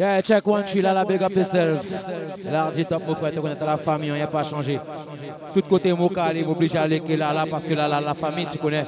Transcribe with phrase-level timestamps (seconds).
[0.00, 1.84] Yeah, check one, tu là, la big up yourself.
[2.42, 4.80] L'ardi top, mon frère, tu connais la famille, il n'y a pas changé.
[5.52, 8.46] Tout côté, mon calé, m'oblige à aller là, là, parce que là, là, la famille,
[8.50, 8.86] tu connais.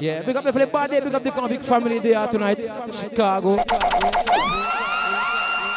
[0.00, 2.60] Yeah, big up big up the convict family there tonight.
[2.90, 3.58] Chicago.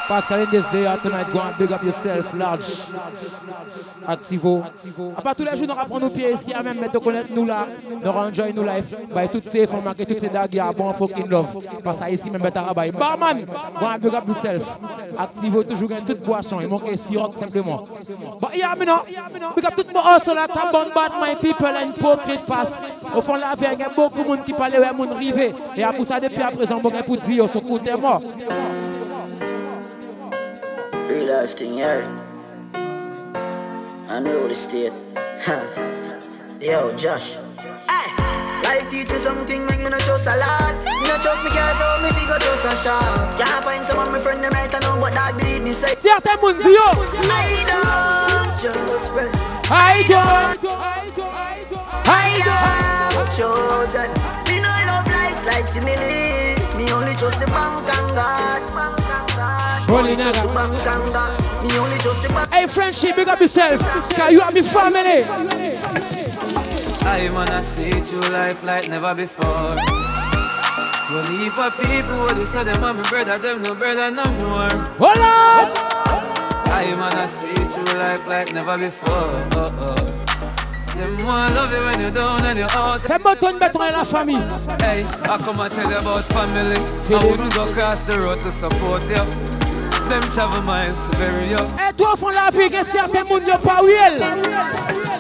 [0.08, 2.66] Pascal in this day tonight, go and big up yourself, large.
[4.06, 4.64] Activo.
[5.16, 7.46] À part tous les jours, nous reprendre nos pieds ici, à même mettre connaître nous
[7.46, 7.68] là,
[8.04, 8.94] nous enjoy nos life.
[9.16, 11.58] By toutes ces femmes, toutes ces dagues, bon fucking love.
[11.84, 12.92] Parce que ici, même mettre à rabat.
[12.92, 14.78] Barman, go and big up yourself.
[15.18, 16.60] Activo, toujours gagne toute boisson.
[16.60, 17.88] Il manque sirop simplement.
[18.42, 19.04] But yeah, me know,
[19.56, 22.82] big up tout le monde also là, Cabon Bad, my people, and hypocrite pass.
[23.16, 25.54] Au fond, la vie, il y a beaucoup de monde qui parle, ouais, monde rivé.
[25.78, 28.22] Et après ça, depuis à présent, bon, pour dire, ce côté mort.
[31.14, 32.02] Real life thing, yeah.
[34.10, 34.94] I know the state.
[36.60, 37.38] Yo, Josh.
[37.86, 38.10] Hey,
[38.66, 40.74] life teach er me something, make er er me not trust a lot.
[40.82, 43.38] Me not trust me girl, so me figure trust a shot.
[43.38, 45.94] Can't find someone, my friend, them right I know, but that believe me say.
[46.02, 46.90] Certain monde, yo.
[47.30, 49.30] I don't just friend.
[49.70, 50.18] I don't.
[50.18, 52.10] I don't I don't.
[52.10, 53.30] I don't.
[53.38, 54.10] chosen.
[54.50, 56.58] Me no love likes like simile.
[56.74, 58.53] Me only trust the bank and God.
[59.94, 60.34] Holy nigga.
[62.52, 63.80] Hey, friendship, big up yourself.
[64.16, 65.24] Cause you are my family.
[67.06, 69.76] I wanna see true life like never before.
[71.12, 74.26] Well, heap of people, what they say, them are my brother, them no brother no
[74.42, 74.70] more.
[74.98, 75.72] Hold on!
[76.66, 79.30] I wanna see true life like never before.
[79.54, 80.24] Oh, oh.
[80.96, 83.02] Them want love you when you're down and you're out.
[83.02, 84.42] Fais-moi ton béton et la famille.
[84.80, 86.78] Hey, I come and tell you about family.
[87.16, 89.63] I wouldn't go across the road to support you.
[90.10, 91.58] Them travel miles to bury you.
[91.80, 94.20] Eh, Et toi, font la vie que certains monde yo pas real.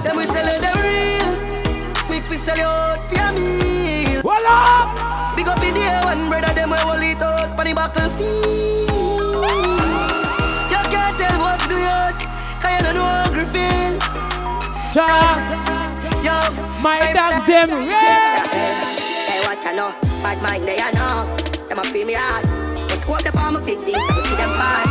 [0.03, 1.29] Them we tell you the real.
[2.07, 4.21] Quick we sell you out for your meal.
[4.21, 5.33] Voila!
[5.35, 9.45] Big up in the one brother, them we hold it out for the battlefield.
[10.69, 12.19] You can't tell what to do yet,
[12.61, 13.99] cause you don't know how to feel.
[14.93, 15.39] Cha,
[16.21, 16.37] Yo,
[16.81, 17.87] my dogs them real.
[17.89, 19.91] Hey, what I know,
[20.21, 21.25] bad mind they I know.
[21.67, 22.45] Them a pay me hard.
[22.89, 24.82] But squad up on my 15, so I see them fall.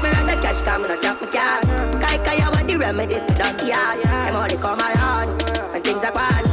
[0.00, 1.60] check me on the cash, come not drop my car.
[2.00, 4.00] Kai kai, what the remedy for that yard?
[4.02, 5.28] Them only come around
[5.72, 6.44] when things are bad.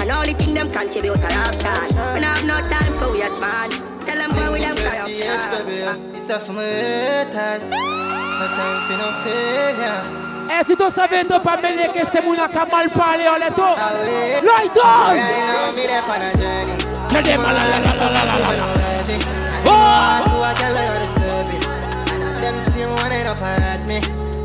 [0.00, 1.84] And only thing them contribute corruption.
[2.14, 3.70] We have no time for weirds, man.
[4.00, 5.36] Tell them where we them corruption.
[6.14, 7.68] It's a for my haters.
[7.70, 10.02] No time for no failure.
[10.50, 13.36] Eh, si tu savais ne pas mêler que c'est mon qui a mal parlé en
[13.36, 13.64] l'éto.
[13.64, 14.42] I wait.
[14.44, 15.16] Light So on!
[15.16, 16.76] right now me there on a journey.
[17.08, 18.66] Tell them la la la la la
[19.06, 19.18] Me
[19.66, 20.34] Oh!
[22.96, 24.00] Them same one end up at me.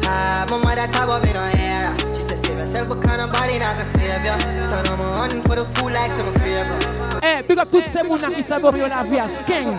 [0.05, 1.95] Ah, my mother talk about me no hear.
[2.13, 4.37] She said save yourself, but kind of body not gonna save ya.
[4.63, 6.77] So no more hunting for the food like some craver.
[7.21, 9.77] Eh, big up toutes ces moun qui savent la vie à King.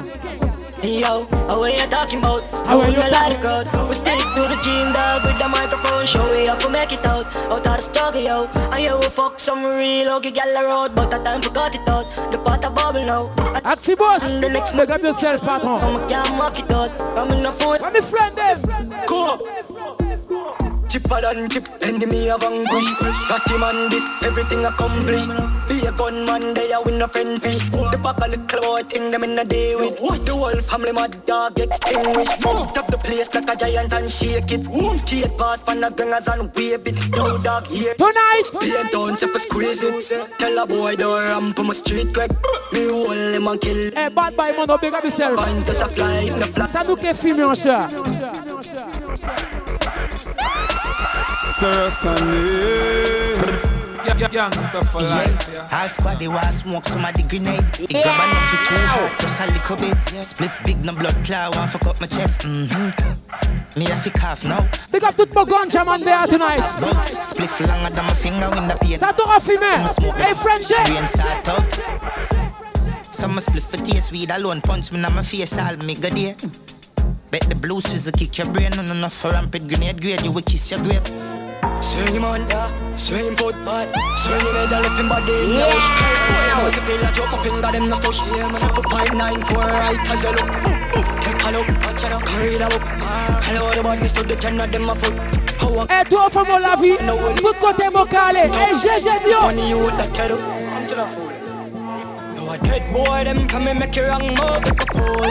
[0.82, 2.42] Yo, how are you talking about?
[2.66, 3.66] How are you you like crowd?
[3.88, 7.04] We stick to the gym dog with the microphone show we have to make it
[7.04, 10.94] out Out of the struggle yo And you will fuck some real ugly gal road
[10.94, 14.90] But that time forgot it out The pot a bubble now And the next big
[14.90, 15.80] up yourself, patron.
[15.82, 18.60] I'm a can't mock it out I'm in a foot Let me friend them.
[19.06, 19.38] Go
[20.88, 22.98] Chipper than chip, enemy of vanquish
[23.28, 25.28] Got him on this, everything accomplished
[26.00, 27.68] Be a gunman, they a win a friend fish.
[27.70, 29.98] The pack a little boy thing them in a day with.
[29.98, 32.40] The whole family mad dog extinguished.
[32.40, 34.64] Top the place like a giant and shake it.
[34.98, 36.96] Skate past pan the gangers and wave it.
[37.14, 37.94] Yo dog here.
[37.94, 40.38] Tonight, Paint down, step squeeze it.
[40.38, 42.30] Tell a boy don't ramp on my street quick
[42.72, 43.90] Me hold him and kill.
[43.94, 45.38] Eh, bad boy, mono, big up yourself.
[45.38, 47.88] Find just a fly, no fly Ça nous qui filme, mon cher.
[51.50, 53.69] Stir us
[54.24, 55.78] on Youngster for life, yeah.
[55.80, 57.64] All squad they want smoke some of the grenade.
[57.80, 60.22] It grab enough it too hot, just a little bit.
[60.22, 62.42] Split big no blood clot, want fuck up my chest.
[62.42, 63.78] Mm-hmm.
[63.78, 64.66] Me have to cough now.
[64.92, 66.66] Big up tout mon ganja man there tonight.
[67.20, 68.98] Split longer than my finger in the pain.
[68.98, 69.66] Ça t'aura filmé.
[69.66, 70.84] I'ma smoke Hey, friendship.
[70.84, 71.64] Brain sort out.
[73.12, 76.34] Some split for taste weed alone, punch me in my face, all me good there.
[77.30, 80.42] Bet the blue scissor kick your brain, no enough for rampant grenade grade, you will
[80.42, 81.39] kiss your grave.
[81.80, 85.88] Same man, yeah, same foot, but swing in the left body in the bush.
[86.00, 88.20] Hey, boy, must feel like drop my finger, them no stush.
[88.56, 90.48] Seven point nine four right as you look.
[91.20, 92.72] Take a look, watch it out, hurry it up.
[93.44, 95.14] Hello, the body stood the ten of them a foot.
[95.90, 96.96] Eh, toi, fais-moi la vie.
[97.36, 98.40] Tout côté mon calé.
[98.40, 99.40] Eh, GG Dio.
[99.42, 100.40] money you with that head up.
[100.40, 101.32] I'm to the fool.
[102.36, 105.24] No, a dead boy, them come and make you wrong move the fool.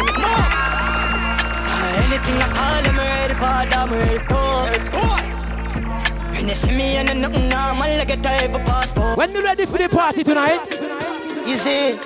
[2.06, 5.29] Anything I call them ready for, them ready for.
[6.40, 9.18] When they see me and nothing normal, I get a heavy passport.
[9.18, 10.72] When you ready for the party tonight?
[11.46, 12.00] You see,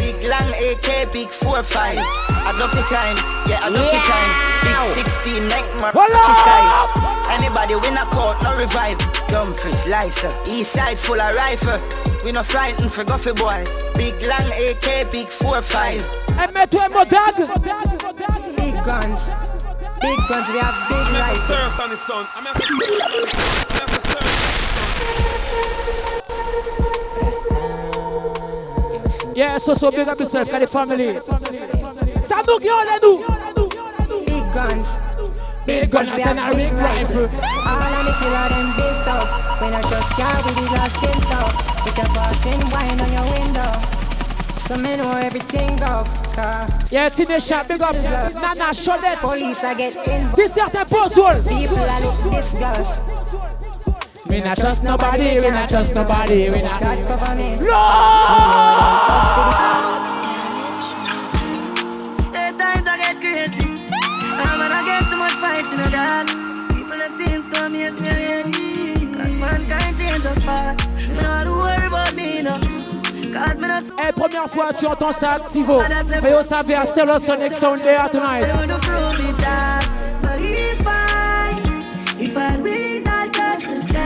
[0.00, 1.98] Big long AK, big four five.
[2.00, 4.96] I love the time, yeah, I love the time.
[4.96, 6.64] Big 16, neck mark, sky.
[7.28, 8.96] Anybody win a court, no revive.
[9.28, 11.78] Dumfries, Lysa, east side full of rifle.
[12.24, 13.66] We no frightened for Guffy boy.
[13.96, 16.00] Big long AK, big four five.
[16.40, 17.36] Hey, mets-toi mon dag.
[18.56, 19.28] Big guns.
[20.02, 21.06] Big guns, have big.
[21.06, 22.26] I'm a Sonic son.
[22.34, 23.32] I'm a son.
[29.34, 31.14] Yeah, so so big up yourself, got the family.
[32.20, 33.18] Samu Gyola do.
[34.26, 34.88] Big guns.
[35.66, 37.28] Big guns, they have big rifle.
[37.66, 39.34] All of the killer, them big thugs.
[39.60, 41.41] When I just carry the last 10,000.
[44.72, 46.02] So me know everything go.
[46.32, 47.94] Car Yeah, Teenage Shop, big up.
[47.94, 49.20] Nana, Shonette.
[49.20, 50.36] police I get involved.
[50.38, 51.34] This certain post wall.
[51.42, 52.98] People are like disgust.
[54.30, 57.52] We not trust nobody, we not trust nobody, we God cover me.
[62.32, 63.68] At times I get crazy.
[63.68, 66.28] And when I get too much fight in the dark,
[66.72, 69.22] people that seems to amaze me, yeah.
[69.22, 71.10] Cause mankind change up fast.
[71.10, 72.71] Me not to worry about me, no.
[73.98, 75.82] Hey, première fois tu entends ça, Activo.
[76.22, 78.46] Mais au savoir, Stellar Sonic Sound there tonight.
[78.68, 79.02] The.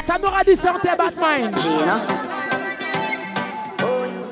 [0.06, 1.52] Ça m'aura dit santé, Batman.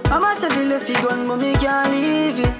[0.09, 0.49] Mama say
[0.79, 2.55] feel gun, but me can't leave it.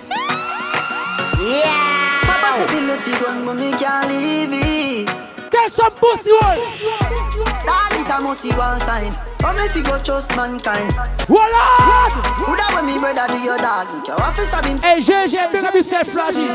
[1.41, 2.21] Yeah.
[2.23, 5.09] Papa say feel gun, but me can't leave it.
[5.51, 6.65] Tell some pussy hole.
[7.65, 9.34] That is a must see one sign.
[9.45, 10.91] Come if you go trust mankind.
[11.29, 11.65] Voilà.
[12.49, 13.93] Who that when me brother do your dog?
[14.09, 14.79] You want to stab him?
[14.79, 16.49] Hey, GG, big up yourself, Flagy.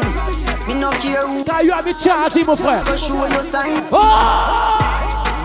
[0.67, 2.83] Me no care who Car you have me charging, mon frère.
[2.83, 3.85] go show your sign.
[3.91, 4.81] Oh!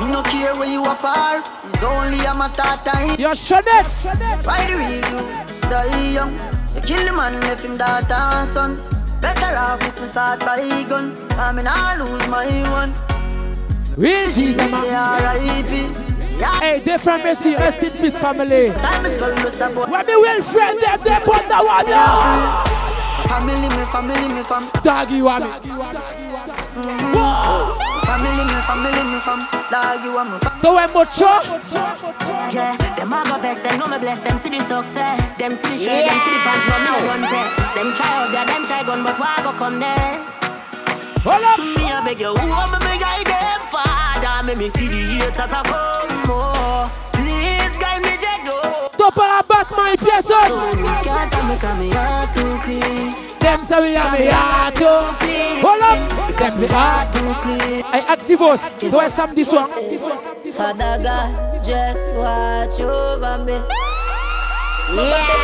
[0.01, 1.47] Me no care where you apart.
[1.67, 3.15] It's only a matter of time.
[3.21, 3.93] You're Shonette.
[4.47, 6.33] Why the real die young?
[6.75, 8.81] You kill the man, left him daughter and son.
[9.21, 11.15] Better off if me start by gun.
[11.33, 12.95] I mean I lose my one.
[13.99, 14.95] Real Jesus, man.
[14.95, 16.14] R.I.P.
[16.61, 18.71] Hey, different mercy, rest in peace, family.
[18.71, 19.69] Time is gone, miss a.
[19.71, 22.65] When me well friend them, they put the one down.
[23.29, 24.69] Family, me family, me fam.
[24.85, 25.49] Doggy, me.
[28.05, 29.41] Family, me family, me fam.
[29.73, 30.61] Dog, you want me fam.
[30.61, 31.33] So when mucho,
[32.53, 35.39] Yeah, them a go vex, them know me bless, them see the success.
[35.39, 37.75] Them see the shirt, them see the pants, but no one press.
[37.75, 40.35] Them try out there, them try gun, but why go come next?
[41.25, 41.59] hold up.
[41.59, 43.34] Me a beg you, who am I me guide?
[44.47, 46.91] Make me see the haters a come more.
[47.13, 48.91] Please guide me, Jego.
[48.93, 50.37] Top of a Batman, person.
[51.03, 53.15] Can't tell me come here too clean.
[53.41, 54.85] Them say we have me heart to.
[55.65, 56.37] Hold up.
[56.39, 57.19] Them say heart to.
[57.21, 57.85] Too clean.
[57.85, 58.91] Hey, Activos.
[58.91, 59.71] Do I some this one?
[60.53, 64.04] Father God, just watch over me.
[64.97, 65.35] Yeah.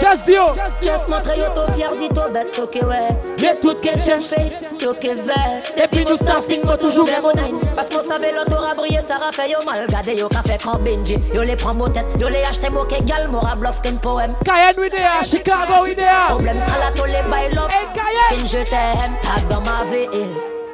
[0.00, 0.44] Just you.
[0.82, 3.16] Just montre yo to fier dit to bet to ke ouais.
[3.40, 5.76] Mais tout Get change face, yo ke vex.
[5.82, 9.00] Et puis nous dancing moi toujours bien mon nine Parce qu'on savait l'auto a brillé,
[9.06, 9.86] ça a fait yo mal.
[9.86, 11.16] Gade yo ka fait quand Benji.
[11.32, 14.34] Yo les prend mot tête, yo les acheté mo ke gal Mora bluff ken poème.
[14.44, 15.24] Cayenne we there.
[15.24, 16.28] Chicago we there.
[16.28, 18.30] Problème ça la to les bail love Hey, Cayenne.
[18.30, 20.28] Ken je t'aime, tag dans ma ville.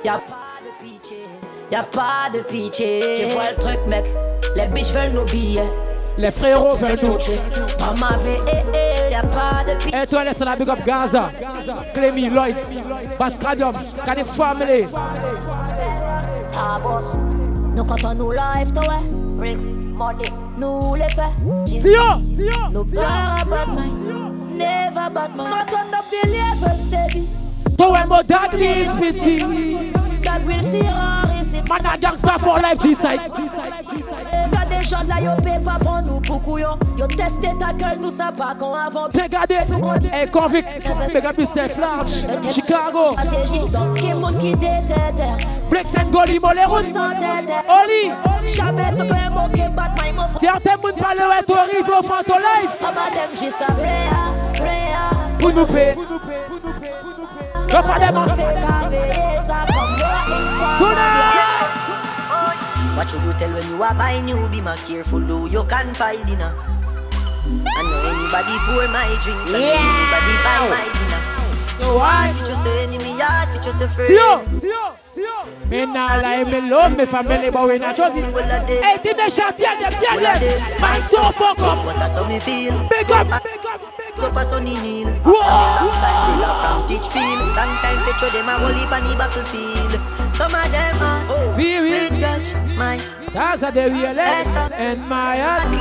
[0.04, 1.28] Y'a pas de pitié,
[1.70, 3.00] y'a pas de pitié.
[3.20, 4.04] Tu vois le truc mec,
[4.56, 5.70] les bitches veulent nos billets
[6.18, 7.18] Les frérots veulent nous.
[7.78, 8.42] Dans ma ville,
[9.10, 11.30] y'a pas de pitié Hey, toi, laisse la big up Gaza.
[11.94, 12.56] Clemmy, Lloyd,
[13.18, 14.86] Bascadium, Canif Family.
[17.74, 19.00] Nous comptons nous live, toi
[19.38, 19.58] Bricks,
[19.94, 20.24] money,
[20.58, 22.70] nous les fait Tio, Tio.
[22.70, 25.50] No power about mine, never about mine.
[25.50, 27.28] Not on the believer steady.
[27.78, 29.38] Toi, mon dad is pity.
[30.22, 31.62] God will see rare ici.
[31.68, 33.20] Man, a gangster for life, G-side.
[34.82, 36.78] Got des gens là, yo paye pas pour nous pour couillon.
[36.96, 39.04] Yo testé ta gueule, nous ça pas qu'on avant.
[39.04, 39.58] Regardez.
[40.12, 40.68] Hey, convict.
[41.12, 42.26] Big up yourself, large.
[42.52, 43.12] Chicago.
[43.12, 45.36] Stratégie, donc qui monde qui t'éteint.
[45.70, 46.84] Flex and Goli, Moleroun.
[46.92, 47.52] Sans tête.
[47.68, 48.12] Oli.
[48.54, 50.54] Jamais tu peux moquer Batman, mon frère.
[50.54, 52.74] Certains moun parlent ouais, toi, arrive au fond ton life.
[52.78, 55.10] Ça va dem jusqu'à Bréa, Bréa.
[55.38, 55.94] Pour nous payer.
[57.68, 59.12] Le fallait m'en Fait caver
[59.46, 61.41] ça comme
[62.96, 64.36] What should you tell when you are buying you?
[64.48, 66.52] Be more careful, though you can find dinner.
[66.52, 71.20] I know anybody pour my drink, and anybody buy my dinner.
[71.80, 74.08] So hard, fit just say enemy, hard, fit just say friend.
[74.08, 74.84] Tio, Tio,
[75.14, 75.36] Tio.
[75.70, 78.82] Me nah lie, me love me family, but we not it.
[78.84, 80.80] Hey, team the shot, tell them, tell them.
[80.80, 81.84] Man, so fuck up.
[81.84, 82.76] But that's how me feel.
[82.88, 84.34] Big up, ah, big up, big So up.
[84.34, 85.08] for sunny kneel.
[85.24, 85.40] Whoa.
[85.40, 87.40] Long time brother from Teachfield.
[87.56, 89.96] Long time picture them a whole heap on the battlefield.
[90.36, 91.52] Some of them are oh.
[91.56, 92.18] Feel big it.
[92.18, 92.96] grudge, my
[93.32, 94.50] Dogs are the realest.
[94.76, 95.74] And my heart.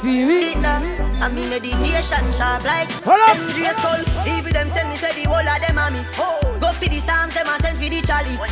[0.00, 0.56] Feel it.
[0.56, 0.80] Hitler.
[1.22, 3.36] I mean dedication sharp like Hold up.
[3.36, 4.02] MJ Skull.
[4.36, 6.10] Even them send me say the whole of them a miss.
[6.18, 6.40] Oh.
[6.60, 8.42] Go for the Psalms, them a send for the chalice.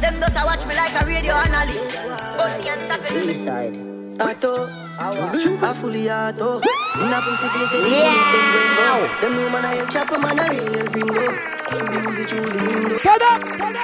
[0.00, 1.96] Them does a watch me like a radio analyst.
[2.36, 3.28] Gun me and stop it.
[3.28, 3.92] East side.
[4.20, 6.60] Auto, I fully auto.
[7.00, 8.12] In a pussy face, they yeah.
[8.28, 9.08] them rainbow.
[9.22, 11.32] Them new man a hell chopper, man a real hell bingo.
[11.72, 12.98] Should be use it through the window.
[13.02, 13.40] Get up.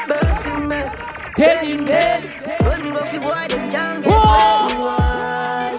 [0.07, 0.81] Bursting me,
[1.39, 2.25] In dead.
[2.63, 5.77] when me go fi boy, them can't get why.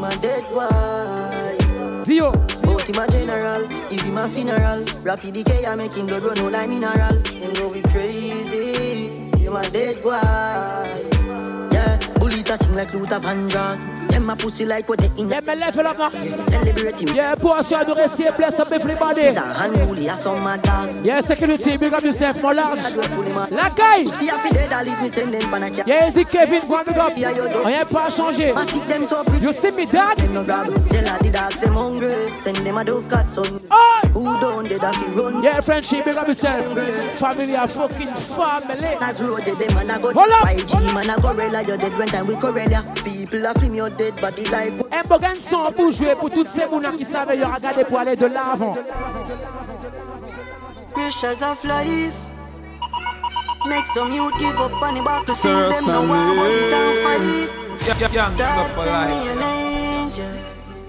[0.00, 0.08] Why?
[0.08, 2.04] A dead boy.
[2.04, 2.32] Zio.
[2.62, 4.84] But him a general, if him a funeral.
[5.02, 7.16] Rapid decay, I make him blood run out like mineral.
[7.26, 10.18] Him go be crazy, him a dead boy.
[11.70, 14.01] Yeah, bullet a sing like Luther Vandross.
[14.12, 15.30] Them a pussy like what they in.
[15.30, 16.10] Yeah, me level up now.
[16.10, 17.14] Celebrate him.
[17.16, 19.22] Yeah, pour sur nous rester bless up everybody.
[19.22, 21.00] He's a unruly, a some dogs.
[21.02, 22.80] Yeah, security, big up yourself, mon large.
[22.80, 23.50] I don't pull him out.
[23.50, 24.06] La caille.
[24.08, 25.88] See if he dead, I leave me send them pan a cat.
[25.88, 27.16] Yeah, easy Kevin, go and big up.
[27.16, 29.46] Rien pas them so pretty.
[29.46, 30.18] You see me, dad?
[30.18, 30.44] Them.
[30.44, 32.34] Tell all the dogs them hungry.
[32.34, 33.62] Send them a dove cat son.
[34.12, 35.42] Who don't dead if he run?
[35.42, 36.66] Yeah, friendship, big up yourself.
[37.18, 38.96] Family, a fucking family.
[39.00, 40.44] As road dead, them man a go Hold up.
[40.48, 42.82] YG man a gorilla, you dead when time we Corellia.
[43.02, 44.01] People a film your body.
[44.90, 48.16] Un bogan son pour jouer pour toutes ces mounas qui savent y regarder pour aller
[48.16, 48.76] de l'avant.
[50.92, 52.14] Pressures of life.
[53.66, 56.36] Make some youth give up on the back to see Stir them no some one
[56.36, 57.48] hold it and fight.
[57.86, 59.36] Yeah, yeah, God Gangsta for send me life.
[59.36, 60.24] an angel.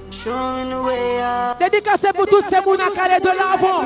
[0.10, 1.60] Show me the way out.
[1.60, 3.86] Dédicacé pour toutes ces mounas qui allaient de l'avant.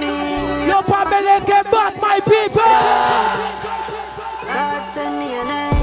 [0.68, 2.62] Yo pas belé que bat my people.
[4.48, 5.77] God send me an angel.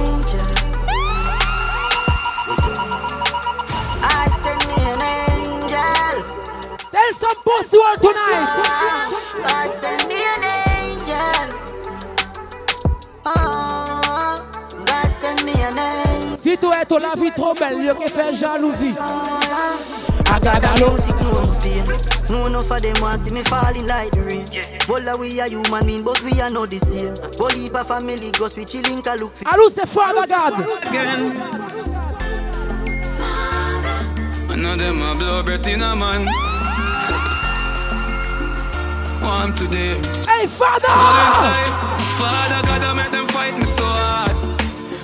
[7.04, 8.49] Tell some pussy all tonight.
[9.37, 10.44] God send me an
[10.80, 11.46] angel.
[13.26, 14.40] Oh,
[14.87, 16.38] God send me an angel.
[16.38, 18.94] Si tu es la vie trop belle, yo qui fait jalousie.
[18.96, 21.84] I got that music, know my pain.
[22.30, 24.46] No enough for them want see me falling like the rain.
[24.87, 27.12] Bola we are human being, but we are not the same.
[27.37, 29.44] Bully pa family, go we chilling, ka look for.
[29.44, 30.54] Alou c'est Father God.
[30.87, 31.37] Again.
[34.49, 36.53] I know them a blow breath in a man.
[39.25, 40.02] Want to them.
[40.28, 40.88] Hey Father.
[42.21, 44.37] Father God, I make them fight me so hard.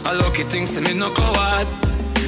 [0.05, 1.67] I lucky things to me no coward.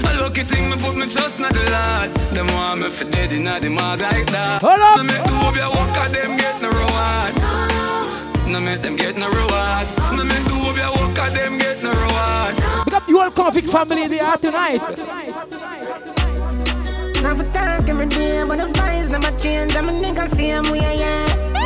[0.04, 2.14] A lucky thing me put me trust in the Lord.
[2.34, 4.62] Them want me for dead in the mag like that.
[4.62, 4.96] Hold up.
[4.96, 7.32] No make do up your work and them get no reward.
[8.48, 9.86] No make them get no reward.
[10.16, 12.54] No make do up your work and them get no reward.
[12.84, 14.80] Pick up the whole convict family they are tonight.
[17.22, 19.76] Now for talk every day, but the vibes never change.
[19.76, 21.61] I'm a nigga same way, yeah.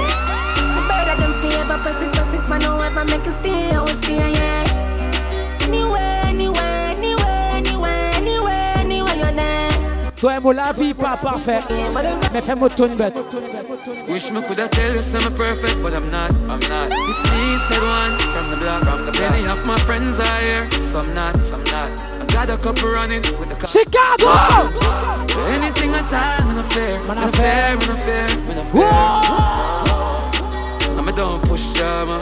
[1.17, 2.61] Better than paper, pass it, pass it, man.
[2.61, 5.61] No ever make a stay, I will stay, yeah.
[5.61, 10.13] Anywhere, anywhere, anywhere, anywhere, anywhere, anywhere you're there.
[10.21, 11.61] Toi et moi la vie pas parfait.
[12.33, 13.15] Mais fais-moi ton bête.
[14.09, 16.89] Wish me coulda tell you I'm perfect, but I'm not, I'm not.
[16.91, 19.31] It's me, said one, from the block, from the block.
[19.31, 21.91] Many of my friends are here, some not, some not.
[22.21, 23.69] I got a couple running with the car.
[23.69, 24.33] Chicago!
[25.49, 27.77] Anything I talk, man, I fear, man, I fair.
[27.77, 30.16] fear, man, I fear, man, I fear.
[31.19, 32.21] I'm a don't push drama,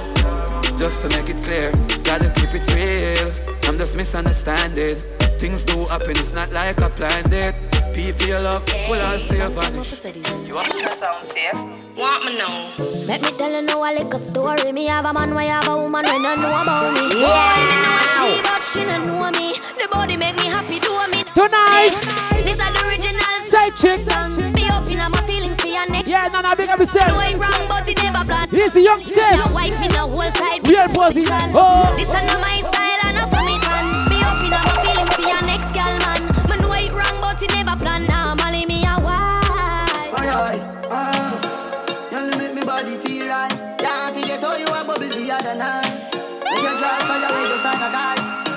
[0.78, 1.72] just to make it clear.
[2.04, 3.32] Gotta keep it real.
[3.64, 4.96] I'm just misunderstanding.
[5.38, 7.54] Things do happen, it's not like I planned it.
[7.92, 10.46] People you love, will all say vanish.
[10.46, 11.54] You want to sound safe?
[11.96, 12.70] Want me know?
[13.06, 14.70] Let me tell you now a little story.
[14.70, 17.18] Me have a man, why have a woman when I know about me.
[17.18, 19.58] Boy, me know she, but she don't know me.
[19.74, 21.24] The body make me happy, do me.
[21.34, 21.98] Tonight.
[22.46, 23.23] This is the original
[23.54, 24.00] Side chick.
[24.10, 24.34] song.
[24.52, 26.04] Be up in my feelings for your neck.
[26.08, 27.22] Yeah, Nana, big up No yourself.
[27.22, 28.48] ain't wrong, but it never plan.
[28.50, 29.16] He's a young sis.
[29.38, 30.66] Your wife in the whole side.
[30.66, 31.22] Real pussy.
[31.54, 31.86] Oh.
[31.94, 33.86] This is not my style and I saw me man.
[34.10, 36.20] Be up in my feelings for your next girl, man.
[36.50, 38.02] Me know it wrong, but it never plan.
[38.10, 40.18] Normally me a wife.
[40.18, 42.10] Aye, aye, ah.
[42.10, 43.54] You make me body feel right.
[43.78, 46.10] Can't forget how you a bubble the other night.
[46.10, 48.16] When you drive fire away just like a guy.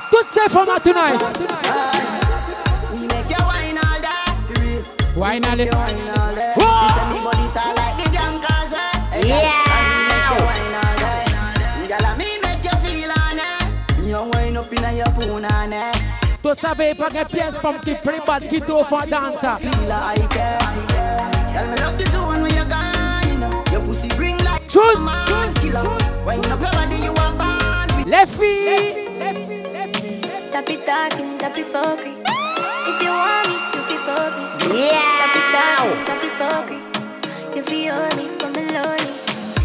[0.10, 1.22] Tout c'est for moi tonight.
[1.22, 2.27] Me
[5.28, 5.74] Wine all Make it.
[5.74, 6.54] you wine all day.
[6.56, 6.84] Whoa.
[6.84, 8.96] You say me body tall like the damn causeway.
[9.12, 9.28] Eh?
[9.28, 9.76] Yeah.
[9.76, 11.24] And me make you wine all day.
[11.92, 13.44] Girl, and me make you feel on eh?
[13.44, 14.08] it.
[14.08, 15.98] You wine up inna your poon on it.
[16.42, 19.58] Tu savais pas que pièce femme qui prie bad qui t'offre un dancer.
[19.60, 21.68] Feel like eh?
[21.68, 23.64] me love the zone when you gone.
[23.74, 25.04] Your pussy bring like Chun.
[25.04, 25.84] man killer.
[26.26, 28.96] Wine up your body, you a born with Les filles.
[30.54, 32.16] Tap it talking, tap fucking.
[32.90, 33.77] If you want me,
[34.08, 34.88] you feel fuck me.
[34.88, 36.06] Yeah.
[36.06, 37.56] Tap it talking, tap.
[37.56, 39.12] You feel me, come lonely.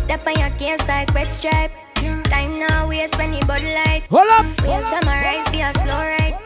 [0.09, 1.71] Tap on your case like red stripe.
[2.25, 4.03] Time now, waste when you bud light.
[4.11, 4.47] Hold up.
[4.63, 6.37] We have summarize, be a slow ride.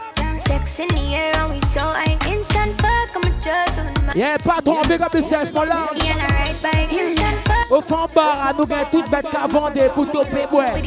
[0.46, 2.16] Sex in the air and we so high.
[2.30, 5.98] Instant fuck, I'm a just on my Yeah, patron, big up yourself, mon large.
[7.70, 10.82] Au fond bar, nous gagnons toutes bêtes qu'à vendre pour toper, ouais.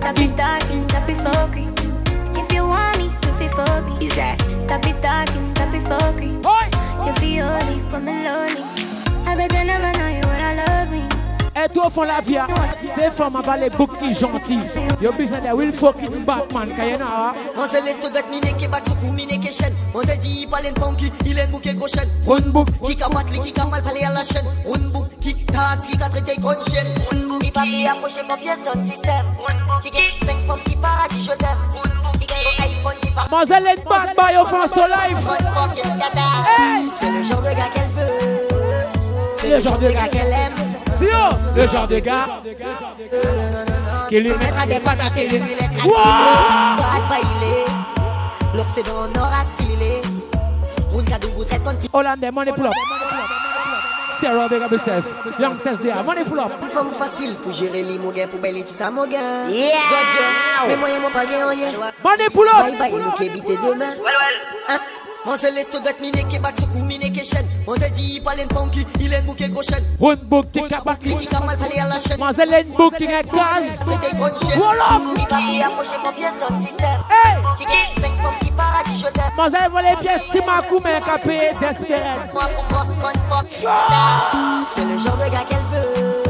[0.00, 1.74] Stop talking, stop fucking.
[2.36, 4.06] If you want me, you feel for me.
[4.06, 4.38] Is that?
[4.68, 7.06] Talking, stop it fucking.
[7.06, 8.62] You feel only when me lonely.
[9.26, 11.02] I better never know you when I love me.
[11.58, 12.36] Et toi, font la vie,
[12.94, 14.60] c'est femme avec les boucs qui gentils.
[15.00, 17.34] Yo besoin de will fucking Batman, quand y'en a.
[17.56, 21.40] Monsel les sodat mine ke bat suku mine ke chen Monsel di palen ponki il
[21.40, 22.68] en bouke gauchen Run book.
[22.86, 24.44] Ki ka bat li ki ka mal pale à la chaîne.
[24.66, 26.86] Run book ki tats ki ka traité gros chen
[27.40, 29.26] Qui pas bien approché mon pièce son système.
[29.82, 31.58] Qui gagne 5 femmes qui paradis je t'aime.
[32.20, 35.18] Qui gagne au iPhone qui part Mademoiselle est bad by offense au life.
[36.58, 36.88] Hey!
[37.00, 38.48] C'est le genre de gars qu'elle veut
[39.38, 40.52] C'est le genre de gars qu'elle aime
[41.56, 42.26] le genre de gars
[44.08, 45.92] qui lui met à des patates et lui laisse Wow!
[46.76, 47.64] Bad bailé
[48.54, 50.02] L'autre c'est dans nord à stylé
[51.92, 52.72] Hollandais, money pull up.
[54.18, 55.04] Stereo, big up yourself.
[55.38, 56.52] Young says there, money pull up.
[56.70, 60.66] Femme facile pour gérer les mots pour belle tout ça mon gars Yeah!
[60.68, 61.46] Mais moyen mon pas rien
[62.02, 62.54] Money pull up.
[62.62, 63.94] Bye bye nous qui demain
[64.68, 64.78] Hein?
[65.26, 69.12] Monsel les sodat mine ke bat suku mine ke chen Monsel di palen ponki il
[69.12, 71.00] en bouke gauchen Run book, kick up back.
[71.00, 73.80] Qui ka mal pale à la chaîne Mademoiselle est booking a case.
[73.80, 75.02] Traité gros chen Roll off.
[75.18, 77.36] Qui pas bien approché mon pièce son système Hey!
[77.58, 81.18] Qui gagne 5 femmes qui paradis je t'aime Mademoiselle voit les pièces Timakou, mais qu'à
[81.18, 82.32] payer Desperate.
[82.32, 86.22] Moi pour boss con fuck C'est le genre de gars qu'elle veut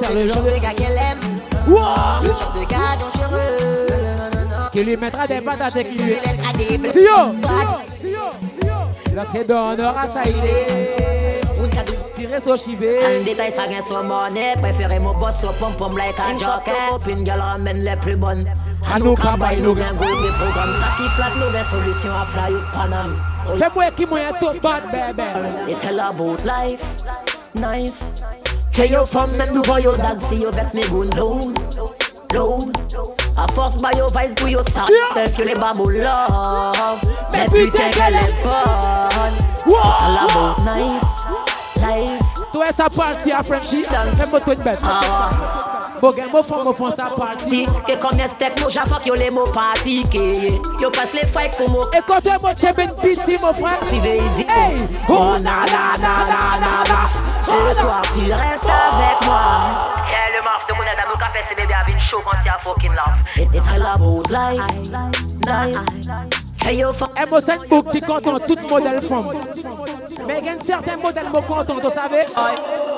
[0.00, 1.20] C'est le genre de gars qu'elle aime
[1.68, 2.22] Wow!
[2.22, 4.05] Le genre de gars dangereux
[4.76, 6.10] Qui lui mettra des patates et qui Qui lui.
[6.12, 7.32] lui laissera des bleus Tio!
[7.40, 8.20] Bad Tio!
[8.60, 8.72] Tio!
[9.14, 11.40] Lorsqu'il donnera ça, il est.
[11.58, 12.98] Run kadou Tiré sur chivé.
[13.00, 14.52] Sans détail, ça gagne son money.
[14.60, 16.72] Préférez mon boss au pom pom like un jockey.
[16.90, 18.44] Copine, girl, ramène les plus bonnes.
[18.92, 20.74] À nous, cabaye, nous, gagne gold, des programmes.
[20.78, 23.16] Ça qui flatte, nous gagne solution à fly out Panam.
[23.48, 25.22] Oh, Fais-moi qui m'a tout bad, baby.
[25.68, 26.84] They tell about life,
[27.54, 28.12] nice.
[28.72, 31.58] Tell your fam and do for your dog, see you vex me gun load,
[32.34, 33.25] load.
[33.38, 37.00] A force by your vice, do your start self, you les bambou love.
[37.32, 39.36] Mais putain qu'elle est bonne.
[39.66, 41.02] It's all about nice,
[41.76, 42.22] life.
[42.52, 43.84] Toi, ça partie à Frenchy.
[44.16, 44.80] Fais-moi tout une bête.
[44.82, 45.28] Ah,
[46.00, 47.50] Bon, gagne, moi, femme, moi, femme, ça partie.
[47.50, 51.26] Si, que combien steak, moi j'avoue que yo les mots partis, que yo passe les
[51.26, 51.82] fights pour moi.
[51.94, 53.78] Et quand tu es mon chef, une pitié, mon frère.
[53.88, 54.76] Suivez, il dit, Hey!
[55.10, 57.08] oh na na na na na na.
[57.42, 59.94] Ce soir, tu restes avec moi.
[60.46, 62.36] Yeah, le marf, de mon aide à mon café, c'est bébé avec une show quand
[62.42, 63.18] c'est à fucking love.
[63.36, 64.62] It, it's all about life,
[65.46, 65.76] life.
[66.58, 69.26] Tell your fam- Et moi, c'est book qui content tout modèle femme.
[70.26, 72.26] Mais il y a un certain modèle me content, vous savez.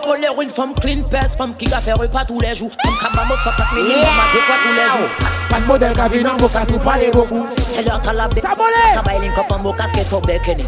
[0.04, 2.70] Faut l'air une femme clean, pèse, femme qui a fait repas tous les jours.
[2.82, 5.10] Femme qui a bambo, ça tape minimum à deux fois tous les jours.
[5.50, 7.46] Pas de modèle qui vient dans mon cas, vous parlez beaucoup.
[7.58, 8.42] C'est l'heure qu'à la bête.
[8.44, 8.92] Ça volait.
[8.94, 10.64] Travail link up en beau casquette au bekeni.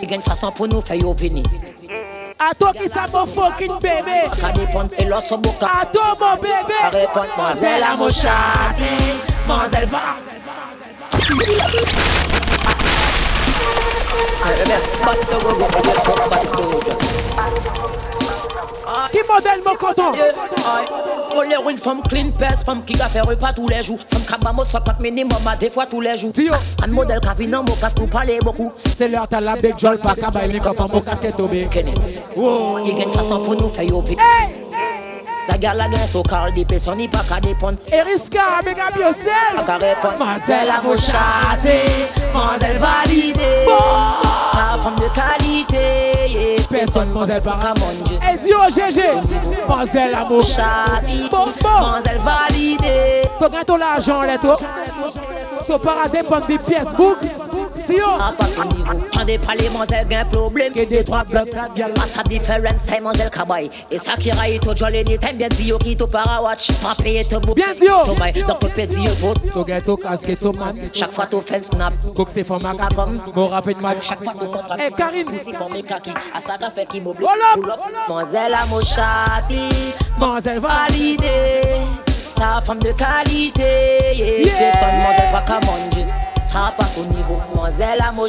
[0.00, 1.14] Il gagne façon pour nous faire yo
[2.38, 2.50] vini.
[2.50, 4.28] À toi qui ça, mon fucking bébé.
[4.40, 5.66] Qu'à dépendre et l'os au boca.
[5.66, 6.74] À toi, mon bébé.
[6.82, 8.30] À répondre, mademoiselle à mon chat.
[9.46, 9.98] Mademoiselle va.
[19.12, 20.12] Qui modèle me content?
[21.32, 23.98] Faut l'air une femme clean, pèse, femme qui a fait repas tous les jours.
[24.10, 26.32] Femme qui a bambo, ça tape minimum à deux fois tous les jours.
[26.32, 26.52] Tio.
[26.82, 28.72] Un modèle qui a vu dans mon casque, vous parlez beaucoup.
[28.96, 31.70] C'est l'heure t'as la big jolle, pas qu'à bailler quand on mon casquette au bec.
[31.70, 31.94] Kenny.
[32.36, 34.20] Il gagne façon pour nous faire yo vini.
[34.20, 34.54] Hey!
[35.48, 37.78] La gare la gagne, so Carl des personnes, il pas qu'à dépendre.
[37.90, 39.66] Eriska, big up Pas yourself.
[39.66, 40.18] qu'à répondre.
[40.18, 41.82] Mademoiselle à mon chassé,
[42.34, 43.64] mademoiselle validée.
[44.52, 45.76] Sa femme de qualité,
[46.28, 46.62] yeah.
[46.70, 47.58] Personne, mademoiselle pas pas.
[47.74, 48.18] qu'à manger.
[48.32, 49.02] Et dis au GG,
[49.66, 51.68] mademoiselle à mon Chadi, Bon, bon.
[51.68, 53.22] mademoiselle validée.
[53.38, 54.58] Tu gagnes ton l'argent, là, toi.
[55.66, 57.18] Tu pars dépendre des pièces, book.
[57.88, 58.04] Tio.
[58.20, 59.08] À pas niveau.
[60.08, 60.72] Gain problème?
[60.72, 61.50] Que des trois blocs.
[61.50, 63.70] Pas sa différence, time mademoiselle kabay.
[63.90, 65.96] Et ça qui raille, toi, jolly, ni time bien dit, qui.
[65.96, 66.24] Pas
[67.40, 67.54] bout.
[67.54, 68.58] Dit, bail, donc
[69.84, 69.96] tout.
[69.96, 70.76] Casque, man.
[70.92, 71.94] Chaque fois, fais un snap.
[72.14, 73.20] Cook c'est comme.
[73.48, 74.06] Rapide match.
[74.08, 74.72] Chaque fois, tu comptes.
[74.78, 75.26] Eh, Karine.
[75.58, 76.12] Pour mes kakis.
[76.34, 77.24] À ça, qu'a fait qui m'oublie.
[77.24, 77.60] Hold up.
[77.60, 77.78] Pull up.
[78.08, 79.94] Mademoiselle à mon chati.
[80.18, 80.86] Mademoiselle va.
[80.88, 81.62] validée.
[82.06, 83.62] Sa femme de qualité.
[84.14, 84.56] Yeah.
[84.58, 86.27] Personne, mademoiselle pas qu'à manger.
[86.50, 87.36] Ça passe au niveau.
[87.36, 88.26] Mademoiselle à mon.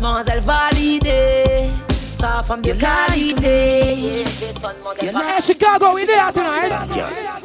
[0.00, 1.70] Mademoiselle validée.
[2.12, 3.94] Sa femme de qualité.
[3.96, 4.24] Yeah.
[4.40, 6.70] Personne, Hey, Chicago, we there tonight.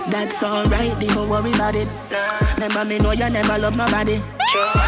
[0.09, 1.89] That's alright, don't worry about it.
[2.55, 4.15] Remember me know you never love nobody.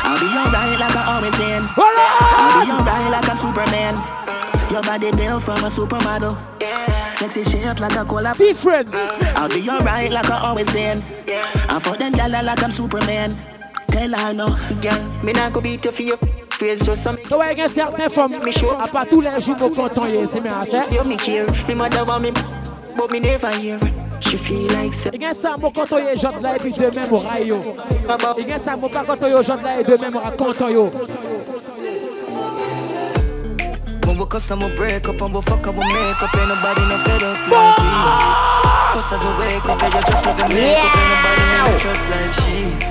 [0.04, 1.64] I'll be alright like I always been.
[1.78, 3.96] I'll be alright like I'm Superman.
[4.70, 6.36] Your body built from a supermodel.
[7.16, 8.34] Sexy shape like a cola.
[8.38, 8.94] Different.
[9.36, 10.98] I'll be alright like I always been.
[11.70, 13.32] I for them gyal like I'm Superman.
[13.92, 14.48] Tell her no.
[14.82, 16.18] Girl, me nah go beat you for you
[16.62, 17.18] disgrace just some.
[17.26, 18.72] So I guess certaines femmes, me show.
[18.80, 20.94] à part tous les jours, mon content, c'est bien, c'est.
[20.94, 22.32] You me care, me mother want me,
[22.96, 23.80] but me never hear.
[24.20, 25.10] She feel like say.
[25.14, 27.60] Il y a ça, mon content, il est là, et puis demain, mon rayo.
[28.38, 30.92] Il y a ça, mon pas content, il est là, et demain, mon content, yo.
[34.06, 36.82] When we cuss we break up and we fuck up we make up Ain't nobody
[36.90, 37.86] no fed up like we
[38.92, 42.34] Fuss as we wake up you just the make up Ain't nobody no trust like
[42.34, 42.91] she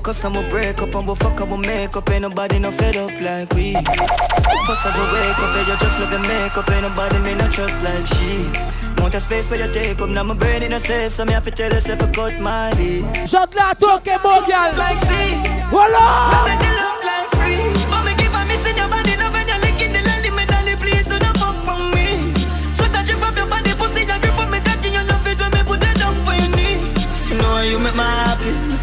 [0.00, 2.22] When we cuss and we break up and we fuck up we make up Ain't
[2.22, 3.74] nobody no fed up like we.
[3.74, 6.70] Fuss as we wake up and you just love your makeup.
[6.70, 8.48] Ain't nobody me no trust like she.
[8.96, 11.12] Want a space where you take up Now my brain in a safe.
[11.12, 14.72] So me have to tell yourself I cut my beat Jot la toke mondial.
[14.78, 15.36] Like sea.
[15.68, 16.00] Voilà.
[16.00, 17.60] I said the love like free.
[17.92, 20.30] But me give a miss in your body Love when you're licking the lolly.
[20.32, 22.32] Me dolly please do not fuck from me.
[22.72, 25.36] Sweat a drip off your body Pussy a grip on me cocky You love it
[25.36, 26.88] when me put it for your knee
[27.28, 28.29] You know how you make This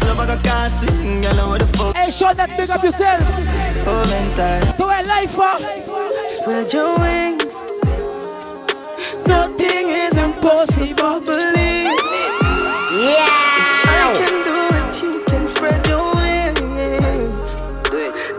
[0.08, 2.82] love I got can't swing Girl, know what the fuck Hey, Sean, that big up
[2.82, 3.20] yourself.
[3.84, 5.58] Come inside To a life, huh?
[6.26, 7.54] Spread your wings
[9.26, 11.98] Nothing is impossible, believe
[13.04, 13.28] Yeah.
[13.84, 17.50] I can do it, you can spread your wings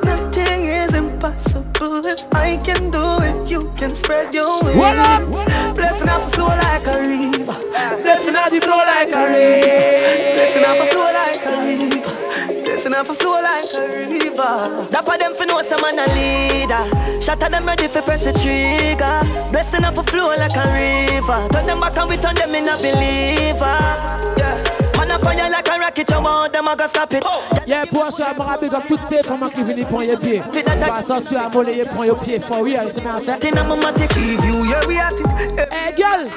[0.04, 3.19] Nothing is impossible If I can do it,
[3.50, 4.78] you can spread your wings.
[4.78, 5.28] What up?
[5.76, 7.58] Blessing off a flow like a river.
[8.04, 10.34] Blessing off the flow like a river.
[10.36, 12.64] Blessing off a flow like a river.
[12.64, 14.88] Blessing off a flow like a river.
[14.92, 17.22] Dapper them for know some man a leader.
[17.22, 19.22] Shatter them ready for press the trigger.
[19.52, 21.48] Blessing off a flow like a river.
[21.52, 24.38] Turn them back and we turn them in a believer.
[24.38, 24.39] Yeah Man a
[25.20, 27.24] fire like a rocket, you want them a go stop it
[27.68, 30.42] Yeah, pour ça, je me big up toutes ces femmes qui viennent prendre les pieds.
[30.42, 32.40] Pas ça, sur la molle, ils prennent les pieds.
[32.40, 33.34] For real, c'est bien ça.
[33.34, 36.28] Tina mama take you, yeah we at it Hey, girl.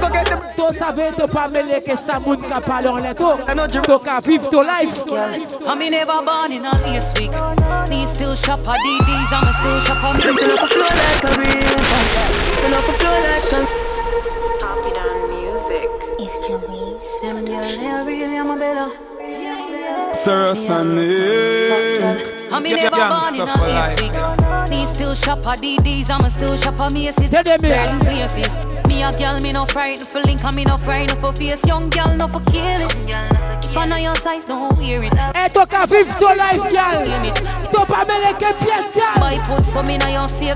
[0.00, 3.32] Go get them Tu savais, tu pas mêler que ça moun qui parle en letto.
[3.70, 5.04] Tu qu'à vivre ton life.
[5.66, 7.32] I me never born in a this week.
[7.88, 11.40] Me still shop a DDs, I'm still shop a Blessing off a flow like a
[11.40, 11.78] river
[12.48, 13.83] Blessing off a flow like a Happy
[20.12, 22.52] Stir us and it.
[22.52, 23.96] I me Yeah, never born in stuff for a life.
[23.96, 24.70] this week.
[24.70, 27.30] Me still shop a DDs, I'm still shop a Macy's.
[27.30, 27.84] Tell them, yeah.
[27.84, 28.54] Certain places.
[28.86, 31.64] Me a girl, me no frightened for link, and me no frightened for face.
[31.66, 32.94] Young girl, no for kill it.
[33.64, 35.12] If I know your size, don't wear it.
[35.34, 37.04] Hey, tu qu'à vivre ton life, girl.
[37.72, 39.18] Tu pas mêler que pièce, girl.
[39.18, 40.54] Boy, put some in your safe.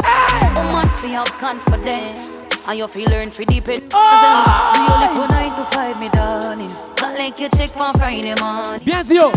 [0.55, 2.38] Woman, fi have confidence.
[2.69, 3.85] And you feel learn depend.
[3.95, 4.73] Ah!
[4.77, 6.71] Do you live nine to five, me darling?
[7.01, 8.85] Not like you check for Friday morning.
[8.85, 9.31] Bien dit, yo.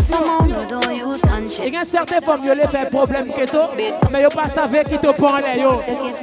[1.64, 4.84] Il y a certaines femmes qui ont fait problème que toi, mais ils pas savent
[4.84, 5.80] qui te parle, yo.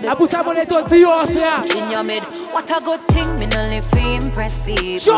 [0.08, 2.22] À pour ça, mon éto dit, yo, c'est In your mid,
[2.54, 5.00] what a good thing, me no live fi impress people.
[5.00, 5.16] Sure.
[5.16, 5.18] I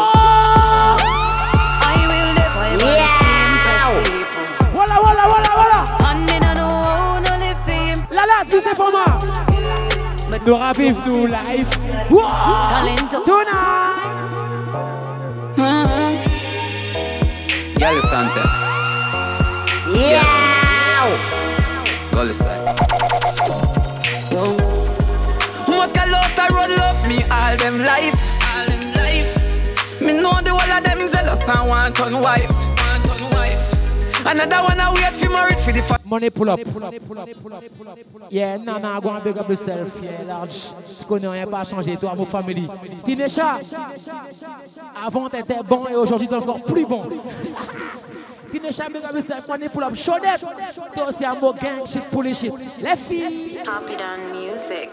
[2.07, 4.45] will never ever live fi impress people.
[4.73, 5.83] Voilà, voilà, voilà, voilà.
[6.09, 8.95] And me no know how no live fi impress Là, là, dis ces femmes.
[10.45, 11.69] Nous ravivons nous life.
[12.09, 12.69] Wow.
[12.69, 13.09] Talent.
[13.25, 13.91] Tonight.
[17.77, 18.49] Girl, you stand there.
[20.09, 20.21] Yeah
[22.11, 22.75] Go this side.
[25.67, 28.19] Most a lot I run love me all them life.
[28.55, 30.01] All them life.
[30.01, 32.70] Me know the whole of them jealous and want on wife.
[34.25, 34.31] On.
[34.31, 36.59] Another one I wait for married for the Money pull up.
[38.29, 40.01] Yeah, nana, go and big up yourself.
[40.03, 40.73] Yeah, large.
[40.99, 41.95] Tu connais rien, pas changé.
[41.95, 42.67] Toi, mon famille.
[43.05, 43.59] Tinesha,
[45.05, 47.03] avant t'étais bon et aujourd'hui t'es encore plus bon.
[48.51, 49.47] Tinesha, big up yourself.
[49.47, 49.95] Money pull up.
[49.95, 50.43] Chaudette.
[50.93, 52.53] Toi aussi, un mot gang shit, pull shit.
[52.81, 53.59] Les filles.
[53.65, 54.89] Happy down music.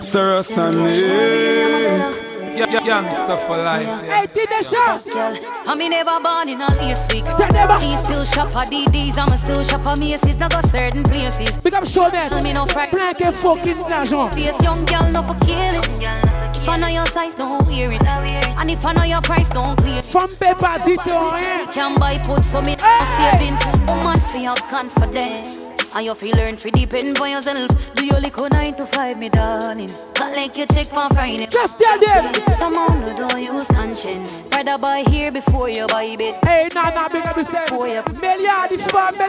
[0.00, 2.10] Stir us yeah,
[2.56, 3.86] gangster for life.
[3.86, 4.20] Yeah.
[4.20, 5.10] Hey, Tinesha.
[5.12, 5.36] girl.
[5.66, 7.24] I me never born in a this week.
[7.24, 10.36] Tell them about- Me still shop a DDs, I'm still shop a Macy's.
[10.38, 11.56] Now go certain places.
[11.62, 12.28] Big up Chaudette.
[12.28, 12.90] Tell me no fright.
[12.90, 14.34] Plein que fucking l'argent.
[14.34, 15.88] Face young girl, no for kill it.
[16.54, 18.02] If I know your size, don't wear it.
[18.58, 20.04] And if I know your price, don't clear it.
[20.04, 21.66] Femme peut pas dire rien.
[21.72, 23.60] Can buy put some in a savings.
[23.88, 25.71] Woman, fi have confidence.
[25.94, 27.68] And you feel learn fi depend on yourself.
[27.94, 29.90] Do your liquor nine to five, me darling.
[30.18, 31.46] Not like you check for Friday.
[31.46, 32.32] Just tell them.
[32.58, 34.48] Somehow no don't use conscience.
[34.52, 36.38] Rather buy here before you buy bed.
[36.44, 37.70] Hey, nana, big up yourself.
[37.70, 39.28] Milliard the family.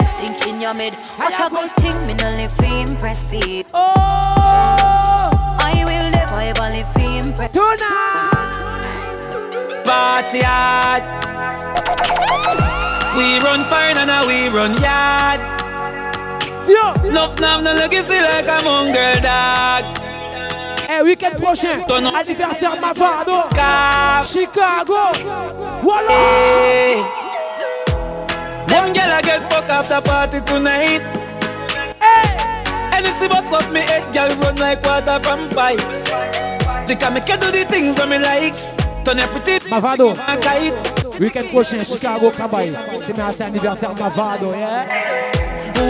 [0.00, 0.94] It's thinking you made.
[0.94, 3.70] What a good thing, me no live fi impress people.
[3.74, 5.30] Oh.
[5.60, 8.54] I will never ever live fi impress Tonight.
[9.84, 11.02] Party hard.
[13.18, 15.57] We run fire and now we run yard.
[16.68, 19.84] Love now no legacy like a mongrel dog.
[20.90, 23.42] Eh, week-end prochain, anniversaire Mavado,
[24.26, 25.12] Chicago,
[25.82, 26.10] voilà.
[26.10, 27.02] Hey.
[28.66, 31.00] Them gyal a get fuck after party tonight.
[32.00, 32.36] Hey.
[32.92, 35.80] Anything but fuck me head, gyal run like water from pipe.
[36.86, 38.54] They can make you do the things that me like.
[39.04, 40.14] Turn pretty Mavado.
[41.18, 42.74] Week-end prochain, Chicago, Cabaye.
[43.06, 45.27] C'est merci anniversaire Mavado, yeah.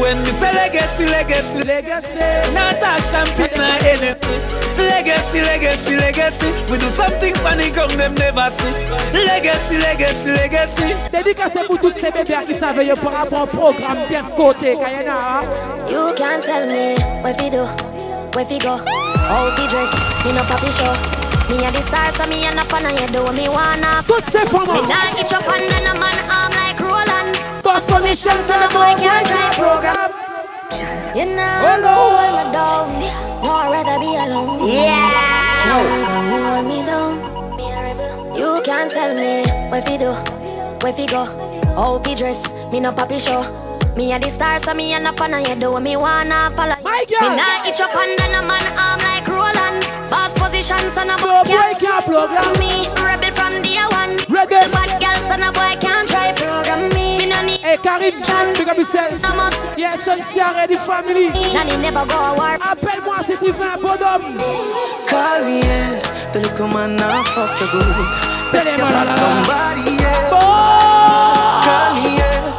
[0.00, 2.18] When me say legacy, legacy, legacy,
[2.52, 4.40] not talk champagne or anything.
[4.76, 6.48] Legacy, legacy, legacy.
[6.70, 8.72] We do something funny, come them never see.
[9.12, 10.94] Legacy, legacy, legacy.
[11.10, 15.42] Dédicacé pour toutes ces bébés qui savent yo par rapport au programme bien côté, Kayana.
[15.90, 17.64] You can't tell me where fi do,
[18.34, 19.92] where fi go, how fi dress,
[20.24, 20.94] me no papi show.
[21.48, 24.02] Me a the star, so me a up on your do me wanna.
[24.06, 24.68] Toutes ces femmes.
[24.68, 27.07] Me nah itch up under no man arm like Roland.
[27.78, 30.10] Boss position, so the boy can't try program.
[31.14, 32.90] You know I'm gonna hold me down.
[33.38, 34.66] No, I'd rather be alone.
[34.66, 35.06] Yeah.
[35.70, 37.14] No, I'm gonna hold me down.
[38.36, 40.10] You can't tell me where fi do,
[40.82, 41.22] where fi go,
[41.78, 42.42] how fi dress.
[42.72, 43.46] Me no papi show.
[43.96, 46.74] Me a the star, so me a up on your do me wanna follow.
[46.82, 47.30] My girl.
[47.30, 49.86] Me nah itch up under no man arm like Roland.
[50.10, 52.58] Boss position, so no No boy break your program.
[52.58, 52.90] me.
[52.98, 54.18] Rebel from day one.
[54.26, 54.66] Rebel.
[54.66, 56.32] The bad girl, so no boy can't try
[57.68, 58.16] Hey, Karim,
[58.56, 59.12] big up yourself.
[59.20, 59.60] no must.
[59.76, 60.16] Yes, son,
[60.56, 61.28] ready family.
[61.52, 62.56] Nanny never go a war.
[62.64, 64.40] Appelle-moi si tu veux un bonhomme.
[65.04, 66.00] Call me, yeah.
[66.32, 67.84] The little man now fuck the good.
[68.56, 70.32] Tell Better him, fuck somebody, yeah.
[70.32, 72.56] Call me, yeah.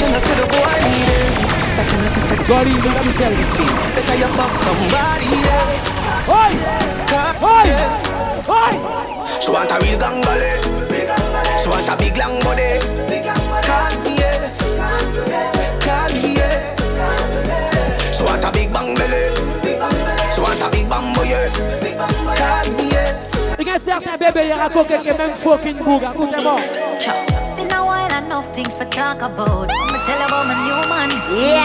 [0.00, 1.36] Can I say the boy need it?
[1.76, 3.36] Like can I say say Gori, big up yourself.
[3.92, 6.32] Better you fuck somebody, yeah.
[6.32, 6.52] Oi!
[7.44, 7.68] Oi!
[8.48, 8.72] Oi!
[9.36, 10.80] She want a real gangale.
[11.60, 13.09] She want a big long body.
[23.60, 26.12] Il y a certains bébés, il racontent que même fucking bouga.
[26.14, 26.56] Écoutez-moi.
[27.56, 29.70] Been a while, enough things for talk about.
[29.70, 31.10] I'ma tell about my new man.
[31.30, 31.60] Yeah.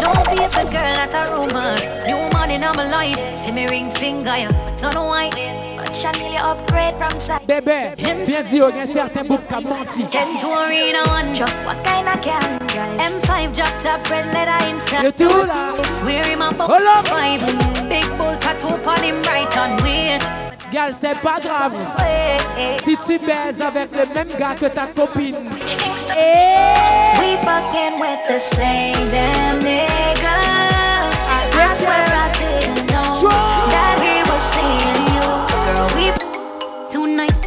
[0.00, 1.74] No paper girl, that's a rumor.
[2.06, 3.18] New man in my life.
[3.44, 4.52] See me ring finger, yeah.
[4.64, 5.69] But don't white.
[7.46, 10.04] Bébé, bien dit, il y a certains boucs qui ont menti.
[10.04, 11.50] Ten to arena one truck.
[11.66, 12.96] What kind of can drive?
[12.98, 15.02] M5 drop top red leather inside.
[15.04, 15.74] You too, là.
[16.00, 17.06] Swear him about Hold up.
[17.08, 17.40] five.
[17.88, 20.20] Big bull tattoo on him right on wait.
[20.70, 21.72] Gal, c'est pas grave.
[22.84, 25.50] Si tu baises avec le même gars que ta copine.
[27.18, 30.49] We fucking with the same damn nigga.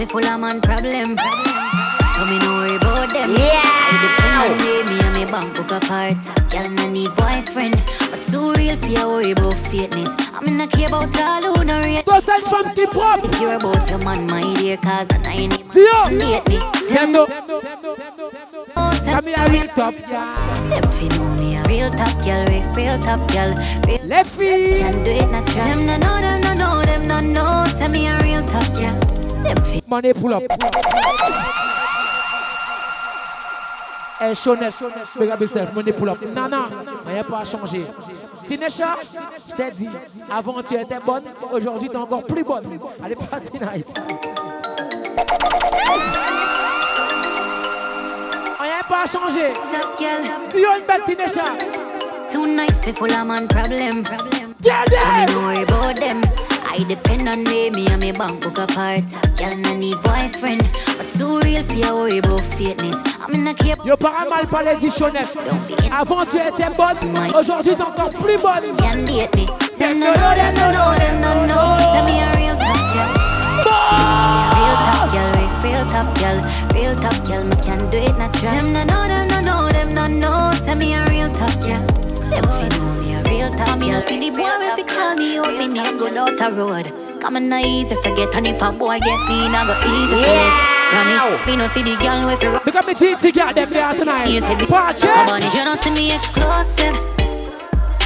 [0.06, 1.18] Too full of man problem.
[1.18, 3.30] So me no worry about them.
[3.30, 6.18] I depend on me, me and me bank book apart.
[6.52, 7.76] Girl, no need boyfriend,
[8.12, 10.12] but too real for you worry about fakeness.
[10.34, 12.06] I'm in a care about all who no rate.
[12.06, 13.22] Go send from the prop.
[13.22, 15.68] Secure about your man, my dear, cause I ain't him.
[15.68, 16.06] Tio.
[16.12, 16.60] Date me.
[16.94, 17.28] Them know.
[18.76, 20.36] Oh, Come here, real top, yeah.
[20.70, 23.54] Them fi know me a real top girl, real, real top girl.
[23.88, 24.80] Real Left feet.
[24.80, 25.76] Can do it natural.
[25.76, 27.66] Them no know, them no know, them no know.
[27.78, 29.03] Tell me a real top girl.
[29.88, 30.44] Money pull up.
[34.20, 34.74] Hey, Shonette,
[35.20, 36.22] big up yourself, money pull up.
[36.22, 36.66] Non, non,
[37.08, 37.84] il n'y a pas à changer.
[38.46, 38.96] Tinesha,
[39.50, 39.90] je t'ai dit,
[40.32, 42.80] avant tu étais bonne, aujourd'hui tu es encore plus bonne.
[43.04, 43.40] Allez, pas
[43.76, 43.88] nice.
[48.60, 49.06] A pas.
[50.54, 51.44] Dis une belle Tinesha.
[52.32, 54.04] Too nice full of man problem.
[54.04, 55.36] Tell So me them.
[55.36, 56.22] no worry about them.
[56.76, 59.04] I depend on me, me and me bank book apart.
[59.38, 60.64] Girl, no need boyfriend,
[60.98, 62.98] but too real for you worry about fakeness.
[63.22, 63.78] I'm in a care.
[63.86, 64.90] Yo, pas mal parlé dit
[65.92, 66.98] Avant tu étais bonne,
[67.38, 68.76] aujourd'hui tu es encore plus bonne.
[68.78, 69.46] Can date me.
[69.78, 71.78] Them no know, them no know, them no know.
[71.94, 73.12] Tell me a real top girl.
[74.58, 76.42] Real top girl, real, real top girl,
[76.74, 77.44] real top girl.
[77.44, 78.52] Me can do it natural.
[78.52, 80.52] Them no know, them no know, them no know.
[80.66, 81.86] Tell me a real top girl.
[82.32, 82.93] Them fi know
[83.44, 84.02] me a real top girl.
[84.02, 87.20] See the boy if he call me out, me name go out a road.
[87.22, 90.74] Come on, not easy forget, and if a boy get me, now go easy forget.
[90.90, 94.60] Promise, me no see the girl with the Because me GT got them there tonight.
[94.60, 95.08] Be Party.
[95.08, 96.96] Come on, you don't see me exclusive.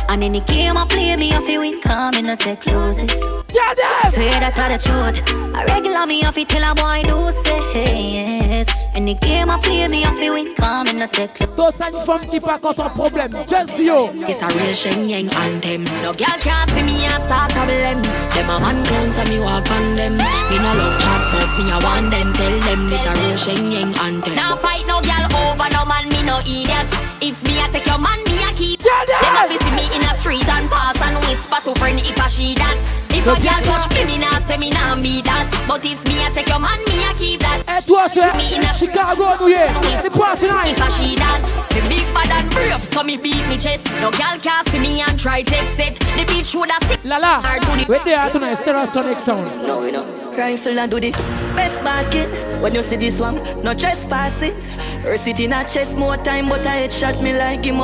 [0.10, 3.12] And the game I play me it with calm in the take closes.
[3.58, 4.12] Yeah, them.
[4.14, 5.18] Swear that I the truth.
[5.58, 8.70] A regular me off it till a boy do say yes.
[8.94, 10.54] Any game I play, me have to win.
[10.54, 11.34] Come in the take.
[11.56, 13.34] Toi, ça nous fait qui pas quand on problème.
[13.50, 14.14] Just yo.
[14.30, 15.82] It's a real Shen Yeng anthem.
[16.06, 17.98] No girl can't see me a start problem.
[18.38, 20.14] Them a man clown, so me walk on them.
[20.50, 22.30] Me no love chat, but me a want them.
[22.38, 24.36] Tell them this a real Shen Yeng anthem.
[24.36, 26.86] Now fight no girl over no man, me no idiot.
[27.26, 28.86] If me a take your man, me a keep.
[28.86, 29.22] Yeah, yeah.
[29.26, 32.28] Them a visit me in a street and pass and whisper to friend if I
[32.28, 32.78] she that.
[33.18, 35.50] If a girl touch me, me nah say me nah be that.
[35.68, 37.64] But if me a take your man, me a keep that.
[37.68, 38.22] Et toi, c'est
[38.78, 39.72] Chicago, New York.
[40.04, 40.70] The party night.
[40.70, 41.42] If a she that.
[41.74, 43.90] Me big bad and brave, so me beat me chest.
[44.02, 45.96] No girl can see me and try take set.
[46.16, 47.00] The bitch woulda stick.
[47.04, 47.42] La la.
[47.90, 49.48] Wait there tonight, Stereosonic sound.
[49.66, 50.06] No, we know.
[50.38, 51.12] Rifle and do the
[51.56, 52.30] best market.
[52.62, 54.54] When you see this one, no trespassing.
[55.02, 57.82] Her sitting a chest more time, but I headshot me like him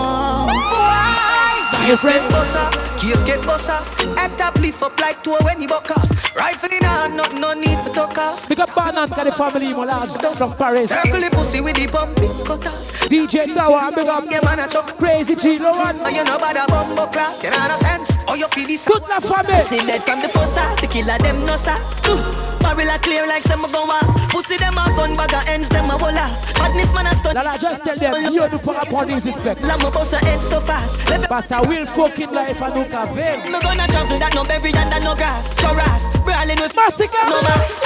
[1.83, 1.87] on.
[1.87, 3.83] Your friend bossa, case get bossa.
[4.17, 6.35] Head top lift up like two when he buck off.
[6.35, 8.47] Rifle in hand, not no need for talk off.
[8.49, 10.89] Big up Banan, got the family, my large from Paris.
[10.89, 13.09] Circle the pussy with the pumping cut off.
[13.09, 15.99] DJ Tower, big up Yeah, man, I chuck Crazy Chilo one.
[15.99, 18.11] And you know about a bumbo clock, you know no sense.
[18.27, 18.87] Oh, you feel this?
[18.87, 19.63] Good enough family.
[19.65, 22.52] See dead from the first half, the killer them no soft.
[22.63, 24.07] Barrel clear like some go off.
[24.31, 26.31] Pussy them a gun bag a ends them a roll off.
[26.55, 27.35] Badness man a stunt.
[27.35, 29.61] Lala, just tell them you do for upon disrespect.
[29.61, 30.97] Lama bust a head so fast.
[31.27, 33.51] Pastor will fucking life and look a veil.
[33.51, 35.53] No gonna travel that no berry and that no grass.
[35.59, 37.27] Chorus, brawling with Massacre.
[37.27, 37.83] No mass.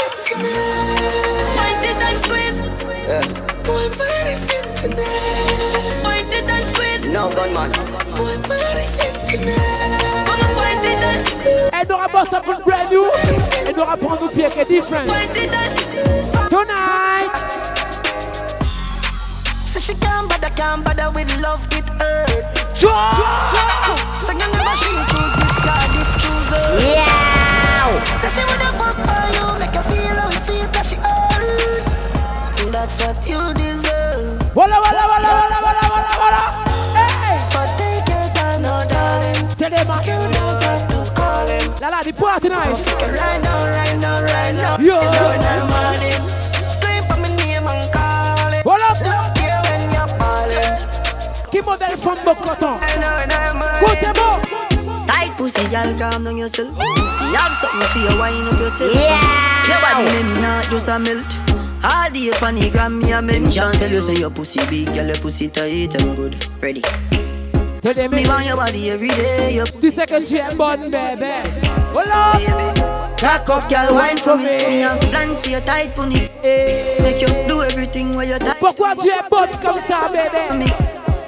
[1.58, 2.62] Point it and squeeze.
[3.66, 4.36] Boy, very
[4.78, 6.04] tonight.
[6.06, 7.04] Point it and squeeze.
[7.10, 7.72] No gunman.
[8.16, 8.86] Boy, very
[9.26, 10.08] tonight.
[11.80, 13.06] It pas ça pour le brand new.
[13.66, 15.06] Elle n'aura pas nous pied qui est different.
[15.36, 15.52] It.
[16.50, 17.32] Tonight.
[19.66, 22.46] So she can't bother, can't bother with love, it hurt.
[22.76, 22.90] So
[24.34, 26.66] you never she choose this guy, this chooser.
[26.82, 27.88] Yeah.
[28.22, 31.84] So she wanna fuck for you, make her feel how you feel, cause she hurt.
[32.72, 34.56] That's what you deserve.
[34.56, 36.44] Walla, walla, walla, walla, walla, walla, walla.
[36.96, 37.38] Hey.
[37.54, 39.56] But take your time, no darling.
[39.56, 40.87] Tell them, man.
[41.80, 42.74] Lala, the party night.
[42.74, 44.78] Right now, right now, right now.
[44.80, 44.96] Yo.
[44.96, 46.22] You know when I'm on it.
[46.74, 48.64] Scream for my name and call it.
[48.66, 48.98] Hold up.
[49.06, 50.74] Love care when you're falling.
[51.52, 52.80] Qui modèle from Bocoton.
[52.82, 53.38] I know when
[53.80, 54.42] Côté bon.
[55.06, 56.70] Tight pussy, girl, calm down yourself.
[56.70, 58.94] You have something for your wine up yourself.
[58.96, 59.22] Yeah.
[59.70, 61.30] Your body make me not just a melt.
[61.84, 63.72] All the on the gram, me a mention.
[63.74, 66.36] Tell you say your pussy big, girl, your pussy tight and good.
[66.60, 66.82] Ready.
[67.88, 69.56] Tell them, Me want your body every day.
[69.56, 71.40] Your Tu sais que tu es bonne, bébé.
[71.94, 72.34] Hold up.
[72.34, 72.82] baby.
[73.18, 74.44] Cock up, girl, wine for me.
[74.44, 76.28] Me have plans for your tight pony.
[76.44, 77.02] Eh.
[77.02, 78.60] Make you do everything where you're tight.
[78.60, 80.66] Pourquoi tu es bonne comme ça, me.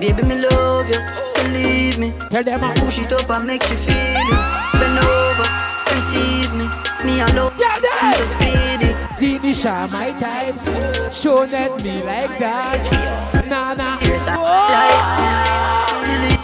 [0.02, 1.00] Baby, me love you,
[1.36, 2.12] believe me.
[2.30, 2.76] Tell them, man.
[2.76, 4.38] Push it up and make you feel it.
[4.74, 5.48] Bend over,
[5.93, 6.67] receive me.
[7.06, 8.93] Me alone, Yeah, I'm so speedy.
[9.15, 11.13] Dinisha, my type.
[11.13, 13.48] Show net me like that.
[13.48, 13.98] Nah, nah.
[14.00, 15.88] Here's a Oh.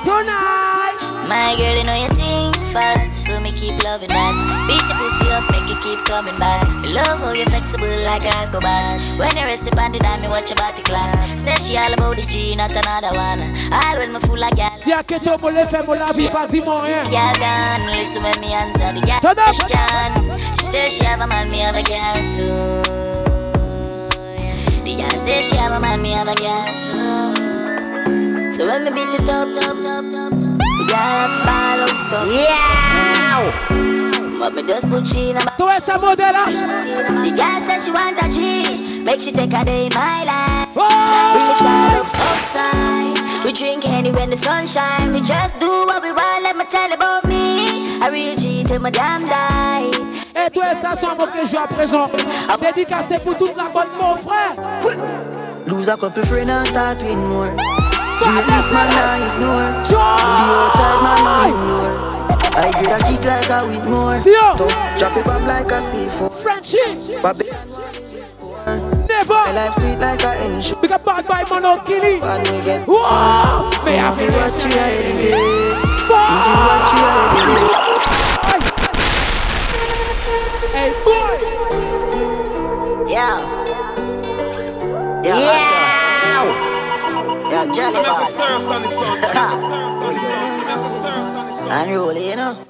[0.04, 0.98] Tonight.
[1.28, 4.34] My girl, you know you think fat, so me keep loving that.
[4.70, 6.62] Beat your pussy up, make you keep coming back.
[6.82, 9.02] Me love how you flexible like a cobalt.
[9.18, 11.18] When you rest upon the dime, me watch your body clap.
[11.40, 13.42] Say she all about the G, not another one.
[13.74, 14.84] All when me full of gas.
[14.84, 17.06] Si a que ton mollet fait mon la vie, pas dis-moi rien.
[17.06, 17.10] Eh.
[17.10, 19.22] Girl gone, listen when me answer the up.
[19.22, 20.46] question.
[20.54, 22.82] She says she have a man, me have a girl too.
[24.84, 27.55] The girl say she have a man, me have a girl too.
[28.56, 30.32] So when me beat it up, up, up, up,
[32.08, 32.28] stuff.
[32.32, 33.52] Yeah.
[34.40, 36.46] But me just put she in a Toi, essa modela.
[36.48, 40.70] The girl said she want a G, make she take a day in my life.
[40.74, 40.88] Oh.
[41.36, 43.44] The clubs outside.
[43.44, 45.12] We drink Henny when the sun shine.
[45.12, 46.44] We just do what we want.
[46.44, 48.00] Let me tell you about me.
[48.00, 49.92] I real G till my damn die.
[50.34, 52.10] Et toi, ça sont mon que joue à présent.
[52.62, 54.56] Dédicacé pour toute la bonne, mon frère.
[55.68, 57.85] lose a couple friends and start with more.
[58.20, 59.70] Business man, I ignore.
[59.86, 61.94] The outside man, I ignore.
[62.58, 64.16] I get a kick like a with more.
[64.98, 66.32] Drop it bomb like a C4.
[66.32, 66.80] Frenchie.
[67.22, 67.52] Baby,
[69.08, 69.34] Never.
[69.34, 70.80] my life sweet like a ensure.
[70.82, 72.20] Big up bad boy, Mono Killy.
[72.22, 73.70] And we get Whoa.
[73.84, 75.34] May I feel watch you elevate.
[75.36, 76.16] If Boy.
[76.48, 77.72] you watch you elevate.
[80.74, 81.34] Hey, boy.
[83.12, 83.38] Yeah.
[85.24, 85.40] Yeah.
[85.40, 85.85] Yeah.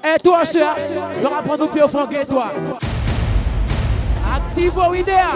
[0.03, 0.75] Et toi, cher,
[1.13, 2.51] je reprends nous pieds au toi.
[4.35, 5.27] Active au idea.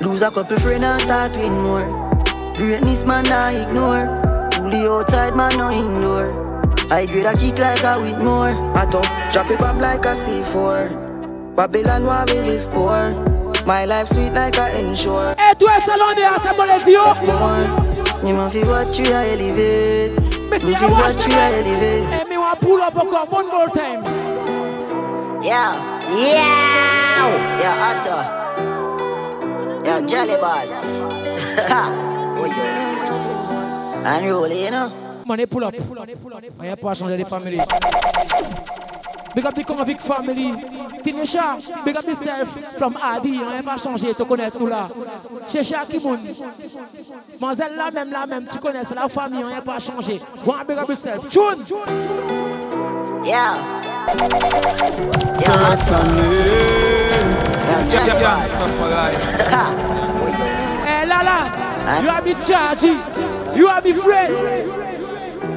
[0.00, 1.84] Lose a couple friends and start with more.
[2.54, 4.08] Greatness man I ignore.
[4.50, 6.32] Pull the outside man no ignore.
[6.90, 8.50] I grade a kick like a with more.
[8.76, 11.54] I top drop it bomb like a C4.
[11.54, 13.12] Babylon where we live poor?
[13.66, 15.36] My life sweet like a ensure.
[15.38, 17.87] Eh, toi, salon de c'est bon les yeux.
[18.22, 20.12] Ni m'en fais voiture à élever.
[20.50, 22.02] Mais si la voiture à élever.
[22.12, 24.02] Eh, mais on pull up encore one more time.
[25.42, 25.74] Yeah,
[26.10, 27.28] yeah,
[27.60, 28.16] yeah, Otto.
[29.84, 31.04] Yeah, Jelly Buds.
[31.70, 32.08] oh.
[34.04, 34.90] Unruly, you know?
[35.26, 35.74] Money pull up.
[36.58, 37.62] On n'y a pas changer les familles.
[39.34, 40.00] Big up the convict
[41.02, 43.40] Tinesha, big up yourself from Adi.
[43.42, 44.88] On n'a pas changé, tu connais nous là.
[45.48, 46.20] Checha Kimoun.
[47.40, 50.20] Mazel là même, là même, tu connais, c'est la famille, on n'a pas changé.
[50.44, 51.28] Go on, big up yourself.
[51.28, 51.64] Tune.
[53.24, 53.56] Yeah.
[57.70, 58.16] Yeah,
[60.84, 63.56] Hey, Lala, you are me chargy.
[63.56, 64.34] You are me friend.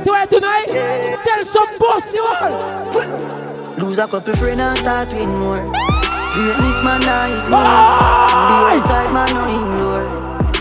[0.06, 3.41] Tonight, tonight, tell some boss you all.
[3.82, 5.57] Lose a couple friends and start with more.
[6.34, 7.65] Greatness man I ignore.
[8.47, 10.05] The outside man no ignore.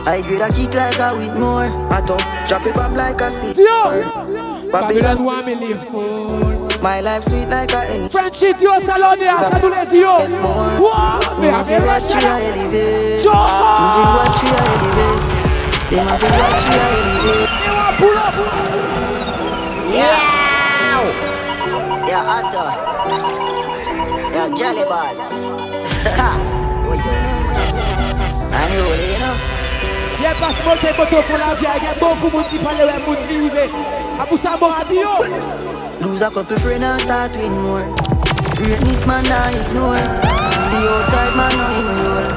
[0.09, 1.69] I grade a kick like a with more.
[1.93, 3.57] I don't drop it bomb like a seed.
[4.73, 5.85] Babylon want me live.
[6.81, 8.11] My life sweet like a end.
[8.11, 10.17] Friendship yo salon ya sadule yo.
[10.81, 13.23] Wow, me have a watch you elevate.
[13.23, 13.37] Joe.
[13.37, 15.21] Me watch you elevate.
[15.91, 17.53] Them have watch you elevate.
[17.67, 18.35] You want pull up?
[19.93, 20.31] Yeah.
[22.09, 22.90] Yeah.
[24.41, 25.53] Yeah, Jelly Buds.
[26.17, 26.33] yeah.
[28.57, 29.37] Unruly, you know?
[30.17, 31.67] Yeah, passe mon tempo pour la vie.
[31.77, 33.37] Il y a beaucoup de monde qui parle de monde qui.
[34.19, 34.71] A pour ça, bon.
[36.01, 37.85] Lose a couple friends and start with more.
[38.57, 40.01] Greatness man I ignore.
[40.71, 42.29] The outside man no ignore.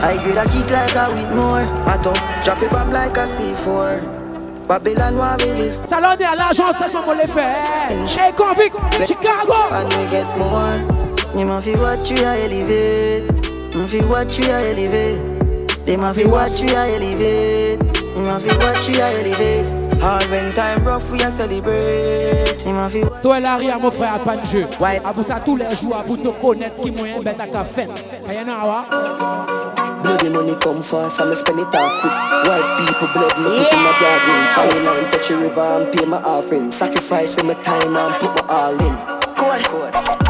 [0.00, 1.60] I grade a kick like a with more.
[1.60, 4.00] I don't drop it bomb like a C4.
[4.66, 5.82] Babylon where we live.
[5.86, 7.90] Salon de l'agence, c'est comment les faire.
[7.90, 9.68] Hey, convict, Chicago.
[9.70, 11.11] And we get more.
[11.34, 13.24] You must feel what you are elevate.
[13.74, 15.86] You feel what you are elevate.
[15.86, 17.80] They must feel what you are elevate.
[17.96, 19.82] You must feel what you are elevate.
[20.02, 22.62] Hard when time rough, we are celebrate.
[22.66, 24.66] You must feel Toi, Larry, mon frère, pas de jeu.
[25.04, 27.88] À pour ça, tous les jours, pour te connaître qui moyen bête à café.
[28.28, 28.86] Rien à voir.
[30.02, 32.12] Bloody money come fast, I'ma spend it all quick.
[32.44, 34.38] White people blood, me put in my garden.
[34.54, 36.70] Panny line, touch a river and pay my offering.
[36.70, 38.96] Sacrifice with my time and put my all in.
[39.36, 40.21] Code, code, code.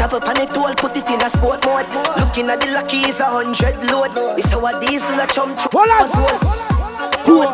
[0.00, 1.84] Travel pan it all, put it in a sport mode.
[2.16, 4.08] Looking at the lucky is a hundred load.
[4.38, 5.76] It's how a diesel a chump chump.
[5.76, 6.08] Hold on.
[7.20, 7.52] Port,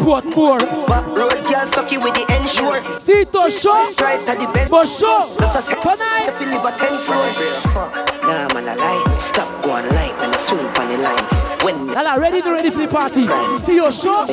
[0.00, 0.58] port more.
[0.88, 2.80] Back road, girl, sucky with the ensure.
[3.04, 3.76] Sito show.
[4.00, 4.70] Right at the bed.
[4.70, 5.28] For sure.
[5.36, 6.00] Just a second.
[6.24, 7.28] If you live a ten floor.
[7.76, 7.92] Fuck.
[8.24, 9.16] Nah, man, I lie.
[9.18, 11.60] Stop going light, man, I swing on the line.
[11.60, 13.28] When Lala, ready, ready for the party.
[13.66, 14.24] See your show.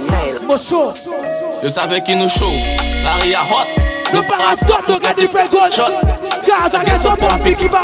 [0.47, 0.93] Mon show.
[1.61, 2.55] Je savais qu'il nous chaud.
[3.03, 3.88] Larry a hot.
[4.13, 5.71] Nous pas stop, nous gars different goal.
[5.71, 5.91] Shot.
[6.47, 7.81] Gaz à gaz, on peut piquer pas.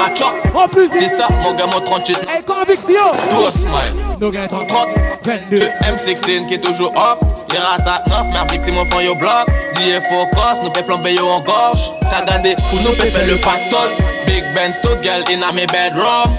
[0.53, 2.17] En plus, C'est ça, mon gars, mon 38.
[2.28, 3.11] Hey, conviction.
[3.30, 3.93] Tout smile.
[4.19, 4.88] Nous gagnons 30,
[5.23, 5.59] 22.
[5.59, 7.19] M16 qui est toujours up.
[7.51, 9.47] Les ratas 9, mais victime au fond yo bloc.
[9.76, 11.93] DF focus, nous peut plomber yo en gorge.
[12.01, 13.91] T'as gardé pour nous peut faire le pactole.
[14.26, 16.30] Big Ben, stood girl in a me bedroom.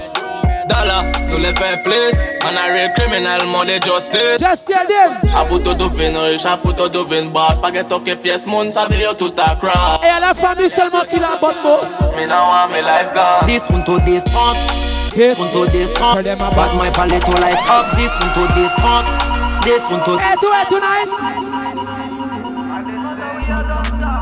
[0.67, 1.17] dollar.
[1.27, 5.11] Nou le fè plis An a real criminal, moun de justice Just tell them.
[5.35, 8.71] A pouto do vin rich, a pouto do vin boss Pa gen toke piyes moun,
[8.71, 11.83] sa ve yo tout a crap E a la fami selman ki la bon mou
[12.15, 14.57] Mi nan wan mi life gone Dis moun to dis punk
[15.17, 16.23] Dis moun to dis punk
[16.55, 17.91] Bat mwen pale to life up.
[17.99, 19.05] Dis moun to dis punk
[19.67, 20.97] Dis moun to E tou e tou nan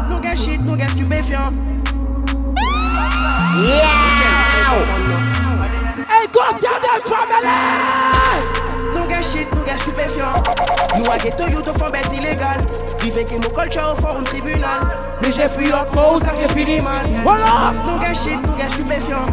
[0.09, 1.63] Nou gen shit, nou gen stupefyan
[3.55, 5.34] Yeah!
[6.25, 7.53] Hey, go tell them family.
[8.95, 10.41] Nous get shit, nous get stupéfiant.
[10.97, 12.65] Nous a ghetto you to font bête illégale.
[12.99, 14.81] Vive que mon culture au forum tribunal.
[15.21, 17.05] Mais j'ai fui up, moi, ça qui fini man.
[17.23, 17.73] Voilà.
[17.85, 19.27] Nous get shit, nous get stupéfiant.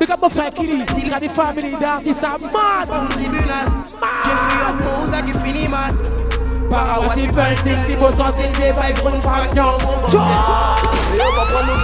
[0.00, 2.88] Big up my friend Kili, il a des familles d'artistes à mad.
[2.88, 3.66] Forum tribunal.
[4.24, 5.92] J'ai fui up, moi, ça qui fini man.
[6.68, 9.78] Para what you felt, si des vibes une fraction.
[10.12, 11.78] Yo comprends nous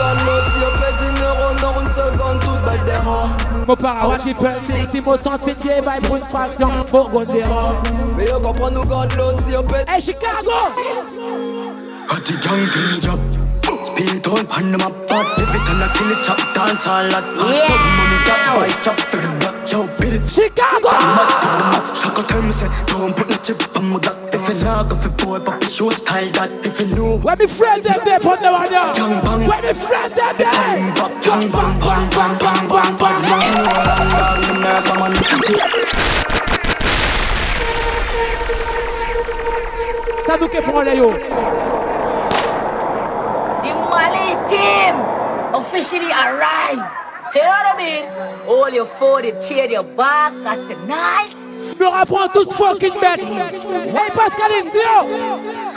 [3.67, 4.61] Mon para what you felt,
[4.91, 6.69] si vous sentez des vibes pour une fraction.
[6.91, 7.83] Pour une erreur.
[8.17, 9.89] Mais yo comprends nous gagne l'autre, si on pète.
[9.89, 10.53] Hey Chicago!
[12.09, 13.21] Got gang till the job.
[13.85, 15.27] Speed town pan them apart.
[15.39, 17.25] Every time I kill it, chop dance all that.
[17.25, 17.69] Yeah.
[17.97, 19.44] money got boys chop for
[20.31, 20.91] Chicago.
[20.91, 21.91] Max.
[22.01, 24.35] Shaka tell me say don't put no chip on my that.
[24.35, 26.51] If you not go for boy, but be sure style that.
[26.67, 27.19] If you know.
[27.19, 28.93] Where me friends them there put them on there.
[29.49, 30.51] Where me friends them there.
[30.51, 33.55] Bang bang bang bang bang bang bang bang.
[35.01, 35.13] On.
[40.27, 41.11] Ça nous qu'est pour les yo.
[43.63, 44.95] The Mali team
[45.55, 47.04] officially arrived.
[47.35, 48.05] Do you know what I mean?
[48.47, 51.35] All your food, you cheer your back at tonight.
[51.81, 53.19] me reprend toute fucking bête.
[53.19, 55.75] Hey Pascaline, dis-le.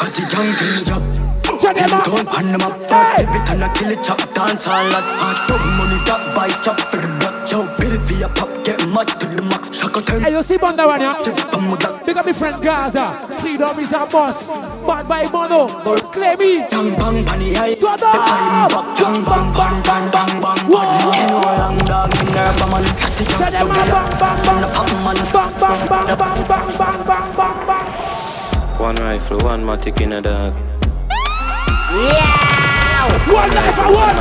[1.58, 2.06] Turn them up.
[2.06, 2.74] Gun pan them up.
[2.88, 3.24] Hey.
[3.24, 5.04] Every time I kill it, chop dance all lot.
[5.18, 7.08] Hard dog money, drop buy chop for the
[8.08, 8.16] block.
[8.16, 9.70] Yo, bill for your pop, get mad to the max.
[9.76, 10.22] Shaka time.
[10.22, 11.16] Hey, you see Bunda one, yeah?
[12.06, 13.20] Big up my friend Gaza.
[13.40, 14.48] Freedom is our boss.
[14.86, 15.68] Bad by Mono.
[16.12, 16.66] Claim me.
[16.70, 17.76] Bang bang bunny high.
[17.76, 18.72] Do it up.
[18.98, 20.60] Bang bang bang bang bang bang.
[20.68, 20.82] Whoa.
[20.82, 22.84] Hello, long dog in there, come on.
[22.84, 24.62] Tell them bang bang bang bang.
[25.34, 27.88] Bang bang bang bang bang bang bang bang bang.
[28.80, 30.54] One rifle, one matic in a dog.
[31.90, 32.48] Yeah!
[33.34, 34.18] One life I want!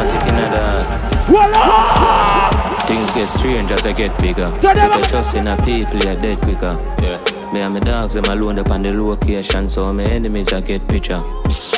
[1.26, 2.55] Voila!
[2.86, 4.50] Things get strange as I get bigger.
[4.60, 6.78] Put your trust in a people, you're dead quicker.
[7.02, 7.15] Yeah.
[7.52, 10.86] Me and my dogs, them alone up on the location, so my enemies I get
[10.88, 11.22] picture.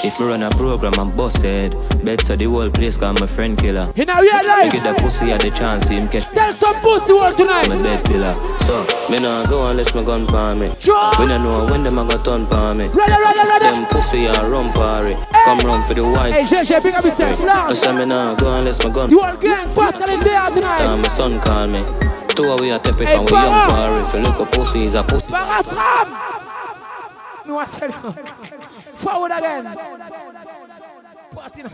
[0.02, 1.76] If me run a program, I'm busted.
[2.04, 3.92] Bet so the whole place got my friend killer.
[3.94, 6.24] In a real life, get the pussy at the chance, see him catch.
[6.34, 7.68] Tell some pussy world tonight.
[7.68, 8.34] I'm a bed pillar.
[8.60, 10.74] So, me nah go unless my gun palm me.
[10.78, 11.10] Sure.
[11.18, 12.86] We don't know when them a got turn palm me.
[12.86, 13.64] Ready, ready, ready.
[13.66, 15.14] Them pussy a run party.
[15.14, 15.44] Hey.
[15.44, 16.32] Come run for the white.
[16.32, 17.40] Hey, JJ, big up yourself.
[17.40, 19.10] I say me nah go unless my gun.
[19.10, 20.84] You all gang, Pascal in there tonight.
[20.84, 22.07] Nah, my son call me.
[22.38, 24.06] A it from we young.
[24.06, 25.26] If you look a pussy, is a pussy.
[25.26, 26.08] Barasram!
[27.44, 28.12] Me want tell you.
[28.94, 29.64] Forward again.
[31.34, 31.70] Party now.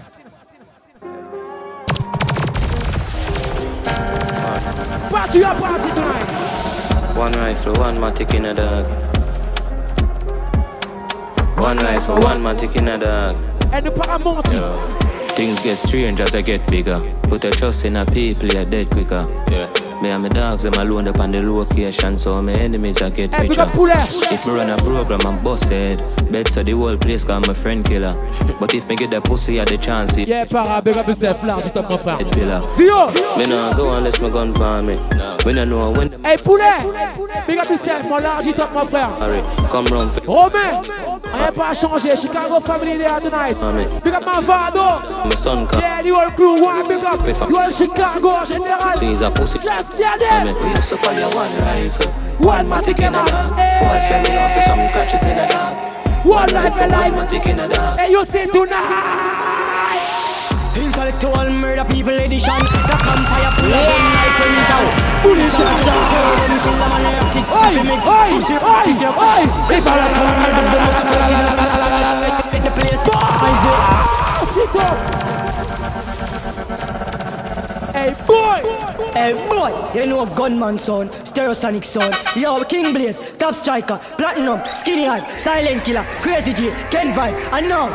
[5.10, 7.16] Party your party tonight.
[7.16, 8.86] One rifle, one matic in a dog.
[11.58, 13.36] One rifle, one matic in a dog.
[13.70, 14.46] And the paramount.
[14.46, 14.78] Yeah.
[15.34, 17.00] Things get strange as I get bigger.
[17.24, 19.26] Put a trust in a people, you're dead quicker.
[19.50, 19.93] Yeah.
[20.04, 23.32] Me and my dogs, them alone up on the location, so my enemies I get
[23.32, 23.62] hey, picture.
[23.64, 25.98] If me run a program, I'm busted.
[26.30, 28.12] Bet so the whole place got my friend killer.
[28.60, 30.18] But if me get the pussy, I the chance.
[30.18, 32.30] It yeah, para, big up yourself, large, top mon frère.
[32.32, 32.60] Pillar.
[32.76, 33.12] Dio!
[33.38, 34.96] Me nah go unless my gun palm me.
[35.46, 36.22] We don't know when.
[36.22, 36.84] Hey, poulet!
[37.46, 39.18] Big up yourself, mon large, top mon frère.
[39.20, 39.40] Harry,
[39.70, 40.20] come round for.
[40.20, 40.82] Romain!
[41.32, 43.56] On n'a pas changé, Chicago family there tonight.
[44.04, 45.00] Big up Mavado!
[45.24, 45.80] My son come.
[45.80, 47.24] Yeah, the whole crew, one big up.
[47.24, 48.44] The whole Chicago
[49.30, 49.58] pussy.
[49.58, 50.54] Just tell them.
[50.62, 52.10] We used to fire one rifle.
[52.38, 53.50] One matic in a dog.
[53.54, 56.26] Boy, send me off for some catches in a dog.
[56.26, 57.14] One life alive.
[57.14, 57.98] One matic in a dog.
[57.98, 59.54] Hey, you see tonight.
[60.74, 64.90] Intellectual murder people edition The campfire full of them like when it out
[65.22, 70.34] Fully charged Them kill them and electric Oi, oi, oi, oi If I don't turn
[70.42, 73.02] me, the must have fucking the place
[74.54, 75.53] Sit up
[78.04, 78.60] Hey boy!
[79.14, 82.12] Hey boy, you know a gunman son, stereosonic son.
[82.36, 87.66] Yo, King Blaze, Top Striker, Platinum, Skinny Hype, Silent Killer, Crazy G, Ken Vybz, and
[87.66, 87.88] now.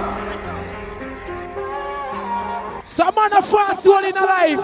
[2.83, 4.59] Some man a fast one in a life.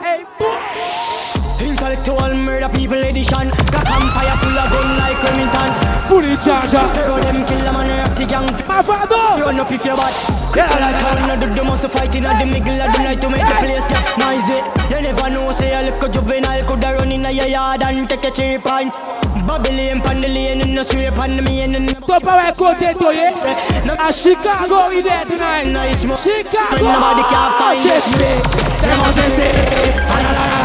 [0.00, 1.66] Hey boy!
[1.66, 5.70] Intellectual murder people edition Got campfire full of gun like Remington
[6.08, 9.70] Fully charged up Stereo them kill them and rap the gang My father Run up
[9.70, 10.66] if you're bad Yeah.
[10.82, 13.46] Like how you do the most fighting at the middle of the night to make
[13.46, 14.58] the place get noisy.
[14.90, 18.30] You never know say a little juvenile Coulda run in your yard and take a
[18.30, 18.92] cheap pint
[19.46, 23.12] Babylon pan the lane in the street pan the main in Top away côté to
[23.14, 25.98] ye A Chicago we there tonight.
[26.00, 26.82] Chicago.
[26.82, 28.30] Nobody can find this me.
[28.80, 30.59] Them must say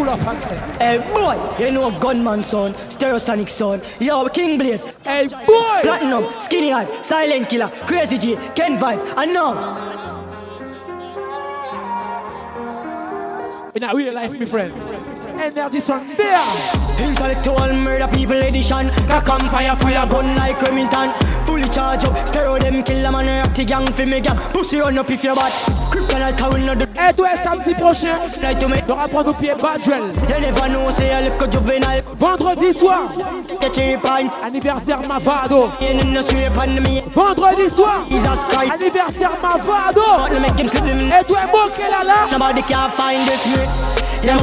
[0.00, 0.58] Up again.
[0.80, 3.80] Hey boy, you know gunman son, stereosonic son.
[4.00, 4.82] Yo, King Blaze.
[5.04, 9.90] Hey boy, Platinum, Skinny Hype, Silent Killer, Crazy G, Ken Vybz, and now.
[13.74, 15.09] In a real life, my friend.
[15.40, 15.80] Energy
[16.16, 17.00] there.
[17.00, 18.88] Intellectual murder people edition.
[19.08, 21.12] Got campfire full of gun like Remington.
[21.46, 24.36] Fully charge up, stereo them kill and rock the gang for me gang.
[24.52, 25.50] Pussy run up if you're bad.
[25.90, 26.86] Kryptonite how we know the.
[26.98, 30.12] Et toi, samedi prochain, de reprendre au pied Badwell.
[30.28, 32.02] You never know, say a little juvenile.
[32.18, 33.10] Vendredi soir.
[34.42, 35.72] Anniversaire Mavado.
[35.80, 37.02] In the street and me.
[37.14, 38.74] Vendredi soir, Jesus Christ.
[38.74, 40.26] Anniversaire Mavado.
[40.28, 42.28] Et toi, Moké là.
[42.30, 44.10] Nobody can find this.
[44.22, 44.36] Yeah,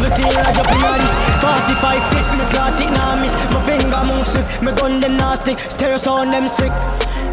[0.00, 0.12] sick.
[0.12, 3.60] I am 17, I jump in this 45 feet, me clot it now miss My
[3.64, 6.72] finger move swift, me gun them nasty Stereo sound them sick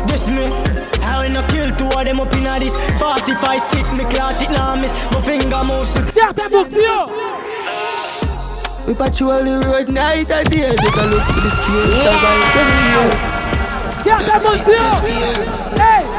[0.07, 0.45] This me
[1.01, 4.51] I will not kill two of them up in this 45 feet, me clot it
[4.51, 7.07] now miss My finger move swift Certain Bourdio
[8.87, 12.79] We patrol the road night and day Just a look for the street, survive every
[12.91, 13.09] year
[14.03, 15.56] Certain Bourdio Hey,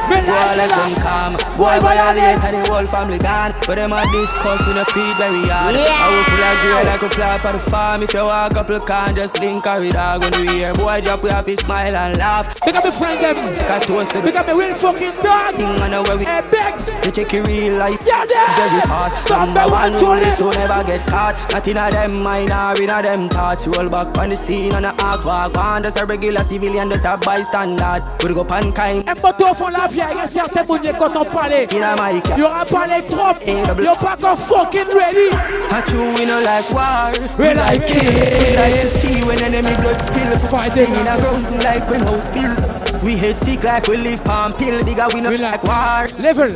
[0.08, 4.02] me Boy, let's them come Boy, violate and the whole family gone But them a
[4.10, 5.74] discuss when a feed very hard.
[5.74, 5.92] Yeah.
[5.92, 8.02] I will full of gear like a clap at the farm.
[8.02, 10.72] If you walk up, you can just link her with dog when we hear.
[10.74, 12.60] Boy drop, have to smile and laugh.
[12.60, 13.36] Pick up the friend them.
[13.66, 14.22] Got toasted.
[14.24, 15.54] Pick up the real fucking dog.
[15.56, 16.24] Thing on the way we.
[16.24, 16.88] Hey, Bex.
[17.04, 18.00] You check your real life.
[18.06, 18.56] Yeah, yeah.
[18.56, 19.30] Very fast.
[19.30, 21.34] Number one rule is to never get caught.
[21.52, 23.66] Not in a them mind or in a them thoughts.
[23.66, 25.82] Roll back on the scene and a act walk on.
[25.82, 28.04] Just a regular civilian, just a bystander.
[28.22, 29.08] We go pan kind.
[29.08, 31.66] Un bateau font la vie, il y a certains mouniers quand on parlait.
[31.72, 32.10] A.
[32.36, 33.34] Il y aura parlé trop.
[33.46, 35.30] You're pas encore fucking ready.
[35.70, 37.12] I true we no like war.
[37.38, 38.42] We like it.
[38.42, 40.38] We like to see when enemy blood spill.
[40.48, 42.54] Fighting in a ground like when house spill.
[43.02, 44.84] We hate sick like we live palm pill.
[44.84, 46.08] Bigger we no like war.
[46.18, 46.54] Level.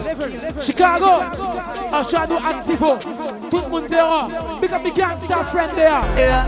[0.61, 1.23] Chicago.
[1.93, 2.99] Enchaîne-nous activo.
[3.51, 4.29] Tout le monde dehors.
[4.61, 6.03] Big up the gangster friend there.
[6.17, 6.45] Yeah.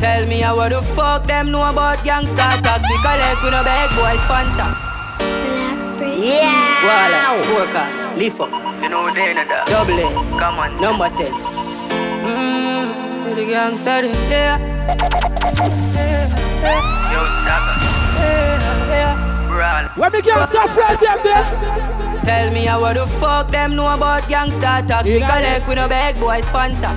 [0.00, 4.16] Tell me how the fuck them know about gangster taxi collect with no bag boy
[4.24, 4.87] sponsor.
[6.18, 6.50] Yeah.
[6.82, 8.50] Wallace, Smoker, Leaf up.
[8.82, 9.68] You know they know that.
[9.68, 10.10] Double A.
[10.40, 10.74] Come on.
[10.80, 11.30] Number 10.
[12.26, 14.58] Mmm, the gangster, yeah.
[15.94, 16.26] yeah.
[17.14, 17.76] Yo, Dagger.
[18.18, 19.46] Yeah, yeah.
[19.46, 19.86] Brawl.
[19.94, 22.07] Where the gangster friend them there?
[22.28, 26.42] Tell me how the fuck them know about gangster taxi collect with no bag boy
[26.42, 26.92] sponsor.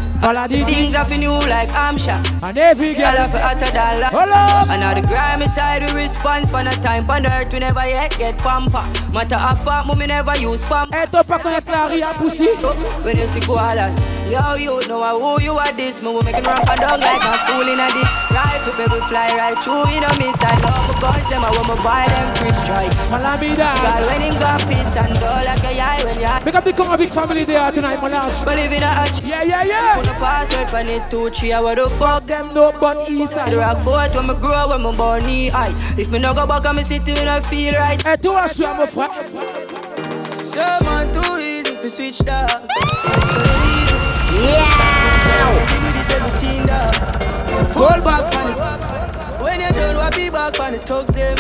[0.65, 2.19] Things are for new like Amsha.
[2.43, 4.69] And every girl of hotter than Hello.
[4.69, 8.13] And now the grimy side we response for no time on earth we never yet
[8.19, 8.84] get pamper.
[9.13, 10.93] Matter of fact, mommy never use pump.
[10.93, 12.49] Et toi pas la ria pussy.
[13.01, 16.01] When you see koalas, yo you know who you are this.
[16.01, 18.11] Me we making run and down like a fool in a this.
[18.32, 20.39] Rifle baby fly right through in a miss.
[20.39, 22.93] I love my guns them I want my buy them Chris strike.
[23.11, 23.75] Follow me down.
[23.84, 26.45] God when him got peace and all like a eye when you.
[26.45, 28.43] Pick up the convict family there tonight, my lads.
[28.43, 29.21] Believe in a hatch.
[29.21, 29.95] Yeah, yeah, yeah.
[29.99, 33.51] Put a password for it two, three, what the fuck them know but inside.
[33.51, 35.75] The rock forth when me grow, when me born knee high.
[35.99, 37.99] If me no go back and me city, me not feel right.
[38.05, 39.11] Et toi, je suis à mon frère.
[40.53, 43.61] So man, too easy to switch dog.
[44.42, 45.54] Yeah.
[45.70, 46.94] Give me the 17 dog.
[47.78, 48.58] Hold back on it.
[49.42, 51.38] When you done, what be back on the thugs them.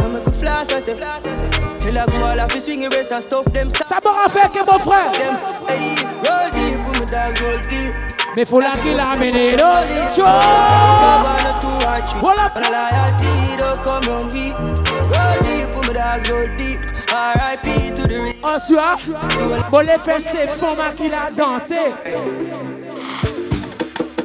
[0.00, 1.50] When me go flash, I say flash, I say.
[1.80, 3.70] Feel like more like swing your race and stuff them.
[3.70, 5.12] Ça fait que mon frère.
[5.12, 5.36] Them,
[5.68, 7.94] hey, roll deep, put me dog, roll deep.
[8.36, 9.74] Mais faut la qu'il a mené l'eau.
[12.20, 12.50] Voilà.
[12.54, 14.52] On a loyalty, don't come on me.
[15.12, 16.83] Roll deep, put me dog, roll deep.
[17.14, 17.94] R.I.P.
[17.94, 18.42] to the rich.
[18.42, 18.98] En soir,
[19.70, 21.94] bon les fesses, c'est Foma qui l'a dansé.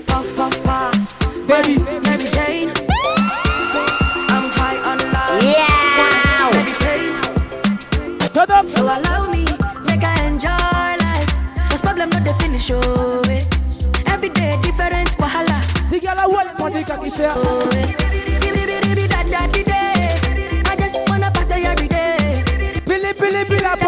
[0.08, 1.20] Puff, puff, pass.
[1.48, 2.72] Baby, Mary Jane.
[4.30, 5.44] I'm high on love.
[5.44, 6.50] Yeah.
[6.52, 7.14] Meditate.
[8.34, 8.68] Turn up.
[8.68, 9.46] So allow me,
[9.86, 11.30] make I enjoy life.
[11.70, 13.44] Cause problem not the finish, oh, eh.
[14.08, 15.62] Every day different wahala.
[15.90, 17.30] Qui fait.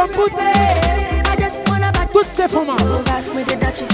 [0.07, 2.13] Billy, I just wanna party.
[2.13, 2.77] Toutes ces femmes.
[2.77, 3.85] So pass me the dachi.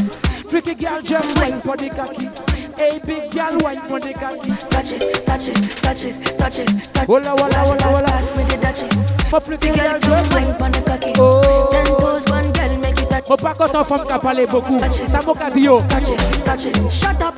[0.49, 2.29] Freaky girl just wine for the cocky.
[2.77, 4.51] Hey big girl wine for the cocky.
[4.69, 7.07] Touch it, touch it, touch it, touch it, touch it.
[7.07, 9.31] Hola, hola, Pass, hola, pass, me the dachi.
[9.31, 11.13] My freaky girl just wine pon the cocky.
[11.17, 11.69] Oh.
[11.71, 13.27] Ten toes, one girl, make it touch.
[13.29, 14.79] Mon pas content femme qui a parlé beaucoup.
[14.79, 15.77] Ça m'a qu'à dire.
[15.89, 16.91] Touch it, touch it.
[16.91, 17.35] Shut up.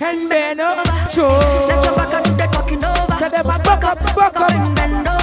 [0.00, 0.84] And bend up.
[0.86, 3.18] Let your back do the talking over.
[3.18, 4.50] Tell them I buck up, buck up.
[4.50, 5.21] and bend over.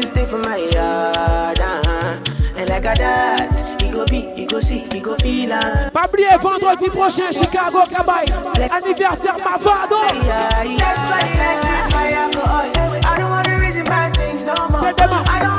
[0.00, 2.18] Blessings for my yard, uh-huh.
[2.56, 5.90] and like a that, he go be, he go see, he go feel uh.
[5.90, 8.26] Pas oublier vendredi prochain Chicago Cabaye.
[8.70, 10.02] Anniversaire Mavado.
[10.10, 12.70] That's why I said my alcohol.
[13.06, 14.82] I don't wanna reason bad things no more.
[14.82, 15.53] I don't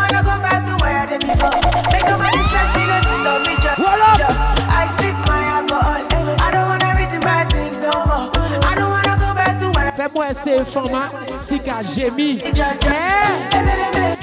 [10.05, 10.33] back to where.
[10.33, 11.09] Fais-moi ces femmes
[11.47, 12.39] qui a gémi.
[12.43, 12.51] Eh.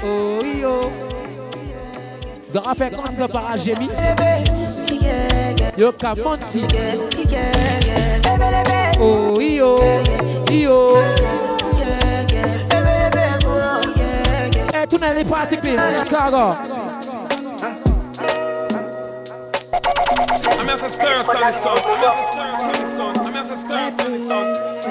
[0.04, 0.80] Oh yo.
[2.48, 3.88] Vous aurez fait quand ça par gémi.
[5.76, 6.62] Yo ka menti.
[9.00, 9.80] Oh yo.
[10.50, 10.96] Yo.
[14.74, 15.68] Eh, tu n'allais pas article
[16.02, 16.56] Chicago.
[20.58, 21.80] I'm just a Stereosonic sound.
[21.84, 23.18] I'm just a Stereosonic sound.
[23.18, 24.81] I'm just a Stereosonic sound.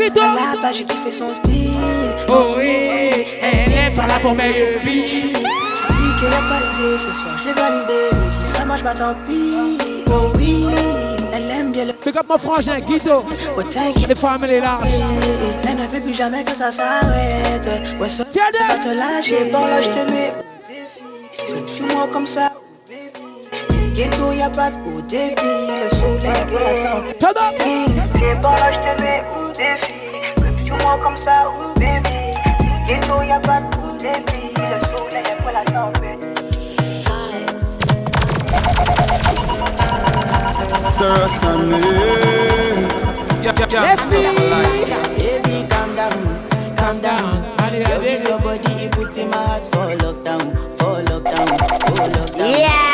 [0.00, 0.20] Guido.
[0.22, 1.70] La page j'ai kiffé son style.
[2.28, 5.12] Oh oui, elle est pas là pour mes Dis
[6.18, 8.00] qu'elle a pas idée ce soir, je l'ai validé.
[8.32, 9.78] Si ça marche, bah tant pis.
[10.08, 10.66] Oh oui,
[11.32, 11.92] elle aime bien le.
[11.92, 13.24] Pick up mon frangin Guido.
[13.56, 13.62] Oh.
[14.08, 14.90] Les familles larges.
[15.68, 17.68] Elle ne fait plus jamais que ça s'arrête.
[18.00, 19.50] Ouais, ça va te lâcher.
[19.52, 20.32] Bon là, je te mets.
[21.66, 22.52] Suis-moi comme ça,
[24.00, 25.36] ghetto y'a pas de haut débit,
[25.82, 27.60] le soleil après la tempête.
[28.14, 29.92] T'es bon là, j'te mets un défi.
[30.64, 32.32] Suis-moi comme ça, oh baby.
[32.86, 36.22] Ghetto eh, oh, oh, y'a pas de haut débit, le soleil après la tempête.
[40.88, 41.78] Stir us on me.
[43.42, 43.96] Yeah, yeah, yeah.
[45.18, 46.20] Baby, calm down,
[46.76, 47.44] calm down.
[47.72, 51.48] Yo, this your body, it puts in my heart for lockdown, for lockdown,
[51.86, 52.58] for lockdown.
[52.58, 52.89] Yeah.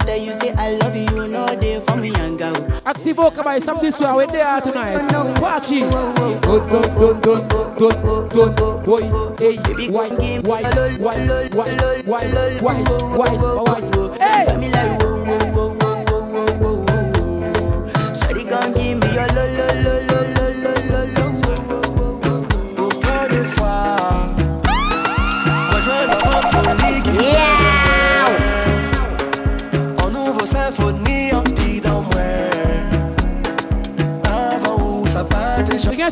[0.00, 2.54] I tell you say I love you, you know they for me young girl.
[2.86, 5.10] Activo, come on, some this way, we're there tonight.
[5.40, 5.80] Party.
[5.80, 7.90] Go, go, go, go, go,
[8.28, 9.56] go, go, go, hey,
[9.90, 11.16] why, why, why, why,
[11.48, 11.68] why,
[12.04, 12.24] why,
[12.60, 12.76] why,
[13.16, 13.34] why,
[13.64, 14.44] why, hey.
[14.46, 15.07] Got me like whoa, whoa,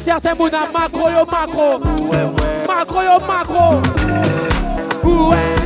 [0.07, 1.81] certains dans macro, yo macro.
[2.69, 3.83] Macro, yo macro.
[5.03, 5.57] Ouais,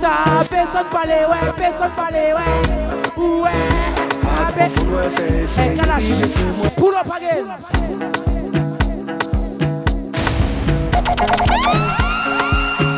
[0.00, 2.54] ça, personne parler, ouais, personne parler, ouais.
[3.16, 3.50] Ouais.
[5.56, 6.10] Eh, Kalash,
[6.76, 7.46] pull up again.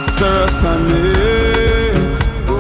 [0.08, 1.12] Stir us on me.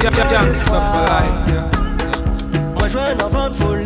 [0.02, 0.54] Yeah, yeah, yeah.
[0.54, 1.38] Stuff for life.
[1.48, 2.82] Yeah.
[2.82, 3.85] Rejoins l'enfant de folie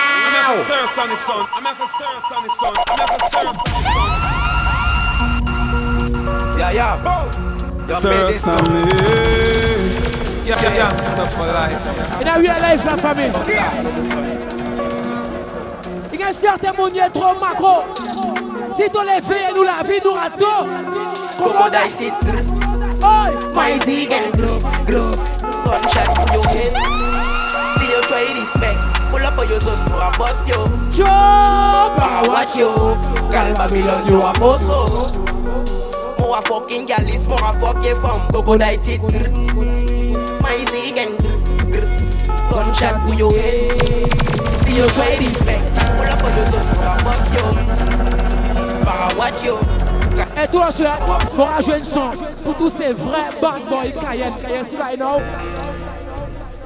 [0.51, 1.47] I'm a stir sonic sound.
[6.57, 6.99] Yeah, yeah.
[7.87, 8.81] Stir us on me.
[10.45, 10.95] Yeah, yeah, yeah.
[10.97, 12.21] Stuff for life.
[12.21, 13.31] In a real life, la famille.
[16.11, 17.85] Il y a certains est trop macro.
[18.75, 20.67] Si tu les fais, nous la vie, nous ratons.
[21.37, 22.11] Coco Daiti.
[23.03, 25.11] Oi, My Z gang grow, grow.
[25.63, 26.73] Gunshot to your head.
[27.77, 29.00] See you try respect.
[29.11, 30.09] Pull up on your zone, you a
[30.47, 31.05] yo.
[31.05, 32.71] I watch you.
[33.29, 34.63] Girl Babylon, you a boss.
[36.19, 38.97] More a fucking gal is more a fuck you from Coco Daiti.
[40.41, 40.55] My
[40.95, 41.17] gang
[41.69, 41.91] grow.
[42.49, 44.11] Gunshot to your head.
[44.63, 45.75] See you try respect.
[45.75, 47.43] Pull up on your zone, you a boss yo.
[48.87, 49.81] I watch you.
[50.41, 52.11] Et toi, cela, on une son
[52.43, 55.70] pour tous ces vrais bad boys Cayenne, Cayenne, celui-là, you know?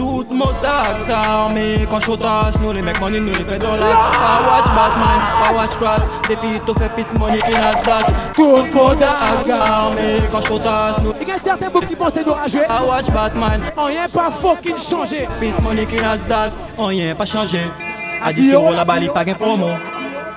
[0.00, 3.92] Tout mot ak sa arme Kan chotas nou li mek money nou li kre dolas
[4.16, 8.64] Pa watch Batman, pa watch Crash Depi tou fe pis money ki nas bas Tout
[8.72, 12.64] mot ak arme Kan chotas nou Il y a certains boucs qui pensaient nous rager.
[12.64, 13.60] Pa watch Batman.
[13.76, 15.28] On rien pas fucking changé.
[15.38, 17.60] Pis money ki nas das On rien pas changé.
[18.24, 19.68] A 10 euros la balle pas gain promo.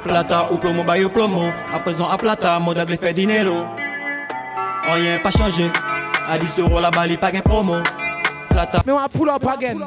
[0.03, 1.53] Plata ou plomo bayo plomo.
[1.73, 3.63] A présent à plata, modag les fait dinero
[4.89, 5.71] On rien pas changé.
[6.29, 7.79] A 10 euros la balle pas gain promo.
[8.53, 9.79] Plata Mais on va pull up again.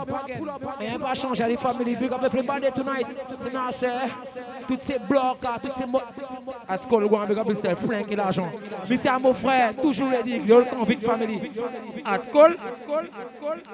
[0.80, 1.46] Rien pas changé.
[1.46, 3.06] Les familles, big up everybody tonight.
[3.70, 3.90] C'est
[4.66, 6.00] toutes ces blocs, ah, toutes ces mots.
[6.68, 8.50] À ce qu'on le voit, big up yourself, Frank et l'argent?
[8.88, 11.50] Mais c'est à mon frère, toujours le dit, you're convict family.
[12.04, 12.56] At school,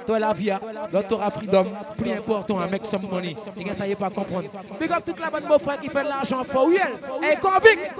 [0.06, 0.52] toi la vie,
[0.92, 1.66] l'autre t'auras freedom.
[1.96, 3.34] Plus important, à make some money.
[3.56, 4.48] Les gars, ça y est pas comprendre.
[4.78, 6.92] Big up toute la bande de mon frère qui fait de l'argent for real.
[7.22, 7.94] Hey, convict!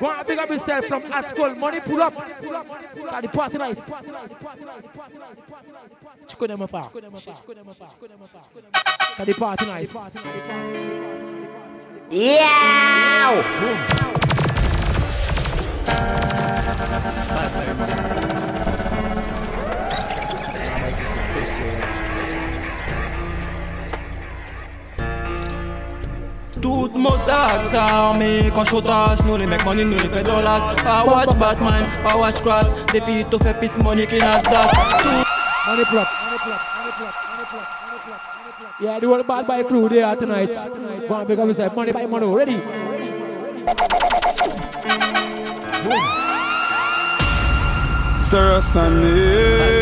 [0.00, 1.54] Go on, big up yourself from at school.
[1.56, 2.14] Money pull up?
[3.10, 3.82] Got the party nice.
[6.38, 6.84] could them afar.
[6.84, 6.90] Ah.
[9.16, 9.94] Cause the party nice.
[12.10, 13.44] Yeah!
[26.60, 30.62] Tout mot dak sa arme Kan chotas nou li mek money nou li fe dolas
[30.82, 32.86] Pa watch Batman, pa watch Cross.
[32.90, 34.72] Depi tou fe pis money ki nas das
[35.02, 35.37] Tout
[35.84, 36.64] plot, money plot,
[38.80, 40.52] Yeah, the whole bad boy crew there tonight.
[41.08, 42.54] Go on, pick up yourself, money by money, ready?
[48.18, 49.78] Stir us and me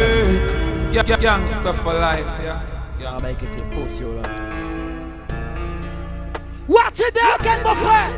[0.92, 2.62] Gangsta for life, yeah.
[2.98, 4.35] Gangsta
[6.68, 8.10] Watch it there again, mon frère.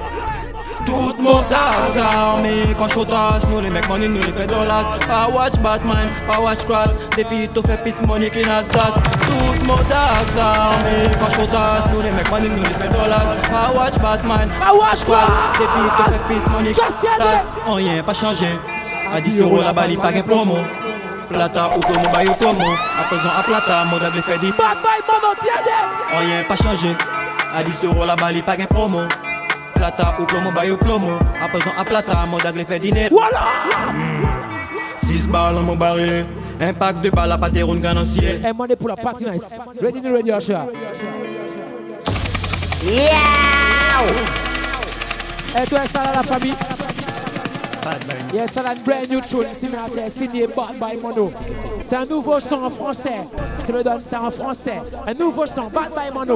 [0.86, 2.74] Tout mon tags armé.
[2.78, 6.64] Quand je nous les mecs money nous les fait dollars Pas watch Batman, pas watch
[6.64, 6.96] Cross.
[7.16, 11.10] Depuis tout fait piste money qui nas das Tout mon tags armé.
[11.20, 15.04] Quand je nous les mecs money nous les fait dollars Pas watch Batman, pas watch
[15.04, 15.28] Cross.
[15.60, 18.58] Depuis tout fait piste money qui nas das Rien pas changé.
[19.12, 20.56] À 10 euros la balle, pas gain promo.
[21.28, 22.64] Plata ou plomo, bail ou plomo
[22.98, 26.18] À présent à plata, mode avec fait dit Bad boy, mono, tiens.
[26.18, 26.96] Rien pas changé
[27.58, 29.00] à 10 euros la balle, pas gain promo.
[29.74, 31.18] Plata ou plomo, bail ou plomo.
[31.42, 33.08] À présent à plata, mode à fait dîner.
[33.10, 33.46] Voilà!
[34.98, 36.26] 6 balles dans mon baril.
[36.60, 38.40] Un pack de balles à pâté round canancier.
[38.44, 39.56] Et money pour la party nice.
[39.80, 40.70] Ready to radio show.
[42.84, 43.14] Yeah!
[45.60, 46.54] Et toi, ça la famille.
[48.34, 49.46] Yes, c'est un brand new tune.
[49.52, 51.30] C'est signé Bad by Mono.
[51.88, 53.20] C'est un nouveau son en français.
[53.66, 54.82] Je me donne ça en français.
[55.06, 56.34] Un nouveau son, Bad by Mono.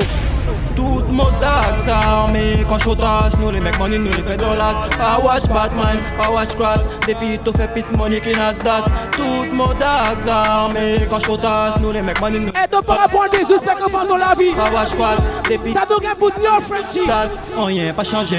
[0.75, 4.89] Tout mon tax armé quand je nous les mecs money nous les fait dollars.
[4.99, 6.81] Pas watch Batman, pas watch Cross.
[7.07, 8.85] Depuis tout fait piste money qui nas das.
[9.13, 12.49] Tout mon tax armé quand je nous les mecs money nous.
[12.49, 14.53] Et donc par rapport à des suspects qui font dans la vie.
[14.53, 15.21] Pas watch Cross.
[15.51, 15.73] Depuis.
[15.73, 17.07] Ça doit pour dire Frenchy.
[17.07, 18.39] Das, rien pas changé.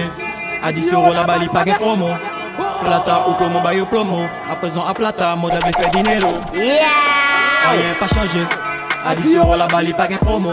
[0.64, 2.08] À 10 euros la balle, pas gain promo.
[2.56, 4.28] Plata ou plomo, bail ou plomo.
[4.50, 6.34] À présent à plata, mode avec fait dinero.
[6.54, 6.64] Yeah!
[7.72, 8.46] Rien pas changé.
[9.06, 10.52] À 10 euros la balle, pas gain promo.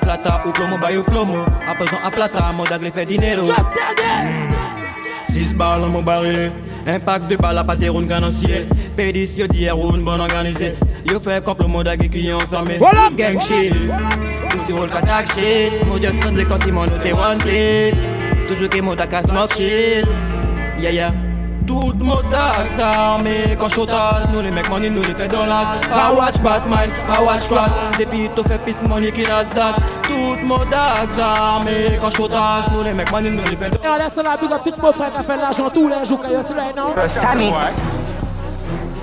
[0.00, 1.44] Plata ou plomo, bail ou plomo.
[1.68, 3.50] À présent à plata, mode avec fait dinero.
[5.28, 6.52] 6 balles dans mon baril.
[6.86, 8.66] Un pack de balles à pâté round canancier.
[8.96, 10.74] Pédis, yo d'hier round bon organisé.
[11.10, 12.76] Yo fait mode avec qui enfermé.
[12.78, 13.10] Voilà!
[13.14, 13.74] Gang shit.
[14.56, 15.84] Ici roll katak shit.
[15.86, 17.94] Modeste de quand Simon t'es wanted.
[18.48, 20.06] Toujours que mode à casse shit.
[20.80, 21.12] Yeah yeah.
[21.66, 26.12] Tout mon tax armé quand je nous les mecs money nous les fait dollars Pas
[26.14, 29.74] watch Batman, pas watch Cross Depuis tout fait piste money qui nas das.
[30.02, 33.88] Tout mon tax armé quand je nous les mecs money nous les fait dollars Et
[33.88, 36.28] on laisse la big up tout mon frère qui fait l'argent tous les jours quand
[36.28, 37.52] il est là non euh, Sammy.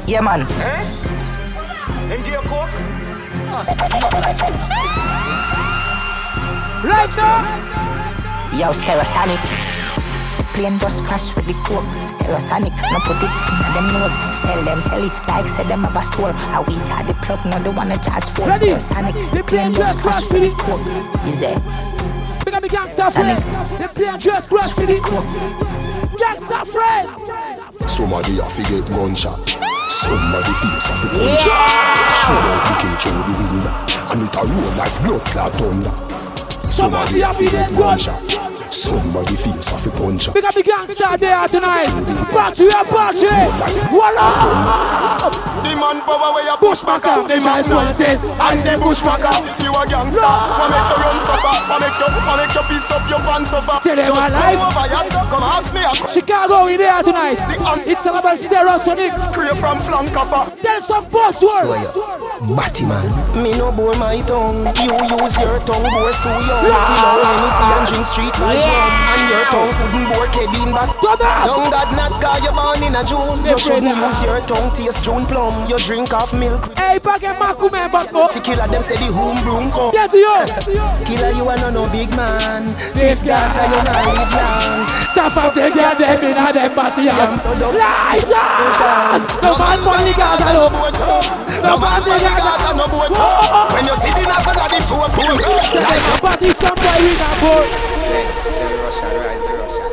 [0.08, 0.42] Yeah man.
[2.10, 2.70] Him give you coke?
[6.84, 7.46] Like that
[8.54, 9.75] Yo Stereosonic
[10.56, 14.82] Plane just crash with the coke Stereosonic, no put it in them nose Sell them,
[14.82, 17.70] sell it like say them have a store How we had the plug, now they
[17.70, 18.72] wanna charge for Ready?
[18.72, 20.80] Stereosonic The plane just crash with the coke
[21.28, 21.60] Is it?
[22.46, 23.38] Big up the gangster friend
[23.80, 25.00] The plane just crash with the
[26.18, 27.26] Gangster friend
[27.88, 29.48] Somebody have to get gunshot.
[29.90, 31.42] Somebody face have to punch.
[31.46, 33.72] Show out the cage through the window.
[34.10, 36.72] And it a roll like blood clot thunder.
[36.72, 38.45] Somebody have to get gunshot.
[38.70, 40.34] Somebody face have to punch.
[40.34, 41.88] Big up the gangster there tonight.
[42.34, 43.32] Battery a battery
[43.96, 44.28] Voila
[45.64, 49.84] The man power where you bushbacker The man wanted and the bushbacker If you a
[49.88, 51.56] gangster What make you run suffer.
[51.72, 53.80] What make you What make you piece up your pants suffer.
[53.82, 54.68] Tell them Just my come life.
[54.68, 57.40] over here so Come ask me a Chicago we there tonight.
[57.88, 61.96] It's all about Stereosonic Scrape from flank offer Tell some boss words.
[62.52, 63.08] Batman.
[63.42, 64.68] Me no bore my tongue.
[64.84, 66.68] You use your tongue Boy so young.
[66.68, 70.90] Feel how Hennessy and drink street vibes rum And your tongue couldn't bore Kevin back
[71.00, 73.44] Tongue God not cause you born in a June.
[73.46, 75.54] You shouldn't use your tongue Taste June plum.
[75.68, 76.72] You drink off milk.
[76.78, 79.92] Hey pas que Maku man but no Killer them say the home broom come.
[79.92, 80.46] Get yo
[81.06, 82.66] Killer you are no no big man.
[82.94, 87.08] This Gaza you not live long Suffer the girl them in a them body
[87.76, 88.36] Lighters.
[89.42, 93.12] No man money Gaza no No man money Gaza no boat
[93.74, 95.34] When you see the NASA got the four four
[95.76, 97.95] Like body in a boat
[98.46, 99.92] The Russian rise the Russian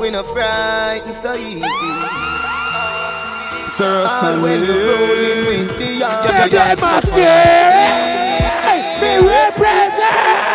[0.00, 1.62] We no frightened so easy.
[3.68, 8.12] Stir us and Always rolling with the Yeah, yeah, my spirit
[9.00, 10.52] Me represent.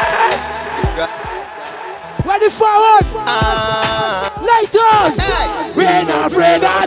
[2.25, 3.05] Ready forward.
[4.43, 5.15] Lighters.
[5.75, 6.86] We are not afraid of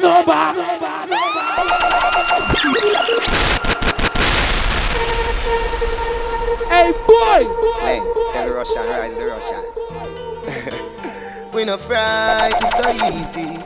[8.61, 9.56] Russian rise the Russian
[11.54, 13.56] We no frightened so easy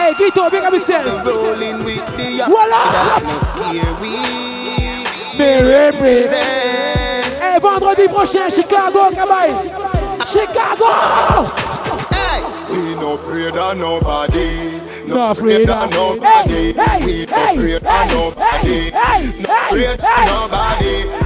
[0.00, 4.16] Hey Gito, big up yourself Rolling with the Voila That no scare we
[5.36, 9.52] Me represent Hey Hey, vendredi prochain, Chicago, Kabay.
[10.24, 11.44] Chicago!
[12.16, 12.40] Hey!
[12.72, 14.80] We no afraid of nobody.
[15.06, 16.72] No afraid of nobody.
[16.72, 18.90] We no afraid of nobody.
[18.90, 20.73] No afraid of nobody.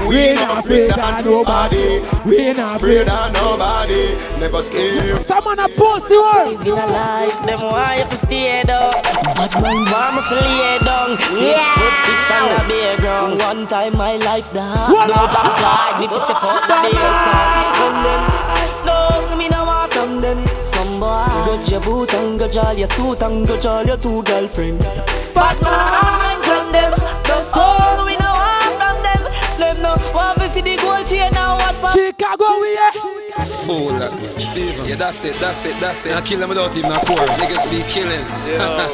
[0.08, 2.00] We not afraid of nobody.
[2.24, 4.16] We not afraid of nobody.
[4.40, 5.20] Never scared.
[5.26, 6.56] Someone a pussy one.
[6.56, 8.90] Living a life, them want you to stay down.
[9.36, 11.10] But my mama to lay down.
[11.36, 11.60] Yeah.
[11.76, 13.40] Foot six on the bare ground.
[13.40, 15.08] One time my life the heart.
[15.08, 17.68] No jump like if you step out the bare side.
[17.76, 18.22] From them,
[18.88, 20.40] no, me no want from them.
[20.72, 24.22] Some boy, go your boot and go jolly your suit and go jolly your two
[24.22, 24.78] girlfriend.
[25.34, 26.17] But man
[30.58, 31.92] see the gold chain and what.
[31.92, 32.92] Chicago, we are.
[33.64, 34.00] Fool,
[34.36, 34.84] Steven.
[34.86, 36.16] Yeah, that's it, that's it, that's it.
[36.16, 37.30] I kill them without even a chorus.
[37.40, 38.24] Niggas be killing.
[38.58, 38.92] I,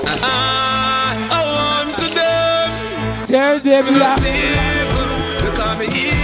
[1.37, 3.27] I want to them.
[3.27, 4.17] Tell them là.
[4.17, 6.15] Steven, because me evil.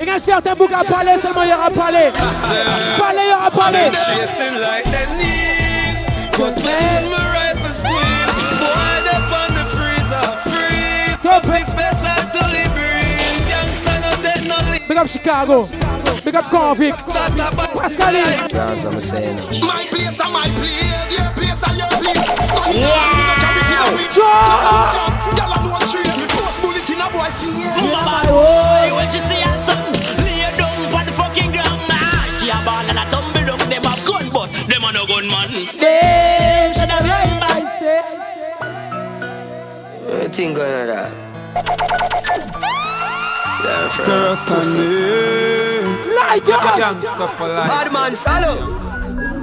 [0.00, 2.10] Il y a certains boucs à parler, seulement il y aura parler.
[2.98, 3.90] Parler, il y aura parler.
[3.92, 6.04] Chasing like their knees.
[6.36, 11.66] But when my rifle squeeze, boy, up on the freezer, freeze.
[11.66, 12.23] Special
[14.86, 15.66] Big up Chicago.
[16.24, 16.96] Big up Convict.
[16.98, 18.48] Pascaline.
[18.50, 19.36] That's what I'm saying.
[19.64, 21.16] My place and my place.
[21.16, 22.36] Your place and your place.
[22.76, 24.14] Yeah.
[24.14, 26.04] Y'all are one tree.
[26.04, 27.48] Me force bullet in a boy face.
[27.92, 29.80] Mama boy, when she see her son,
[30.22, 31.80] lay down on the fucking ground.
[31.88, 33.58] Nah, she a ball and a tumble down.
[33.68, 35.48] Them have gun, but them a no gun man.
[35.80, 37.56] Them should have remember.
[40.12, 42.53] What thing going on that?
[43.94, 46.14] Stir us on me.
[46.14, 46.76] Light up.
[46.80, 47.68] Gangsta for life.
[47.68, 48.82] Bad man, salute.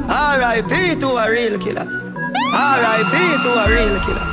[0.09, 0.99] R.I.P.
[0.99, 1.87] to a real killer.
[2.53, 3.13] R.I.P.
[3.43, 4.27] to a real killer.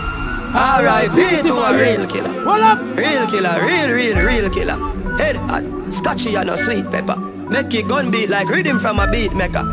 [0.55, 1.49] R.I.P.
[1.49, 2.35] to a real killer.
[2.49, 2.81] Up.
[2.97, 4.77] Real killer, real, real, real killer.
[5.17, 7.17] Head hot, scotchy and no sweet pepper.
[7.17, 9.65] Make it gun beat like rhythm from a beat maker.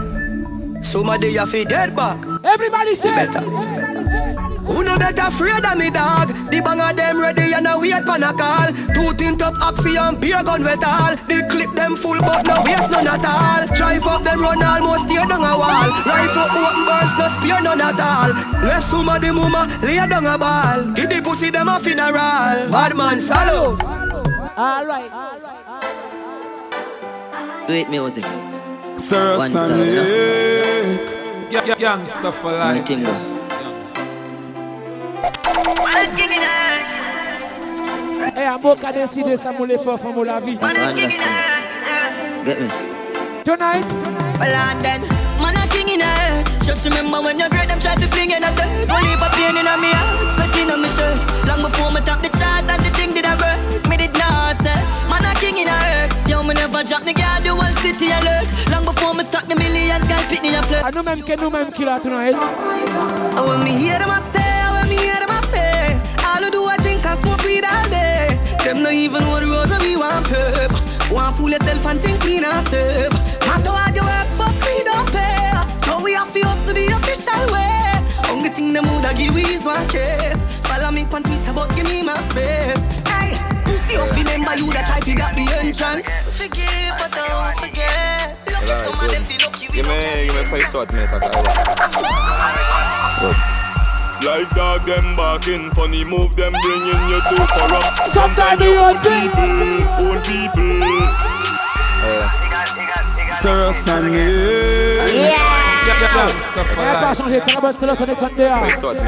[0.82, 2.24] Somebody you feel dead back.
[2.44, 4.45] Everybody say better.
[4.66, 6.30] Who no better afraid of me dog?
[6.50, 8.74] The bang of them ready and a wait pan a call.
[8.98, 11.16] Two tint up oxy and beer gun wet all.
[11.30, 13.68] The clip them full but no waste none at all.
[13.78, 15.90] Drive up them run almost tear down a wall.
[16.10, 18.34] Rifle open burst no spear none at all.
[18.66, 20.84] Left somebody mama lay down a ball.
[20.94, 22.70] Give the pussy them a funeral.
[22.74, 23.80] Bad man salute.
[24.58, 25.12] All right.
[27.60, 28.26] Sweet music.
[28.98, 31.00] Stir One us on side.
[31.78, 33.35] Gangsta for life.
[35.86, 35.92] Eh,
[38.36, 40.58] hey, I'm going to décider ça mon effort pour la vie.
[42.46, 42.70] Get me.
[43.44, 43.86] Tonight.
[44.40, 45.02] Well, and then,
[45.42, 46.46] man, a king in head.
[46.64, 48.70] Just remember when you're great, them try to fling in a dirt.
[48.90, 51.18] Leave a pain in a me heart, sweating on me shirt.
[51.46, 53.88] Long before me top the chart and the thing did I work.
[53.88, 54.76] Me did not say,
[55.08, 56.12] man, a king in head.
[56.28, 58.50] Yo, me never drop the guard, the whole city alert.
[58.72, 60.84] Long before me start the millions, girl, pick me a flirt.
[60.84, 62.34] I know même que nous même killer tonight.
[62.34, 64.55] And when me hear them I say,
[66.36, 68.36] all I do I drink and smoke weed all day.
[68.64, 70.72] Them no even know the road where we want pep.
[71.08, 73.16] Want fool yourself and think clean and safe.
[73.48, 75.56] Matter what you work for, we don't pay.
[75.88, 78.04] So we have to hustle the official way.
[78.28, 80.36] Only thing them woulda give is one case.
[80.68, 82.84] Follow me on Twitter, but give me my space.
[83.08, 86.10] Hey, pussy off remember you that try to get the entrance.
[86.36, 88.36] Forgive, but don't forget.
[88.52, 91.16] Look at some of them, they lucky we Give me, give me five thoughts, minute.
[94.24, 98.14] Like dog them barking, funny move them bringing you to corrupt.
[98.14, 100.82] Sometimes you own people, own people.
[103.32, 103.72] Stir
[107.02, 108.50] pas changer, c'est la Sunday.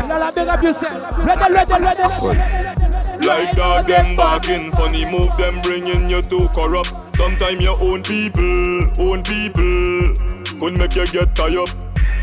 [0.07, 0.91] Là, la big up yourself.
[1.23, 2.03] Ready, ready, ready.
[3.25, 6.93] Like dog them barking, funny move them bringing you to corrupt.
[7.15, 10.13] Sometimes your own people, own people,
[10.59, 11.69] could make you get tired up.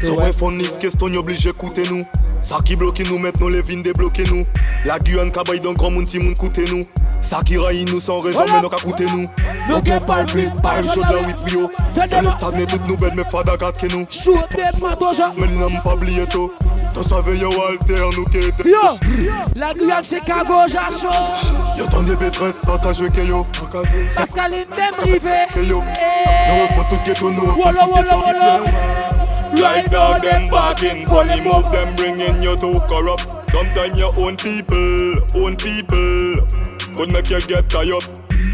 [0.03, 2.07] Ouais, funny question, y oblige écouter nous.
[2.45, 4.45] Ça qui bloque nous, maintenant les vignes débloquer nous.
[4.85, 6.87] La Guyane cabaye donc comme un petit monde coûter nous.
[7.23, 9.27] Ça qui raille nous sans raison, mais non qu'à coûter nous.
[9.67, 11.71] Nous qui parle plus, parle chaud de la whip yo.
[11.95, 14.05] Dans le stade, mais toutes nous belles, mais fada gâte que nous.
[14.11, 15.33] Shoot them, Matoja.
[15.39, 16.53] Mais nous n'avons pas oublié tout.
[16.93, 18.69] T'en savais yo alter, nous qui était.
[18.69, 18.77] Yo,
[19.57, 21.09] la Guyane, Chicago, Jacho.
[21.79, 23.47] Yo t'en des pétresses, partage avec yo.
[24.15, 25.47] Pascaline, them rivé.
[25.55, 25.83] Que yo.
[25.83, 28.17] Nous refont tout ghetto, nous refont Wolo, tout wolo, ghetto.
[28.19, 29.04] wolo.
[29.61, 33.27] Like dog them barking, funny move them bringing you to corrupt.
[33.51, 36.47] Sometimes your own people, own people,
[36.97, 38.03] could make you get tired up.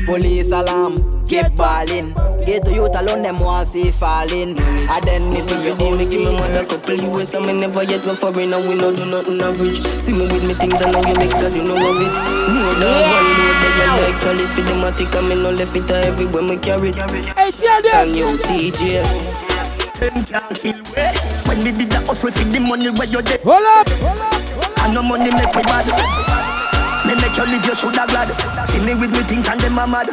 [0.07, 2.15] Police alarm, keep balling.
[2.47, 4.59] Get to youth alone, them want see falling.
[4.59, 8.03] And then me Every day me give my mother couple US and me never yet
[8.03, 9.81] go for and we no do nothing average.
[9.81, 12.13] See me with me things and now you mix cause you know of it.
[12.49, 15.77] No dog one load that you like chalice for the matic and me no left
[15.77, 16.97] it everywhere me carry it.
[16.97, 18.09] Hey, tell them.
[18.09, 19.40] And you TJ.
[20.01, 21.05] Them can't kill we.
[21.47, 23.41] When we did the hustle for the money where you dead.
[23.45, 23.89] Hold up.
[24.01, 24.85] Hold up, hold up.
[24.85, 25.87] And no money make me bad.
[27.07, 28.29] Me make you live your shoulder glad.
[28.69, 30.07] See me with me things and them a mad.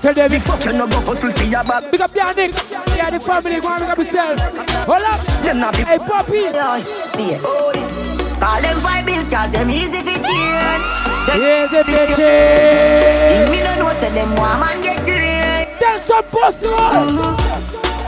[0.00, 1.90] Tell them the fuck you no go hustle for your bag.
[1.90, 2.54] Big up your Nick.
[2.96, 3.60] Yeah, the family.
[3.60, 4.40] Go and big up yourself.
[4.88, 5.20] Hold up.
[5.44, 6.48] Them not Hey, Poppy.
[7.16, 7.40] fear.
[8.40, 10.92] Call them five bills cause them easy fi change.
[11.28, 13.50] Them Easy fi If change.
[13.50, 15.72] me no know say them want man get great.
[15.80, 17.45] That's so possible.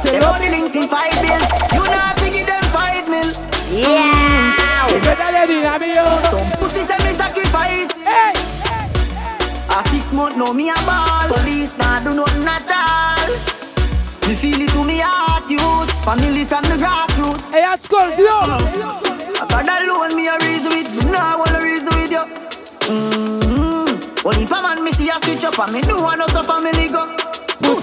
[0.08, 1.48] Say only link fi five bills.
[1.76, 3.28] You not fi give them five mil.
[3.68, 4.88] Yeah.
[4.88, 6.08] You better let it have you.
[6.32, 7.92] Some pussy say me sacrifice.
[8.08, 8.32] Hey.
[9.68, 11.28] A six month now me a ball.
[11.28, 13.28] Police nah do nothing at all.
[14.26, 15.92] Me feel it to me heart, youth.
[16.04, 17.44] Family from the grassroots.
[17.52, 18.88] Hey, at school, yo.
[19.48, 22.24] God alone me a reason with, me nah wanna reason with you.
[22.88, 24.26] Mm-hmm.
[24.26, 26.88] Only pa man me see a switch up and me know I know so family
[26.88, 27.04] go.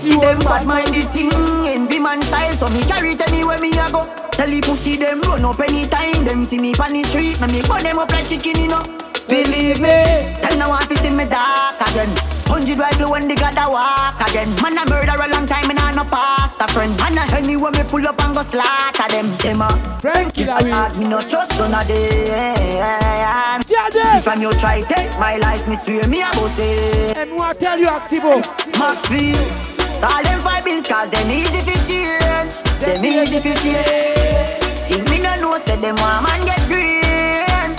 [0.06, 1.34] Pussy them bad the thing,
[1.66, 4.06] envy man style, so me carry it anywhere me a go.
[4.38, 7.62] Tell the pussy them run up anytime, them see me on the street, me me
[7.66, 8.84] burn them up like chicken, you know.
[9.28, 10.06] Believe me,
[10.46, 12.14] tell no one to see me dark again.
[12.46, 14.54] Hundred rifle when they got a walk again.
[14.62, 16.94] Man a murder a long time and I no past a friend.
[17.02, 19.34] And a anywhere me pull up and go slaughter them.
[19.42, 23.66] Them a Frankie I thought me no trust none of them.
[23.66, 27.14] If I'm you try take my life, me swear me a go say.
[27.18, 28.38] And what tell you, Activo?
[28.78, 32.62] Maxfield, call them five bills cause them easy to change.
[32.80, 34.60] Them easy to change.
[34.88, 37.76] Think me no know say them want man get green.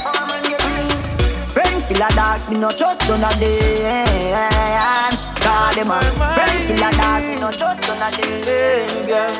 [1.54, 5.12] Friend killer dog, me no trust none of them.
[5.40, 6.00] Call them a
[6.34, 9.30] friend killer dog, me no trust none of them.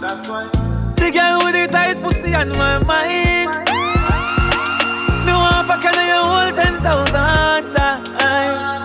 [0.00, 0.48] That's why.
[0.96, 3.50] The girl with the tight pussy on my mind.
[5.24, 8.75] Me want fuck and you hold ten thousand times.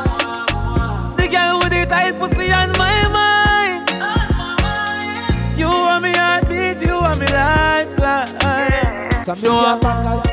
[9.34, 9.36] Lifeline.
[9.36, 9.80] Some You are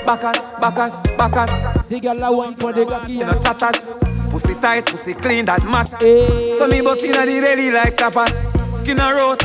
[0.05, 1.89] backers, backers, backers.
[1.89, 3.15] The girl a wine for the cocky.
[3.15, 3.91] You know chatters.
[4.31, 5.97] Pussy tight, pussy clean, that matter.
[5.97, 6.53] Hey.
[6.53, 8.33] So me bust inna the belly like tapas.
[8.77, 9.43] Skin a rot.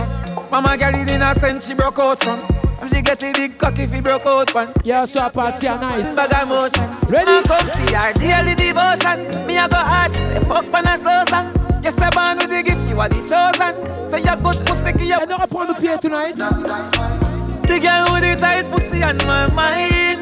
[0.51, 2.39] Mama girl it in a sense she broke out from.
[2.81, 4.73] And she get a big cocky if he broke out one.
[4.83, 6.15] Yeah, so a party are nice.
[6.15, 7.09] Bag of motion.
[7.09, 7.31] Ready?
[7.31, 9.47] I come for her daily devotion.
[9.47, 11.79] Me a go hard, she say fuck pan a slow song.
[11.81, 13.73] Yes, I born with the gift, you are the chosen.
[14.07, 15.17] So you good pussy, give you.
[15.19, 17.32] And not upon the pier tonight.
[17.67, 20.19] The girl with the tight pussy on my mind.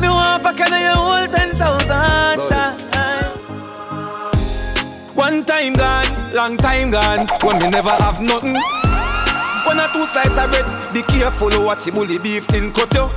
[0.00, 2.82] Me want fuck and you hold ten thousand times.
[5.14, 7.26] One time gone, long time gone.
[7.42, 8.56] When me never have nothing.
[9.66, 10.94] One or two slices of bread.
[10.94, 13.08] Be careful what you bully beef thing cut you.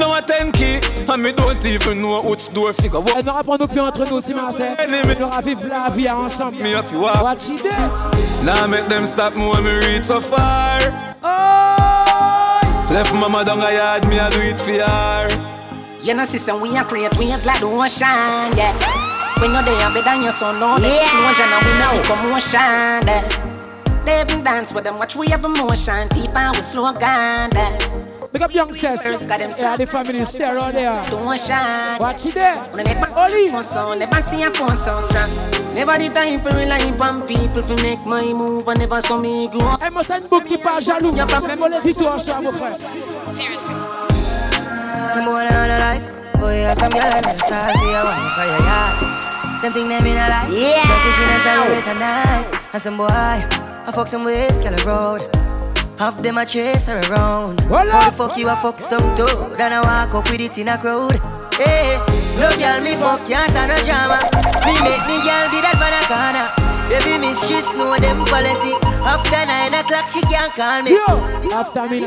[0.00, 3.00] Now a 10k and me don't even know which door figure.
[3.18, 4.74] Et n'aura pas nos pieds entre nous, si Marseille.
[4.78, 6.62] On aura vivre la vie ensemble.
[6.62, 7.22] Me have to walk.
[7.22, 7.90] Watch it there.
[8.42, 10.80] Now make them stop me when me reach so far.
[12.90, 15.28] Left mama down a yard, me a do it for her.
[16.02, 18.72] You know, sister, we a create waves like the ocean, yeah.
[19.40, 20.88] We know they are better than your son, no yeah.
[20.88, 24.04] explosion, and we make the commotion, yeah.
[24.06, 28.19] They even dance with them, watch we have emotion, deep and we slow down, yeah.
[28.32, 29.02] Big up young Cess.
[29.02, 31.04] First got them Yeah, the family stay around there.
[31.10, 31.98] Don't shine.
[31.98, 32.56] Watch it there.
[33.16, 33.50] Oli.
[33.50, 35.30] Never see a phone so strong.
[35.74, 38.68] Never the time for rely on people to make my move.
[38.68, 39.80] I never saw me grow up.
[39.82, 41.12] Elle m'a une boucle qui part jaloux.
[41.12, 42.76] Même on les dit toi, ça, mon frère.
[43.28, 43.74] Seriously.
[45.12, 46.04] Some boy on a life,
[46.34, 49.62] oh, boy have some girl and start for your wife oh, for your yard.
[49.62, 50.86] Them think them in a life, Yeah.
[50.86, 52.74] But she not style with a knife.
[52.74, 55.39] And some boy, I fuck some ways, girl a road.
[56.00, 57.60] Half them a chase her around.
[57.68, 59.60] How the fuck you a fuck some toad?
[59.60, 61.20] And I walk up with it in a crowd.
[61.52, 62.00] Hey,
[62.40, 64.16] no girl me fuck can't stand no drama.
[64.64, 66.48] Me make me girl be that man a corner.
[66.88, 68.72] Baby miss she know them policy.
[69.04, 70.96] After nine o'clock she can't call me.
[70.96, 71.04] Yo,
[71.52, 72.00] after me.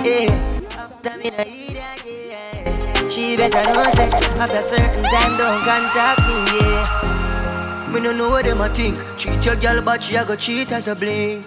[0.00, 0.32] Yeah,
[0.80, 3.08] after me, yeah.
[3.10, 4.08] She better know say
[4.40, 7.92] after certain time don't contact me, yeah.
[7.92, 8.96] Me no know what them a think.
[9.18, 11.44] Treat your girl, but she a go cheat as a blink.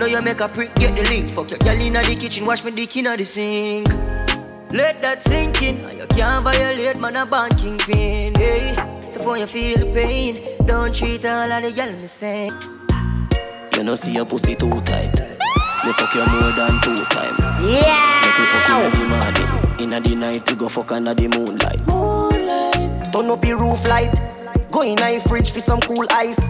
[0.00, 1.30] Now you make a prick get the link.
[1.34, 3.86] Fuck your girl inna the kitchen, wash me dick inna the sink.
[4.72, 5.76] Let that sink in.
[5.76, 8.74] You can't violate man a band kingpin, hey.
[9.10, 12.54] So for you feel the pain, don't treat all of the girl the same.
[13.76, 15.12] You know see your pussy too tight.
[15.84, 17.36] Me fuck you more than two time.
[17.60, 18.22] Yeah.
[18.24, 19.80] Make we fuck inna the morning.
[19.80, 21.86] Inna the night we go fuck under the moonlight.
[21.86, 23.12] Moonlight.
[23.12, 24.18] Turn up the roof light.
[24.72, 26.40] Go in a fridge for some cool ice.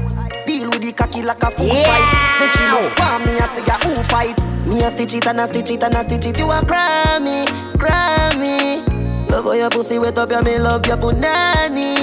[0.51, 1.87] Deal with the cocky like a food yeah.
[1.87, 2.11] fight.
[2.43, 4.35] The chill out, me I say ya who fight.
[4.67, 6.39] Me a stitch it and a stitch it and a stitch it.
[6.41, 7.47] You a Grammy,
[7.79, 8.83] Grammy.
[9.31, 11.95] Love how your pussy wet up, yeah me love your punani.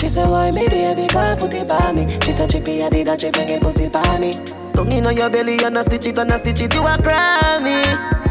[0.00, 2.10] She said why me baby can't put it by me.
[2.24, 4.32] She said chippy I did a chip and get pussy by me.
[4.74, 6.74] Don't in on your belly and a stitch it and a stitch it.
[6.74, 8.27] You a Grammy.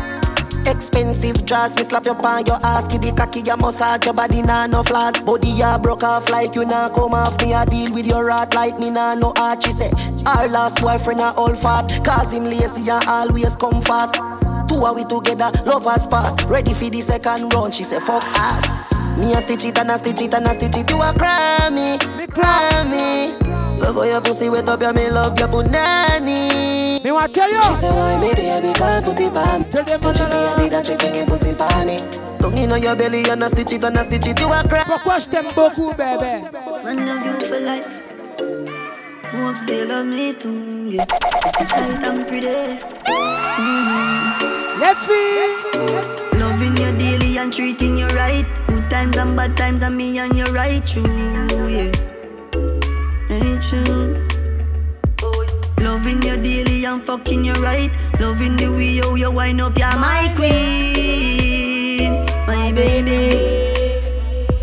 [0.67, 4.41] Expensive dress, me slap your pan, your ass, give the cocky, your massage, your body
[4.41, 5.23] nah no flaws.
[5.23, 7.39] Body ya broke off like you nah come off.
[7.41, 9.63] Me a deal with your rat like me nah no art.
[9.63, 9.91] She say,
[10.25, 14.15] our last boyfriend a all fat, cause him lazy and always come fast.
[14.67, 17.73] Two are we together, love us part, ready for the second round.
[17.73, 19.17] She say, fuck off.
[19.17, 21.69] Me a stitch it and a stitch it and a stitch it, you a cry
[21.71, 23.66] me crammy.
[23.79, 27.03] Love how your pussy wet up, yeah, me love your punani.
[27.03, 27.61] Me want tell you.
[27.61, 30.73] She say, why me baby can't put it on Tell them Touch it, I need
[30.73, 31.97] a chick and pussy by me.
[32.39, 34.67] Don't in on your belly, and a stitch it, and a stitch it, you a
[34.67, 34.83] cry.
[34.83, 36.41] Pourquoi je t'aime beaucoup, bébé?
[36.83, 37.87] Man love you for life.
[39.31, 41.05] Hope say love me too, yeah.
[41.05, 42.79] Pussy tight and pretty.
[43.57, 44.81] Mm-hmm.
[44.81, 46.39] Let's be.
[46.39, 48.45] Loving you daily and treating you right.
[48.67, 52.16] Good times and bad times, and me and you right true, yeah
[53.73, 54.25] ain't true.
[55.23, 57.91] Oh, loving you daily and fucking you right.
[58.19, 62.13] Loving the way you, you wind up, you're my queen,
[62.45, 63.73] my baby.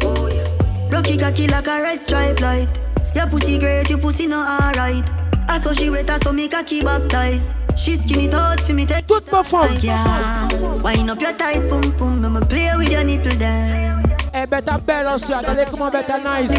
[0.03, 2.69] Oh, Rocky cocky like a red stripe light.
[3.15, 5.09] Your pussy great, your pussy not alright.
[5.49, 7.55] I saw she wet, I saw me cocky baptized.
[7.79, 9.77] She skinny thought for me take Toute ma femme.
[9.81, 10.49] Yeah,
[10.83, 14.14] wind up your tight pum pum, I'ma play with your nipple then.
[14.35, 15.47] Hey, better balance shot.
[15.47, 16.51] They come on better nice.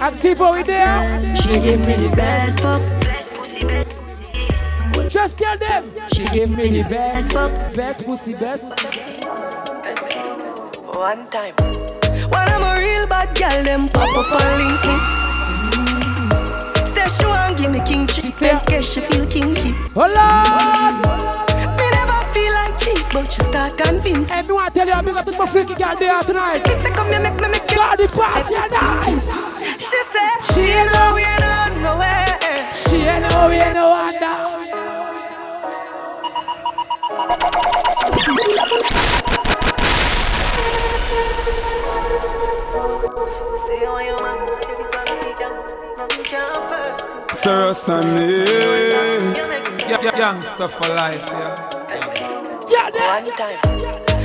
[0.00, 1.36] Active over there.
[1.36, 2.80] She give me the best fuck.
[3.02, 5.08] Best pussy, best pussy.
[5.10, 5.84] Just tell them.
[6.14, 7.52] She give me the best fuck.
[7.74, 8.80] Best pussy, best.
[10.86, 11.52] One time.
[12.30, 14.96] When I'm a real bad girl, them pop up and link me.
[16.86, 18.24] Say she want give me king chick.
[18.82, 19.72] She feel kinky.
[19.92, 21.35] Hold on
[22.86, 24.28] cheap, but she start convince.
[24.28, 26.64] Hey, me want to tell you, I'm going to my freaky girl there tonight.
[26.66, 27.76] Me say, come here, make me make you.
[27.76, 29.26] God, the party nice.
[29.88, 32.36] She said, she ain't know we ain't on nowhere.
[32.74, 34.36] She ain't know we ain't no wonder.
[47.32, 48.06] Stir us on
[50.18, 51.75] Youngster for life, yeah.
[52.68, 53.58] One time.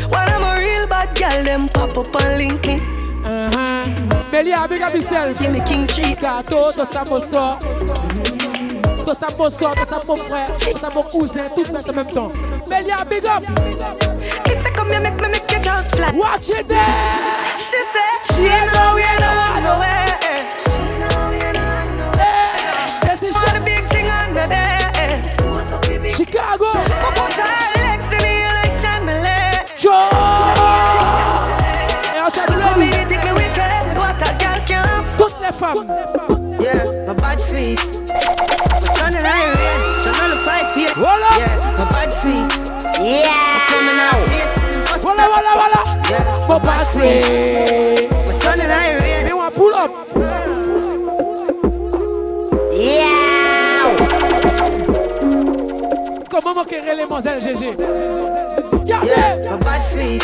[0.09, 2.79] When I'm a real bad girl, them pop up and link me.
[3.23, 4.29] Uh-huh.
[4.31, 5.39] Melia, big up yourself.
[5.39, 6.19] Give me king cheek.
[6.19, 7.59] Tout, tout ça, mon sort.
[9.05, 11.93] Tout ça, mon sort, tout ça, mon frère, tout ça, mon cousin, tout le en
[11.93, 12.31] même temps.
[12.67, 13.43] Melia, big up.
[13.47, 16.11] Me say, come here, make me make you just fly.
[16.11, 16.81] Watch it there.
[17.59, 20.17] She said, she know we ain't on nowhere.
[20.57, 22.57] She know we ain't on nowhere.
[23.03, 24.91] Says she the big thing under there.
[26.15, 26.90] Chicago.
[35.61, 35.85] Femmes.
[36.59, 37.77] Yeah, my bad feet.
[38.81, 40.11] My son and I rain, so
[40.45, 40.93] fight here.
[40.97, 41.29] Voilà.
[41.37, 42.49] Yeah, my bad feet.
[42.97, 43.61] Yeah.
[43.69, 44.25] Coming out.
[45.01, 45.81] Voilà, voilà, voilà.
[46.09, 48.09] Yeah, My bad feet.
[48.27, 49.25] My son and I rain.
[49.25, 49.91] Me want pull up.
[52.73, 53.95] Yeah.
[56.29, 57.63] Comment manquer les mademoiselles GG?
[58.85, 60.23] Yeah, my bad feet.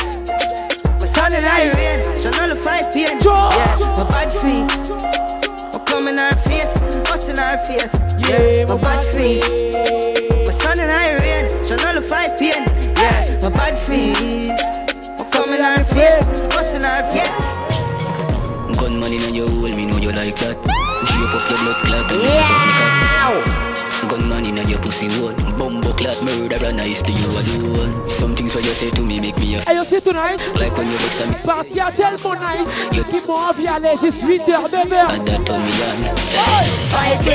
[1.27, 3.19] My son and I rain, so none fight pain.
[3.19, 4.63] Yeah, my bad feet.
[5.75, 6.73] I come in our face,
[7.11, 7.91] us in our face.
[8.15, 9.43] Yeah, my bad feet.
[10.47, 12.63] My son and I rain, so none of fight pain.
[12.95, 14.55] Yeah, my bad feet.
[15.19, 16.23] I come in our face,
[16.55, 18.79] us in our face.
[18.79, 20.55] Gunman in your hole, me know you like that.
[20.55, 23.76] Drape up your blood clot and yeah.
[24.09, 24.29] Suck me.
[24.29, 25.33] Gunman in your pussy hole.
[25.57, 28.09] Bumbo clot murderer, nice to you alone.
[28.09, 30.39] Some things what you say to me make me a Hey, you see tonight?
[30.55, 31.33] Like when you vex me.
[31.45, 32.69] Parti à tellement nice
[33.09, 35.09] Qui m'ont envie d'aller juste 8h, 9h.
[35.09, 36.03] And that turn me on.
[36.91, 37.25] Fight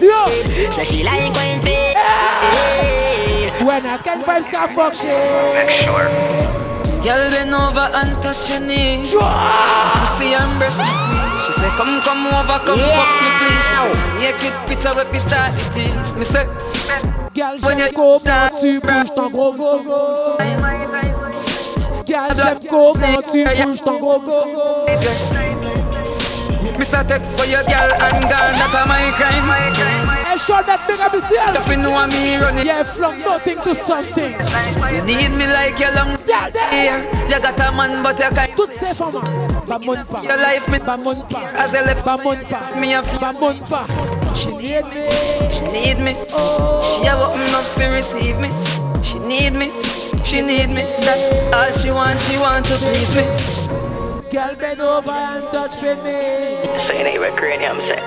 [0.00, 0.26] Yo.
[0.70, 1.94] So she like when play.
[1.96, 3.64] Ah!
[3.64, 5.08] When I can't find scar fuck shit.
[7.02, 9.02] Girl, bend over and touch your knee.
[9.02, 11.07] Pussy and breast me squeeze.
[11.48, 13.64] She say, come, come over, come fuck me, please.
[13.64, 13.88] She say,
[14.20, 16.16] naked picture with me start the tease.
[16.16, 16.44] Me say,
[17.34, 20.36] Girl, j'aime comment tu bouges ton gros go-go.
[22.06, 24.86] Girl, j'aime comment tu bouges ton gros go-go.
[26.78, 28.54] me say, take for your girl and gone.
[28.58, 30.04] That a my crime, my crime.
[30.26, 31.68] Hey, show that big up If you yourself.
[31.78, 34.32] know me running, Yeah, from nothing to something.
[34.94, 36.17] you need me like your lungs.
[36.54, 37.28] Yeah.
[37.28, 38.56] You got a man, but you can't.
[38.56, 39.20] Toutes ces femmes,
[39.66, 40.22] Bamon pa.
[40.22, 40.78] Your life, me.
[40.78, 41.50] Bamon pa.
[41.56, 42.74] As I left, Bamon pa.
[42.78, 43.20] me a feel.
[43.20, 43.86] Bamon pa.
[44.34, 45.08] She need me.
[45.52, 46.14] She need me.
[46.14, 48.50] She a open up to receive me.
[49.02, 49.70] She need me.
[50.24, 50.82] She need me.
[51.04, 52.18] That's all she want.
[52.20, 53.24] She want to please me.
[54.30, 56.60] Girl, bend over and touch for me.
[56.84, 58.02] So you ain't cranium set.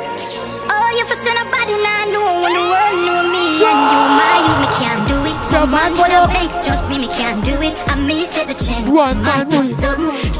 [0.70, 4.02] Oh, you for send a body now, no one the world know me and you,
[4.18, 5.38] my you, me can't do it.
[5.46, 7.76] So man for your legs, trust me, me can't do it.
[7.88, 8.92] I me set the chain.
[8.92, 9.80] One man with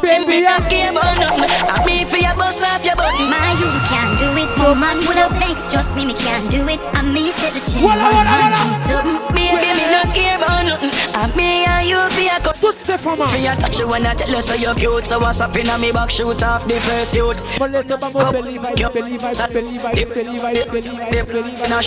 [0.02, 1.48] Baby, I care about nothing.
[1.68, 3.28] I me for your bust off your button.
[3.30, 4.50] My you, can't do it.
[4.58, 6.80] No man with a legs, trust me, me can't do it.
[6.92, 7.84] I me set the chain.
[7.84, 9.34] One man do something.
[9.36, 10.90] Baby, me not care about nothing.
[11.14, 12.56] I me and you for your cut.
[12.60, 13.26] Toutes ces femmes.
[13.32, 15.04] Me a touch you when I tell you so you're cute.
[15.04, 17.40] So what's up in me back shoot off the first youth.
[17.58, 21.50] But let the bamboo belly vibes, belly vibes, belly vibes, belly vibes, belly vibes, belly
[21.52, 21.70] vibes.
[21.70, 21.78] Now.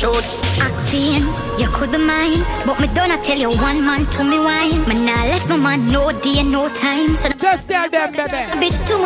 [0.65, 1.27] Acting,
[1.59, 4.87] you could be mine, but me don't tell you one man to me wine.
[4.87, 7.13] Me nah left my man no day, no time.
[7.13, 8.31] So the Just tell them, baby.
[8.31, 8.99] a bitch too.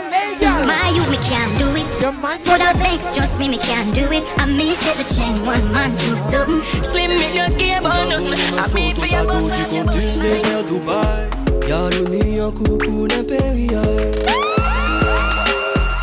[0.69, 2.01] My you, me can't do it.
[2.01, 4.23] Your man For the vex, trust me, me can't do it.
[4.37, 6.61] I me set the chain, one man do something.
[6.83, 8.33] Slim, me not care about nothing.
[8.59, 10.19] I me for your bust off your button.
[10.21, 11.29] désert Dubaï
[11.67, 14.11] Garde-nous un coucou d'impérial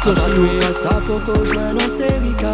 [0.02, 2.52] Sabanou à sa coco joint dans Serica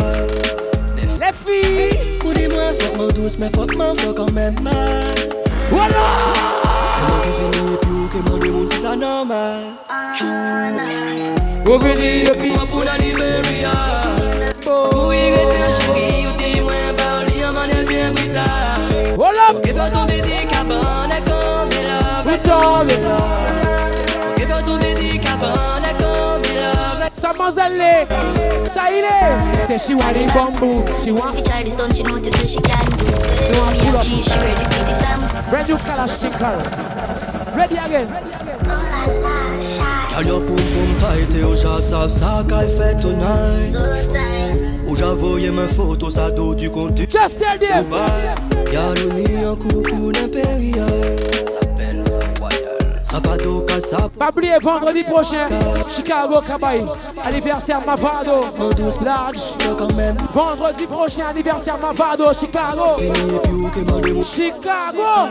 [1.32, 2.18] Les filles.
[2.24, 5.00] Ou dis-moi fuck mon douce mais fuck mon fuck quand même mal
[5.70, 6.04] Voilà.
[6.98, 9.60] Et moi qui finis plus que mon démon c'est ça normal.
[11.64, 13.70] Au venir Et puis moi pour la Liberia
[14.62, 19.60] Pour y rester chérie ou dis-moi parler en manière bien brutale Voilà.
[19.62, 23.61] Qui fait tomber des cabanes comme il a fait tomber Qui
[28.90, 29.66] il est.
[29.66, 30.84] Say she want the bamboo.
[31.04, 31.36] She want.
[31.36, 33.06] She try this she notice what she can do.
[33.06, 34.04] She want pull up.
[34.04, 35.50] she, ready for the song.
[35.50, 37.56] Brand new Kalashnikov.
[37.56, 38.08] Ready again.
[40.12, 43.74] Girl, your pum pum tight et aux gens savent ça qu'elle fait tonight
[44.86, 47.86] Où j'envoyais mes photos, ça dos du compte Just tell them
[49.56, 51.31] coucou casa
[54.18, 55.46] Pas oublier vendredi prochain,
[55.90, 56.82] Chicago Cabaye,
[57.22, 58.46] anniversaire Mavado,
[59.04, 59.38] large.
[60.32, 62.96] Vendredi prochain, anniversaire Mavado, Chicago.
[64.24, 65.28] Chicago.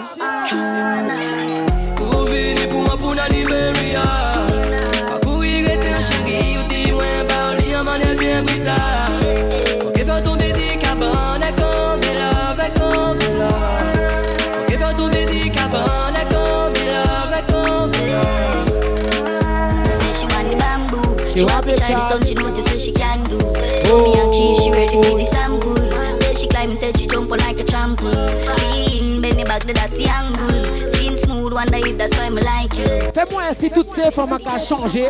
[33.14, 35.10] Fais-moi ainsi toutes ces formes qui ont changé.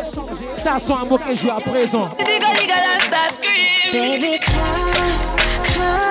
[0.62, 2.08] Ça sont un mot que je joue à présent.
[3.92, 4.54] Baby, come,
[5.64, 6.02] come,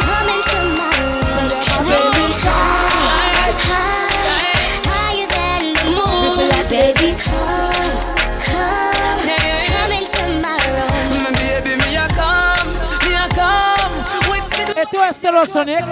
[0.00, 1.50] come into my room.
[1.84, 4.08] Baby, high, high,
[4.88, 6.48] higher than the moon.
[6.70, 8.00] Baby, come,
[8.40, 9.28] come,
[9.68, 11.34] come into my room.
[11.34, 12.68] Baby, me a come,
[13.06, 13.94] me a come.
[14.30, 14.48] With
[14.78, 15.84] Et toi, Stereo Sonic?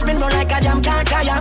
[0.00, 1.40] Spin eh, roll like a jam can't tire.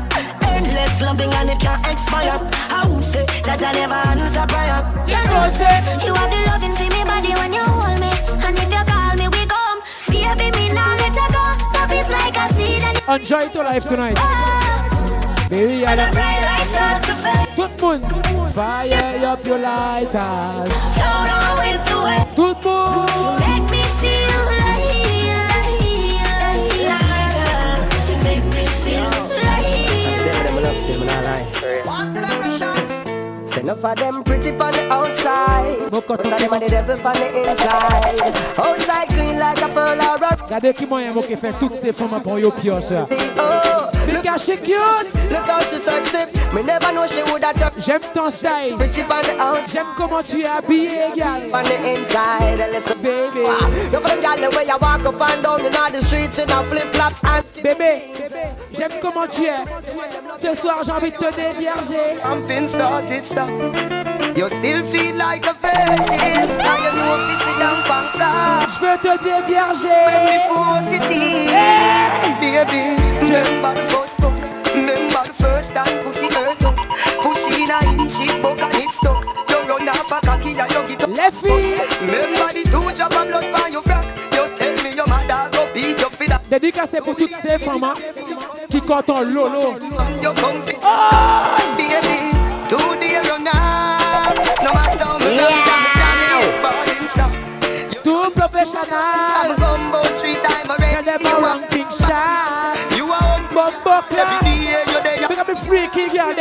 [0.54, 2.38] Endless loving and it can't expire.
[2.70, 4.80] I would say that I never answer prayer.
[5.08, 5.76] You know, say
[6.06, 8.12] you have the loving for me body when you hold me,
[8.46, 9.80] and if you call me, we come.
[10.10, 11.44] Baby, me now let you go.
[11.76, 14.18] Love is like a seed and Enjoy your life tonight.
[14.20, 14.59] Oh,
[15.50, 17.48] Baby, I the bright lights start to fade.
[17.56, 18.50] Tout le.
[18.54, 20.70] Fire up your lighters.
[20.94, 22.36] Float on with the waves.
[22.36, 22.78] Tout le.
[23.42, 25.34] Make me feel like,
[26.46, 29.10] like, like, make me feel
[33.50, 37.14] Say enough of them pretty on the outside But of them are the devil on
[37.14, 41.76] the inside Outside clean like a pearl or a Regardez qui moyen qui fait toutes
[41.76, 42.92] ces femmes pour yo pioche.
[43.38, 45.14] Oh, Look how she cute.
[45.32, 48.76] Look how she sexy Me never know she would have done J'aime ton style.
[49.68, 51.44] J'aime comment tu es habillé, gal.
[51.54, 53.46] On the inside, listen baby
[53.92, 56.40] You for them gal the way you walk up and down in all the streets
[56.40, 58.02] in a flip flops and Bébé,
[58.74, 59.64] J'aime comment tu es.
[60.36, 62.18] Ce soir, j'ai envie de te dévierger.
[62.24, 63.50] Something started stop.
[64.36, 66.48] You still feel like a virgin.
[66.58, 68.66] Now you know this is down banka.
[68.74, 70.00] Je veux te dévierger.
[70.08, 71.50] When me force it in.
[72.40, 74.49] Baby, just by the fuck.
[74.74, 76.76] Remember the first time pussy hurt up.
[77.22, 79.26] Push in a inch, it buck and it stuck.
[79.50, 81.10] You run off a cocky and you get up.
[81.10, 81.42] Les.
[81.44, 84.06] Remember the two drop of blood by your frack.
[84.34, 86.42] You tell me your mother go beat your feet up.
[86.50, 87.94] Dédicacé pour toutes ces femmes hein,
[88.70, 89.76] qui comptent en lolo.
[90.22, 90.78] You come fit.
[90.84, 92.34] Oh, baby,
[92.68, 94.34] two day run off.
[94.64, 95.80] No matter how much yeah.
[98.04, 98.86] Too professional.
[98.92, 101.69] I'm gumbo three times already.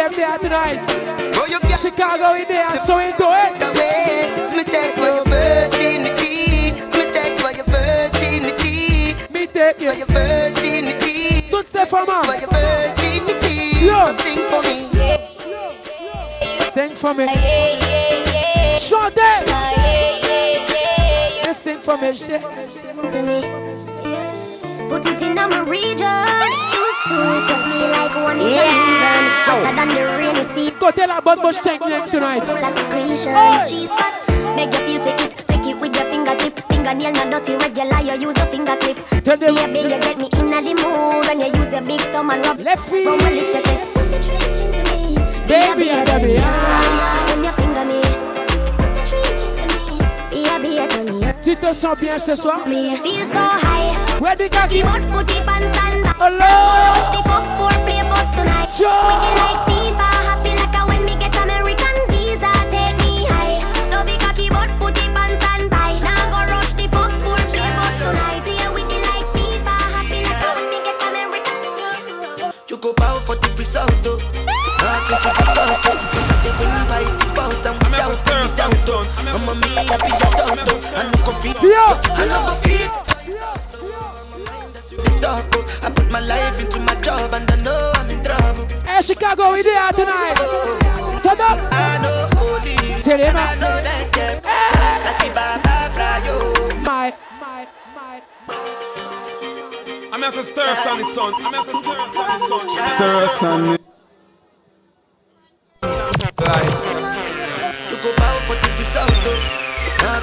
[0.09, 1.33] Them there tonight.
[1.35, 3.63] Bro, you get Chicago in there, so into it.
[3.63, 4.57] away.
[4.57, 6.73] Me take for your virginity.
[6.97, 9.15] Me take for your virginity.
[9.33, 11.43] Me take For your virginity.
[11.51, 12.07] Toutes ces femmes.
[12.07, 13.87] For your virginity.
[13.87, 13.95] Yo.
[13.95, 14.89] So sing for me.
[16.73, 17.27] Sing for me.
[18.79, 19.47] Chantez.
[21.45, 22.43] Let's sing for me, shit.
[22.43, 23.98] to me.
[24.89, 26.09] Put it in my region.
[26.73, 29.45] Used to put me like one in yeah.
[29.47, 30.73] Hotter than the rainy sea.
[30.79, 32.43] Côté la bonne bouche technique tonight.
[32.45, 33.35] Full of secretion.
[33.35, 33.67] Hey.
[33.69, 34.15] Cheese fat.
[34.57, 35.45] Beg you feel for it.
[35.47, 36.61] Take it with your fingertip.
[36.71, 37.57] Fingernail not dirty.
[37.57, 38.01] Regular.
[38.01, 38.99] You use a finger clip.
[39.25, 39.55] Tell them.
[39.55, 42.59] Baby, you get me in the mood when you use your big thumb and rub.
[42.59, 43.07] Left feet.
[43.07, 43.95] Rub a little bit.
[43.95, 45.17] Put the trench into me.
[45.47, 46.41] Baby, I love you.
[47.35, 48.28] When you finger me.
[51.43, 52.61] Tu te sens bien ce soir?
[54.21, 54.83] Where the by.
[56.19, 56.39] Hello.
[56.39, 58.73] Rush the fuck for play bus tonight.
[58.73, 59.07] Sure.
[59.07, 59.23] With
[79.33, 79.49] doubt.
[79.49, 80.59] A be a doubt.
[80.97, 82.91] I no go feed, I no go feed.
[85.21, 85.45] Talk.
[85.83, 88.67] I put my life into my job and I know I'm in trouble.
[88.87, 90.37] Hey, Chicago, we there tonight.
[91.23, 91.59] Turn up.
[91.73, 93.37] I know holy, Tell him.
[93.37, 94.43] I know that them.
[95.05, 96.85] Like Baba Frayo.
[96.85, 97.15] My.
[100.11, 101.33] I'm as a stir sonic son.
[101.37, 102.89] I'm as a stir sonic son.
[102.89, 103.79] Stir son.
[106.39, 107.08] To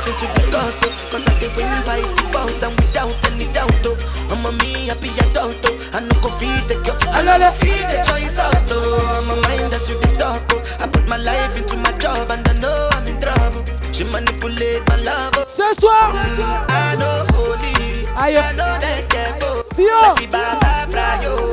[0.06, 0.94] Nothing to discuss, oh.
[1.10, 3.98] Cause I did win by default and without any doubt, oh.
[4.30, 5.74] I'm a me, I be a doubt, oh.
[5.98, 9.02] I no go feed the girl, I no go feed the choice out, oh.
[9.18, 10.62] I'm a mind that's you the talk, oh.
[10.80, 13.66] I put my life into my job and I know I'm in trouble.
[13.94, 15.46] She manipulate my love, oh.
[15.50, 16.14] Ce soir.
[16.14, 18.06] Mm, I know holy.
[18.14, 19.64] I know that devil.
[19.74, 20.14] Tio.
[20.30, 21.50] Baba Frayo.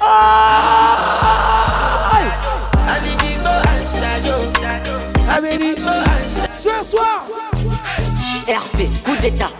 [0.00, 1.51] Ali
[5.42, 5.74] Amélie.
[6.48, 7.26] Ce soir.
[8.46, 9.50] RP, coup d'état.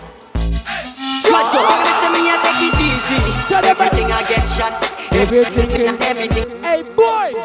[1.21, 3.21] Shut up, listen me, I take it easy.
[3.69, 4.71] Everything I get shot.
[5.11, 5.87] Everything.
[5.87, 6.45] and everything.
[6.63, 7.37] Hey, boy.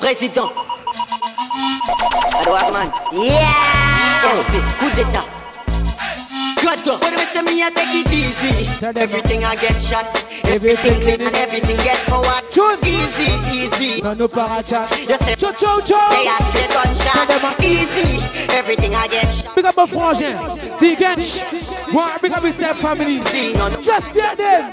[0.00, 0.50] Président.
[2.46, 2.90] Alors, man.
[3.12, 3.44] Yeah.
[4.24, 5.24] RP, coup d'état.
[6.58, 8.70] Shut up, listen me, I take it easy.
[8.82, 10.06] Everything I get shot.
[10.44, 11.98] Everything clean and everything get
[12.58, 12.76] power.
[12.84, 14.02] Easy, easy.
[14.02, 14.92] Non, no parachat.
[14.92, 15.98] Say, Cho, cho, cho.
[16.10, 17.62] say a straight gunshot.
[17.62, 18.22] Easy.
[18.54, 19.54] Everything I get shot.
[19.54, 20.36] Big up my frangin.
[20.80, 21.40] The Gench.
[21.92, 23.18] One, big up yourself family.
[23.82, 24.70] Just there, them.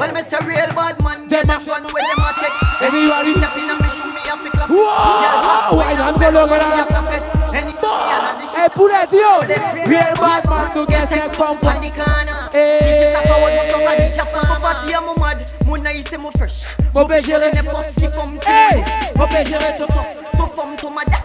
[0.00, 1.28] Well, say real bad man.
[1.28, 2.82] Them a gun where them a take.
[2.82, 3.34] Everybody.
[3.34, 4.70] Step in and me shoot me a fi clap.
[4.70, 5.70] Wow.
[5.76, 7.40] Why not go look at that?
[8.50, 9.40] Hey, put that yo.
[9.88, 12.39] Real bad man to get set from on the corner.
[12.52, 12.80] Hey.
[12.82, 14.42] DJ chapa what mo song a di chapa.
[14.42, 15.38] Mo party a mo mad.
[15.64, 16.74] Mo na ise mo fresh.
[16.94, 17.52] Mo pe gérer.
[17.54, 18.82] n'importe qui femme qui Hey.
[19.14, 20.04] Mo pe gérer tout ça.
[20.36, 21.18] Tout femme tout mada.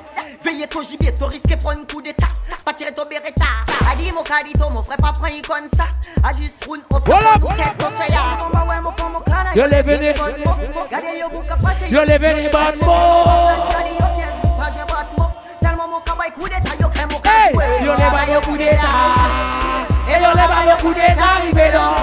[0.44, 2.28] Veillez ton gibier, ton risque prendre un coup d'état.
[2.64, 3.46] Pas tirer ton beretta.
[3.92, 5.86] A dit mon cadito, mon frère pas prendre comme ça.
[6.24, 7.34] A juste roule au Voilà.
[7.34, 8.22] Tête ton seya.
[9.56, 10.14] Yo le vene.
[10.92, 11.90] Gardez yo bouka fâché.
[11.90, 12.90] Yo le vene bad boy.
[17.28, 17.54] Hey,
[17.84, 18.78] yo le ba yo coup d'état.
[18.78, 19.65] Et yo le ba yo
[20.26, 21.94] yon le bayo kou de t'arive nan.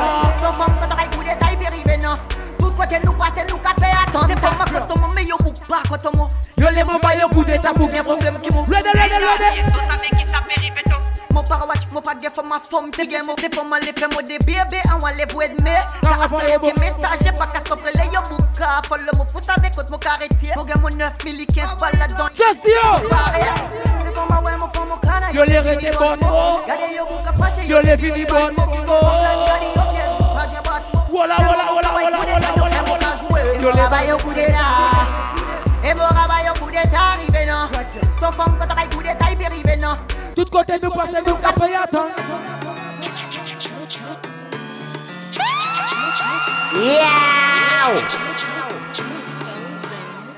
[0.40, 2.18] Ton mam kata bay kou de t'arive nan.
[2.58, 5.36] Tout kote nou pase nou ka fe atan Se pa ma koto mou me yo
[5.42, 6.28] pou pa koto mou.
[6.56, 8.66] Yon le mou bayo kou de ta pou gen problem ki mou.
[8.70, 9.50] Lwede lwede lwede.
[9.58, 11.11] Yon sa ve ki sa perive to.
[11.32, 14.20] Mon para watch, mon pas for ma femme, t'es game, mon for ma life, mon
[14.20, 15.70] de bébé, on va live with me.
[16.02, 19.48] Car ça y est, mon message, pas qu'à s'offrir les yo bouka, follow mon pouce
[19.48, 20.52] avec contre mon carretier.
[20.56, 22.28] Mon gars, mon 9 000, 15 balles là-dedans.
[22.34, 22.72] Just yo.
[25.32, 26.60] Yo le rete bon mo.
[27.66, 28.64] Yo le fini bon mo.
[31.10, 33.58] Voilà, voilà, voilà, voilà, voilà, voilà, voilà.
[33.60, 34.56] Yo le bayo coup d'état.
[35.84, 37.68] Et mon rabayo coup d'état arrivé non.
[38.20, 39.21] Ton femme quand t'as coup d'état il arrivé
[40.36, 40.44] non.
[40.44, 42.10] Tout côté nous passe nous café attends.
[46.74, 47.12] Yeah.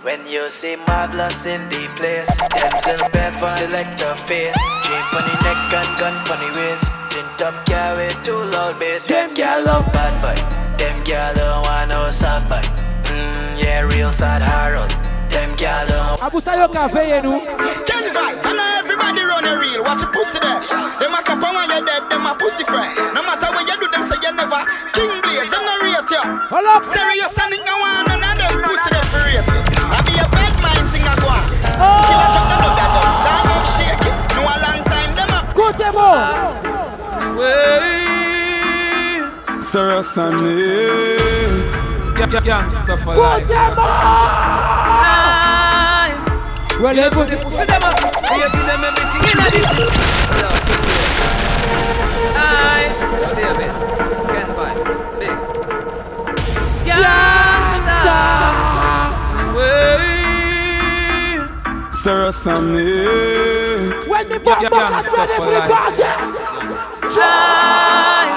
[0.02, 4.54] When you see marvelous in the place, Denzel Bevan select a face.
[4.82, 6.90] Chain pon the neck and gun pon the waist.
[7.10, 9.06] Gin top carry too loud bass.
[9.06, 10.36] Them gyal love bad boy.
[10.76, 12.60] Them gyal don't want no soft boy.
[13.04, 14.92] Mmm, yeah, real sad Harold.
[15.34, 16.22] Them gyal don't.
[16.22, 17.42] Abu Sayo café nous.
[17.86, 19.82] Kenny vibes, I know everybody run a real.
[19.82, 20.62] Watch your pussy there.
[21.02, 22.94] Them a cap on when you're dead, them a pussy friend.
[23.14, 24.62] No matter what you do, them say you never.
[24.94, 26.22] King Blaze, them no rate you.
[26.54, 26.86] Hold up.
[26.86, 29.58] Stereosonic, no one, none of them pussy them for rate you.
[29.90, 31.42] I be a bad mind thing I go on.
[32.06, 33.10] Killer drop the dub, that dog.
[33.18, 34.14] Stand up, shake it.
[34.38, 35.40] No a long time, them a.
[35.50, 36.14] Good demo.
[39.60, 41.33] Stereo Sunny.
[42.30, 43.48] Gangsta for Good life.
[43.48, 43.82] demo.
[46.80, 49.38] Well, You know, let's so the pussy them up, so you give them everything in
[49.38, 49.64] a dick.
[52.36, 52.88] Aye,
[53.36, 53.72] there, man.
[54.26, 54.90] Ken Vybz,
[55.20, 55.50] Bigs.
[56.88, 58.18] Gangsta.
[59.54, 61.38] Way.
[61.92, 63.06] Stereo Sunny.
[64.08, 66.18] When me back back, I'm ready for the project.
[67.18, 68.30] Aye.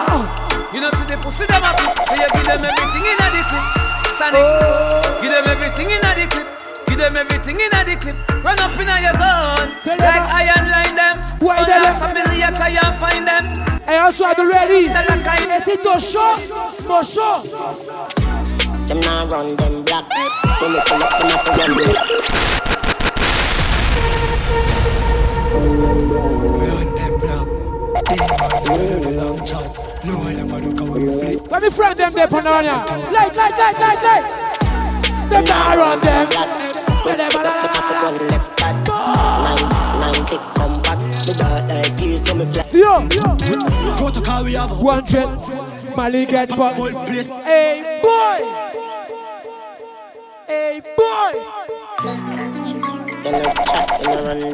[0.74, 3.77] You know, see the pussy them up, so you give them everything in a dick.
[4.18, 4.42] Sonic,
[5.22, 6.34] give them everything in a dick.
[6.88, 8.16] Give them everything in a the clip.
[8.44, 9.70] Run up in a your gun.
[9.86, 11.22] Like iron line them.
[11.38, 12.00] Why On they your left?
[12.02, 13.46] family, you try and find them.
[13.86, 14.90] Hey, also, are you ready?
[14.90, 16.36] Is it to show?
[16.88, 17.42] No show.
[18.88, 20.06] Them now run them black.
[20.62, 21.38] When we pull up, them a
[26.02, 26.07] for
[28.76, 30.04] do the long chat.
[30.04, 31.52] No one them a look how we flip.
[31.52, 32.86] Let me friend them there, Panonia.
[33.12, 34.26] Light, light, light, light, light.
[35.30, 36.30] Them now run them.
[37.06, 37.32] Let them
[38.04, 38.76] One left back.
[38.88, 39.70] Nine,
[40.00, 41.00] nine kick come back.
[41.28, 42.66] Me got like you, so me fly.
[42.72, 43.08] Yo,
[43.98, 44.78] Protocol we have.
[44.80, 45.30] one trip.
[45.96, 46.80] Mali get fucked.
[47.10, 48.40] Hey, boy.
[50.48, 51.32] Hey, boy.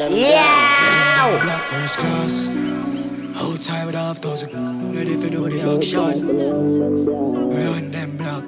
[0.09, 1.39] Yeah.
[1.41, 3.02] Black first class.
[3.43, 4.93] Outside with half dozen.
[4.95, 6.13] Ready for do the action.
[7.49, 8.45] Run them block.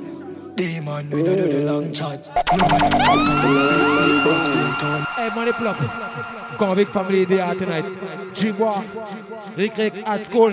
[0.55, 2.25] Demon, we don't do the long chat.
[2.25, 2.63] No
[4.31, 5.01] out town.
[5.17, 5.77] Hey, money pull up.
[6.57, 7.85] Convict family they are tonight.
[8.33, 8.83] Jibois,
[9.57, 10.51] Rick Rick at school.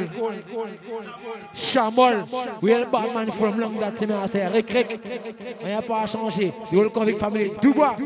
[1.55, 2.27] Chamol,
[2.60, 4.52] real Batman from long that team I say.
[4.52, 5.01] Rick Rick,
[5.62, 6.52] on n'y a pas à changer.
[6.70, 7.52] The whole convict family.
[7.60, 7.97] Dubois,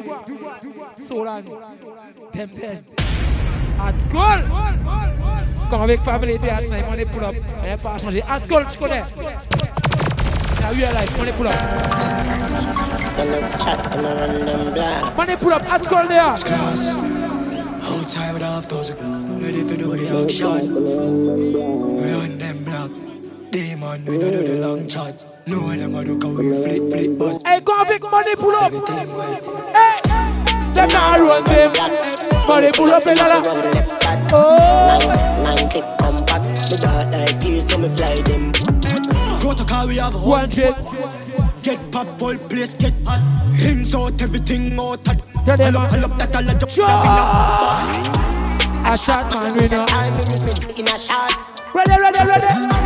[0.96, 1.42] Solan,
[2.34, 2.95] them.
[3.78, 4.40] At school.
[5.70, 6.86] Convict family they are tonight.
[6.88, 7.34] Money pull up.
[7.34, 8.22] On n'y a pas à changer.
[8.26, 9.04] At school, tu connais.
[10.60, 11.54] Now we are like, money pull up.
[13.60, 15.16] chat, them a run them black.
[15.16, 15.72] Money pull up.
[15.72, 16.36] At school there.
[16.36, 16.94] Class.
[17.82, 19.40] Outside with half dozen.
[19.40, 20.74] Ready for do the action.
[21.96, 22.90] Run them block.
[23.50, 25.24] Demon, we don't do the long chat.
[25.46, 28.72] No one them a look how we flip, flip, but Hey, convict money pull up.
[28.72, 29.72] everything well.
[29.72, 29.95] Hey,
[30.76, 31.72] them now run them.
[32.46, 34.30] Money pull up in Run the left back.
[34.32, 34.56] Oh.
[35.42, 36.42] Nine, nine come back.
[36.70, 38.52] Me got like you, so me fly them.
[39.40, 40.76] Protocol we have a One jet.
[41.62, 43.20] Get pop, whole place get hot.
[43.60, 45.04] Rims out, everything out.
[45.06, 45.18] hot.
[45.44, 46.70] Tell them, Pull up, pull up, that all a jump.
[46.70, 46.86] Sure.
[48.86, 49.84] A shot man winner.
[50.78, 51.60] In a shots.
[51.74, 52.85] Ready, ready, ready.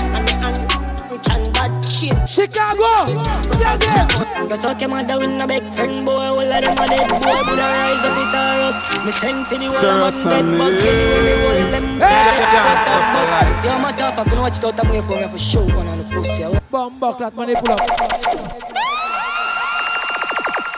[2.31, 3.11] Chicago.
[3.59, 4.47] Yeah, yeah.
[4.47, 7.43] You talk your mother with a big friend boy, all of them a dead boy,
[7.43, 8.79] but I rise up with a rust.
[9.05, 11.87] Me send for the whole Stir of them dead some bug, anyway me hold them
[11.99, 12.07] Hey!
[12.07, 12.31] dead.
[12.31, 13.35] What the Gangsta for fuck?
[13.35, 13.65] life.
[13.67, 15.89] Yo, my tough, I can watch it out of me for me for show one
[15.89, 16.45] on the pussy.
[16.45, 17.83] I Bomb clat money pull up.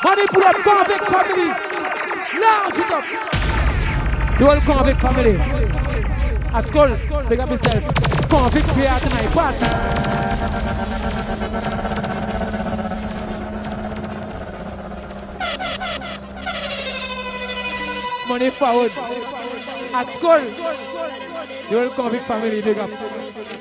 [0.09, 0.57] Money pull up.
[0.57, 1.49] Convict family.
[2.41, 3.05] Large it up.
[4.41, 5.37] The whole convict family.
[6.57, 6.89] At school,
[7.29, 7.85] big up yourself.
[8.33, 9.29] Convict day out tonight.
[9.37, 10.12] Party.
[18.29, 18.93] Money forward.
[19.93, 20.41] At school.
[21.69, 22.91] The whole convict family big up.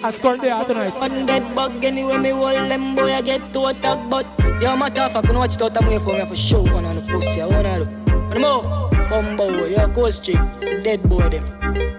[0.03, 0.93] At school day out tonight.
[0.99, 4.25] One dead bug anyway, me hold them boy, I get to attack, but
[4.61, 6.95] yo, my tough, I can watch out of me for me for show one on
[6.95, 7.41] the pussy.
[7.41, 7.85] I wanna do.
[8.31, 10.39] One more, bumbo, yo, ghost street,
[10.83, 11.45] dead boy them.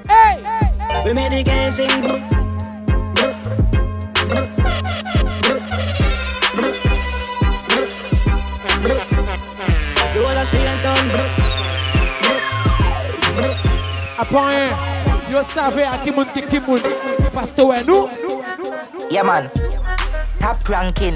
[0.08, 0.42] Hey!
[1.04, 2.41] We made the guys sing.
[10.22, 11.28] The whole of Spain town, brr,
[12.22, 12.38] brr,
[13.34, 13.54] brr.
[14.18, 14.70] Appoint.
[15.28, 16.80] Yo savez à qui moun ki qui moun.
[17.34, 18.08] Parce que ouais, nous.
[19.10, 19.50] Yeah, man.
[20.38, 21.14] Top ranking.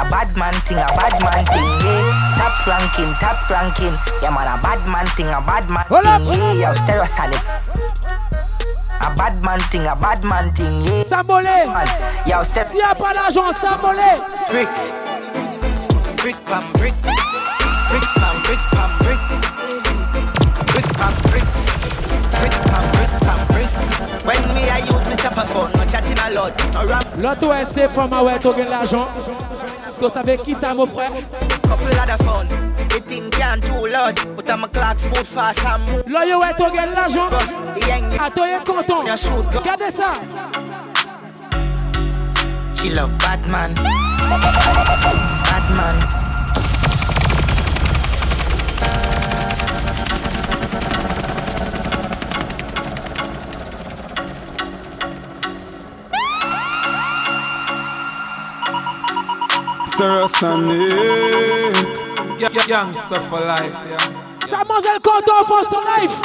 [0.00, 2.38] A bad man thing, a bad man thing, yeah.
[2.38, 3.94] Top ranking, top ranking.
[4.22, 6.22] Yeah, man, a bad man thing, a bad man Hold up.
[6.22, 6.70] thing, yeah.
[6.70, 7.40] Yo, stereo solid.
[9.00, 11.04] A bad man thing, a bad man thing, yeah.
[11.04, 11.66] Sambolé.
[12.26, 12.68] Yo, stereo.
[12.70, 14.18] S'il n'y a pas d'argent, Sambolé.
[14.50, 14.68] Brick.
[16.16, 16.80] Brick pam brick.
[16.80, 16.99] Brick
[25.46, 25.70] phone.
[32.90, 36.06] The thing can too loud, but I'm a clock boot fast and move.
[36.08, 37.28] Là, yo, ouais, tu get l'argent.
[38.20, 39.00] Attends, il est content.
[39.00, 40.12] Regardez ça.
[42.74, 43.74] She love bad man.
[60.00, 60.28] Bad man.
[60.28, 61.76] Sonic.
[62.66, 63.98] Youngster for life, yeah.
[64.50, 66.16] Mademoiselle content for son life.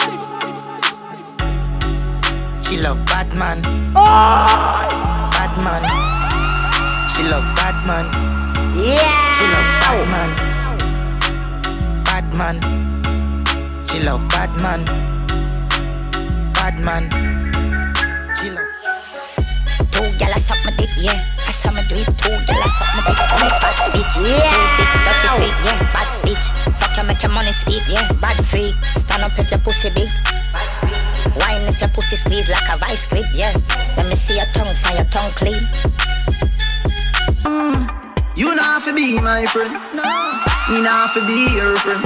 [2.64, 3.60] She love bad man.
[3.94, 4.00] Oh!
[4.00, 5.30] Ah!
[5.36, 5.84] Bad man.
[7.10, 8.06] She love bad man.
[8.78, 9.34] Yeah.
[9.36, 10.32] She love bad man.
[12.06, 12.56] Bad man.
[13.86, 14.86] She love bad man.
[20.16, 21.20] Gyal a suck my dick, yeah.
[21.46, 22.08] I saw me do it.
[22.18, 23.20] Two gyal a suck my dick.
[23.20, 24.48] I'm a bad bitch, yeah.
[25.06, 25.80] Dirty feet, yeah.
[25.92, 26.46] Bad bitch.
[26.80, 28.08] Fuck you, make your money speak, yeah.
[28.22, 28.76] Bad freak.
[28.96, 30.10] Stand up if your pussy big.
[31.36, 33.54] Wine if your pussy squeeze like a vice grip, yeah.
[33.98, 35.64] Let me see your tongue, find your tongue clean.
[37.44, 37.88] Mm.
[38.36, 40.04] You not have to be my friend, no.
[40.72, 42.04] Me not have to be your friend.